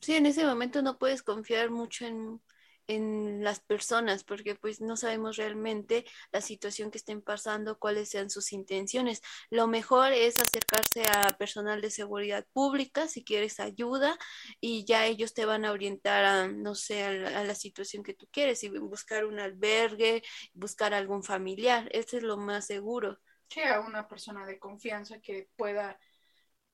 Sí, 0.00 0.14
en 0.16 0.26
ese 0.26 0.44
momento 0.44 0.82
no 0.82 0.98
puedes 0.98 1.22
confiar 1.22 1.70
mucho 1.70 2.06
en, 2.06 2.40
las 2.86 3.60
personas 3.60 4.24
porque 4.24 4.54
pues 4.56 4.82
no 4.82 4.98
sabemos 4.98 5.36
realmente 5.38 6.04
la 6.32 6.42
situación 6.42 6.90
que 6.90 6.98
estén 6.98 7.22
pasando, 7.22 7.78
cuáles 7.78 8.10
sean 8.10 8.28
sus 8.28 8.52
intenciones. 8.52 9.22
Lo 9.48 9.66
mejor 9.66 10.12
es 10.12 10.38
acercarse 10.38 11.06
a 11.06 11.34
personal 11.38 11.80
de 11.80 11.88
seguridad 11.90 12.46
pública 12.52 13.08
si 13.08 13.24
quieres 13.24 13.58
ayuda 13.58 14.18
y 14.60 14.84
ya 14.84 15.06
ellos 15.06 15.32
te 15.32 15.46
van 15.46 15.64
a 15.64 15.72
orientar 15.72 16.26
a, 16.26 16.46
no 16.46 16.74
sé, 16.74 17.04
a 17.04 17.12
la, 17.12 17.40
a 17.40 17.44
la 17.44 17.54
situación 17.54 18.02
que 18.02 18.12
tú 18.12 18.28
quieres 18.30 18.62
y 18.64 18.68
buscar 18.68 19.24
un 19.24 19.40
albergue, 19.40 20.22
buscar 20.52 20.92
algún 20.92 21.22
familiar. 21.22 21.88
Eso 21.92 22.18
es 22.18 22.22
lo 22.22 22.36
más 22.36 22.66
seguro 22.66 23.18
a 23.62 23.80
una 23.80 24.08
persona 24.08 24.44
de 24.46 24.58
confianza 24.58 25.20
que 25.20 25.48
pueda 25.56 25.98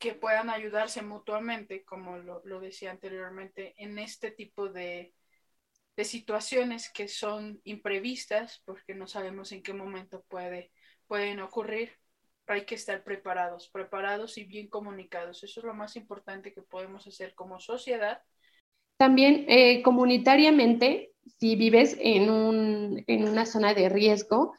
que 0.00 0.14
puedan 0.14 0.48
ayudarse 0.48 1.02
mutuamente, 1.02 1.84
como 1.84 2.16
lo, 2.16 2.60
decía 2.60 2.90
anteriormente, 2.90 3.74
en 3.76 3.98
este 3.98 4.30
tipo 4.30 4.70
de, 4.70 5.12
de, 5.94 6.04
situaciones 6.04 6.90
que 6.90 7.06
son 7.06 7.60
imprevistas, 7.64 8.62
porque 8.64 8.94
no 8.94 9.06
sabemos 9.06 9.52
en 9.52 9.62
qué 9.62 9.74
momento 9.74 10.24
puede, 10.26 10.72
pueden 11.06 11.40
ocurrir. 11.40 11.92
Hay 12.46 12.64
que 12.64 12.76
estar 12.76 13.04
preparados, 13.04 13.68
preparados 13.68 14.38
y 14.38 14.44
bien 14.44 14.68
comunicados. 14.68 15.44
Eso 15.44 15.60
es 15.60 15.66
lo 15.66 15.74
más 15.74 15.94
importante 15.96 16.54
que 16.54 16.62
podemos 16.62 17.06
hacer 17.06 17.34
como 17.34 17.60
sociedad. 17.60 18.22
También 18.96 19.44
eh, 19.48 19.82
comunitariamente, 19.82 21.12
si 21.38 21.56
vives 21.56 21.96
en, 22.00 22.30
un, 22.30 23.04
en 23.06 23.28
una 23.28 23.44
zona 23.44 23.74
de 23.74 23.90
riesgo, 23.90 24.54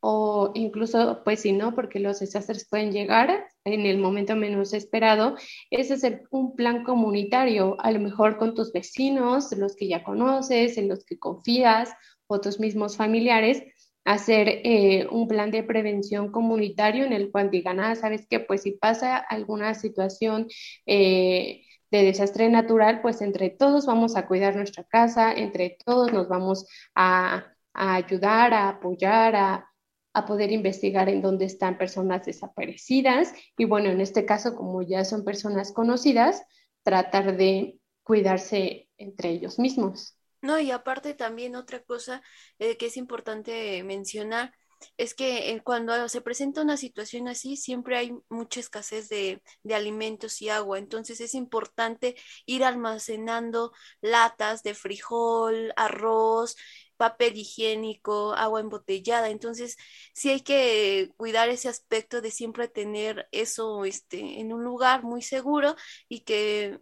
o 0.00 0.50
incluso, 0.54 1.22
pues 1.24 1.40
si 1.40 1.52
no, 1.52 1.74
porque 1.74 2.00
los 2.00 2.20
desastres 2.20 2.66
pueden 2.68 2.92
llegar 2.92 3.46
en 3.64 3.86
el 3.86 3.98
momento 3.98 4.34
menos 4.36 4.72
esperado, 4.72 5.36
es 5.70 5.90
hacer 5.90 6.22
un 6.30 6.56
plan 6.56 6.84
comunitario, 6.84 7.76
a 7.80 7.92
lo 7.92 8.00
mejor 8.00 8.38
con 8.38 8.54
tus 8.54 8.72
vecinos, 8.72 9.52
los 9.52 9.76
que 9.76 9.88
ya 9.88 10.02
conoces, 10.02 10.78
en 10.78 10.88
los 10.88 11.04
que 11.04 11.18
confías, 11.18 11.90
o 12.26 12.40
tus 12.40 12.60
mismos 12.60 12.96
familiares, 12.96 13.62
hacer 14.04 14.48
eh, 14.48 15.06
un 15.10 15.28
plan 15.28 15.50
de 15.50 15.62
prevención 15.62 16.32
comunitario 16.32 17.04
en 17.04 17.12
el 17.12 17.30
cual 17.30 17.50
digan, 17.50 17.80
ah, 17.80 17.94
sabes 17.94 18.26
que 18.28 18.40
pues 18.40 18.62
si 18.62 18.72
pasa 18.72 19.16
alguna 19.16 19.74
situación 19.74 20.48
eh, 20.86 21.62
de 21.90 22.04
desastre 22.04 22.48
natural, 22.48 23.02
pues 23.02 23.20
entre 23.20 23.50
todos 23.50 23.86
vamos 23.86 24.16
a 24.16 24.26
cuidar 24.26 24.56
nuestra 24.56 24.84
casa, 24.84 25.32
entre 25.32 25.76
todos 25.84 26.12
nos 26.12 26.28
vamos 26.28 26.66
a, 26.94 27.52
a 27.74 27.94
ayudar, 27.96 28.54
a 28.54 28.68
apoyar, 28.70 29.36
a, 29.36 29.69
a 30.12 30.26
poder 30.26 30.50
investigar 30.50 31.08
en 31.08 31.22
dónde 31.22 31.44
están 31.44 31.78
personas 31.78 32.26
desaparecidas 32.26 33.32
y 33.56 33.64
bueno, 33.64 33.90
en 33.90 34.00
este 34.00 34.24
caso, 34.24 34.56
como 34.56 34.82
ya 34.82 35.04
son 35.04 35.24
personas 35.24 35.72
conocidas, 35.72 36.42
tratar 36.82 37.36
de 37.36 37.78
cuidarse 38.02 38.88
entre 38.96 39.30
ellos 39.30 39.58
mismos. 39.58 40.16
No, 40.42 40.58
y 40.58 40.70
aparte 40.70 41.14
también 41.14 41.54
otra 41.54 41.82
cosa 41.82 42.22
eh, 42.58 42.76
que 42.76 42.86
es 42.86 42.96
importante 42.96 43.82
mencionar 43.84 44.52
es 44.96 45.14
que 45.14 45.50
eh, 45.50 45.60
cuando 45.62 46.08
se 46.08 46.22
presenta 46.22 46.62
una 46.62 46.76
situación 46.76 47.28
así, 47.28 47.56
siempre 47.56 47.96
hay 47.98 48.16
mucha 48.28 48.60
escasez 48.60 49.08
de, 49.08 49.42
de, 49.62 49.74
alimentos 49.74 50.40
y 50.40 50.48
agua. 50.48 50.78
Entonces 50.78 51.20
es 51.20 51.34
importante 51.34 52.16
ir 52.46 52.64
almacenando 52.64 53.72
latas 54.00 54.62
de 54.62 54.74
frijol, 54.74 55.72
arroz, 55.76 56.56
papel 57.00 57.38
higiénico, 57.38 58.34
agua 58.34 58.60
embotellada. 58.60 59.30
Entonces, 59.30 59.78
sí 60.12 60.28
hay 60.28 60.42
que 60.42 61.10
cuidar 61.16 61.48
ese 61.48 61.70
aspecto 61.70 62.20
de 62.20 62.30
siempre 62.30 62.68
tener 62.68 63.26
eso 63.32 63.86
este, 63.86 64.38
en 64.38 64.52
un 64.52 64.62
lugar 64.62 65.02
muy 65.02 65.22
seguro 65.22 65.76
y 66.10 66.20
que 66.20 66.78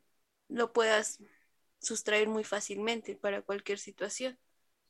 lo 0.48 0.72
puedas 0.72 1.22
sustraer 1.80 2.26
muy 2.26 2.42
fácilmente 2.42 3.14
para 3.14 3.42
cualquier 3.42 3.78
situación. 3.78 4.36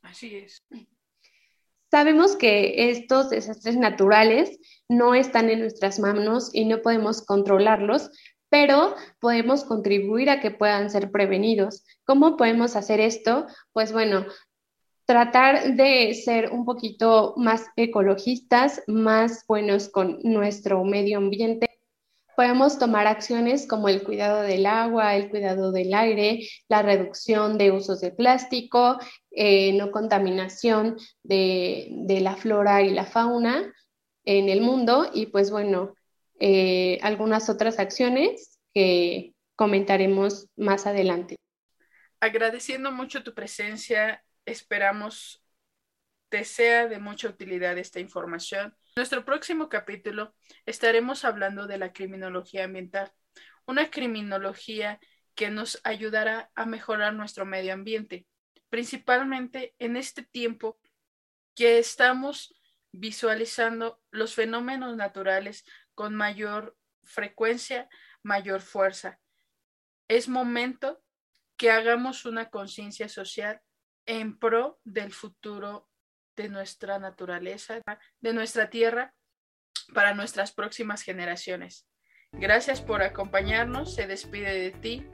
Así 0.01 0.35
es. 0.35 0.65
Sabemos 1.91 2.35
que 2.35 2.91
estos 2.91 3.29
desastres 3.29 3.77
naturales 3.77 4.59
no 4.89 5.15
están 5.15 5.51
en 5.51 5.61
nuestras 5.61 5.99
manos 5.99 6.49
y 6.55 6.65
no 6.65 6.81
podemos 6.81 7.21
controlarlos, 7.21 8.11
pero 8.49 8.95
podemos 9.21 9.65
contribuir 9.65 10.31
a 10.31 10.41
que 10.41 10.51
puedan 10.51 10.89
ser 10.89 11.11
prevenidos. 11.11 11.85
¿Cómo 12.05 12.39
podemos 12.39 12.77
hacer 12.77 13.01
esto? 13.01 13.47
Pues 13.75 13.93
bueno, 13.93 14.25
tratar 15.09 15.75
de 15.75 16.13
ser 16.13 16.51
un 16.51 16.67
poquito 16.67 17.33
más 17.39 17.65
ecologistas, 17.77 18.83
más 18.87 19.43
buenos 19.49 19.89
con 19.89 20.19
nuestro 20.23 20.85
medio 20.85 21.17
ambiente. 21.17 21.67
Podemos 22.37 22.79
tomar 22.79 23.07
acciones 23.07 23.67
como 23.67 23.89
el 23.89 24.03
cuidado 24.03 24.43
del 24.43 24.67
agua, 24.67 25.17
el 25.17 25.31
cuidado 25.31 25.73
del 25.73 25.95
aire, 25.95 26.47
la 26.69 26.83
reducción 26.83 27.57
de 27.57 27.73
usos 27.73 28.03
de 28.03 28.11
plástico, 28.11 28.99
eh, 29.31 29.73
no 29.73 29.93
contaminación 29.93 30.99
de, 31.23 32.19
la 32.21 32.37
flora 32.37 32.83
y 32.83 32.91
la 32.91 33.07
fauna 33.07 33.73
en 34.27 34.51
el 34.51 34.61
mundo 34.61 35.11
y 35.15 35.27
pues 35.27 35.51
bueno, 35.51 35.95
eh, 36.39 36.99
algunas 37.01 37.49
otras 37.49 37.79
acciones 37.79 38.59
que 38.75 39.33
comentaremos 39.57 40.49
más 40.55 40.87
adelante. 40.87 41.37
Agradeciendo 42.21 42.93
mucho 42.93 43.23
tu 43.23 43.33
presencia 43.33 44.23
Esperamos 44.49 45.45
te 46.31 46.47
sea 46.47 46.89
de 46.89 46.99
mucha 46.99 47.29
utilidad 47.29 47.77
esta 47.77 48.01
información. 48.01 48.75
En 48.87 48.93
nuestro 48.97 49.27
próximo 49.27 49.69
capítulo 49.69 50.35
estaremos 50.65 51.27
hablando 51.27 51.67
de 51.67 51.77
la 51.77 51.93
criminología 51.93 52.65
ambiental, 52.65 53.13
una 53.67 53.91
criminología 53.91 55.01
que 55.35 55.51
nos 55.51 55.83
ayudará 55.85 56.51
a 56.55 56.65
mejorar 56.65 57.13
nuestro 57.13 57.45
medio 57.45 57.75
ambiente, 57.75 58.27
principalmente 58.71 59.75
en 59.79 59.99
este 59.99 60.23
tiempo 60.23 60.79
que 61.55 61.79
estamos 61.79 62.55
visualizando 62.91 64.01
los 64.11 64.35
fenómenos 64.35 64.97
naturales 64.97 65.67
con 65.95 66.15
mayor 66.15 66.75
frecuencia, 67.03 67.87
mayor 68.23 68.63
fuerza. 68.63 69.21
Es 70.09 70.27
momento 70.27 71.03
que 71.59 71.71
hagamos 71.71 72.25
una 72.25 72.49
conciencia 72.49 73.11
social 73.11 73.61
en 74.09 74.39
pro 74.39 74.81
del 74.85 75.13
futuro 75.13 75.89
de 76.35 76.49
nuestra 76.49 76.99
naturaleza, 76.99 77.81
de 78.21 78.33
nuestra 78.33 78.71
tierra, 78.71 79.15
para 79.95 80.15
nuestras 80.15 80.53
próximas 80.53 81.03
generaciones. 81.03 81.87
Gracias 82.33 82.81
por 82.81 83.03
acompañarnos. 83.03 83.95
Se 83.95 84.07
despide 84.07 84.53
de 84.53 84.71
ti 84.71 85.07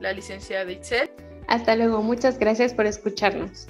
la 0.00 0.12
licenciada 0.12 0.70
Itzel. 0.70 1.10
Hasta 1.48 1.74
luego. 1.76 2.02
Muchas 2.02 2.38
gracias 2.38 2.74
por 2.74 2.86
escucharnos. 2.86 3.66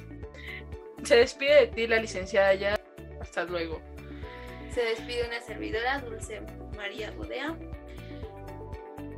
Se 1.04 1.16
despide 1.16 1.54
de 1.54 1.66
ti 1.68 1.86
la 1.86 1.96
licenciada 1.96 2.54
ya. 2.54 2.80
Hasta 3.20 3.44
luego. 3.44 3.80
Se 4.72 4.82
despide 4.82 5.26
una 5.26 5.40
servidora, 5.40 6.00
Dulce 6.00 6.40
María 6.76 7.10
Budea. 7.12 7.56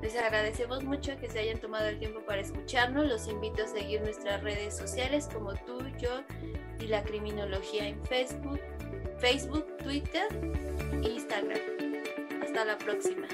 Les 0.04 0.14
agradecemos 0.16 0.84
mucho 0.84 1.18
que 1.18 1.30
se 1.30 1.38
hayan 1.38 1.58
tomado 1.58 1.86
el 1.86 1.98
tiempo 1.98 2.20
para 2.26 2.42
escucharnos. 2.42 3.06
Los 3.06 3.26
invito 3.26 3.64
a 3.64 3.66
seguir 3.66 4.02
nuestras 4.02 4.42
redes 4.42 4.76
sociales 4.76 5.30
como 5.32 5.54
tú, 5.54 5.78
yo 5.98 6.20
y 6.78 6.88
la 6.88 7.02
criminología 7.02 7.88
en 7.88 8.04
Facebook, 8.04 8.60
Facebook, 9.16 9.66
Twitter, 9.78 10.26
Instagram. 11.02 11.58
Hasta 12.42 12.66
la 12.66 12.76
próxima. 12.76 13.26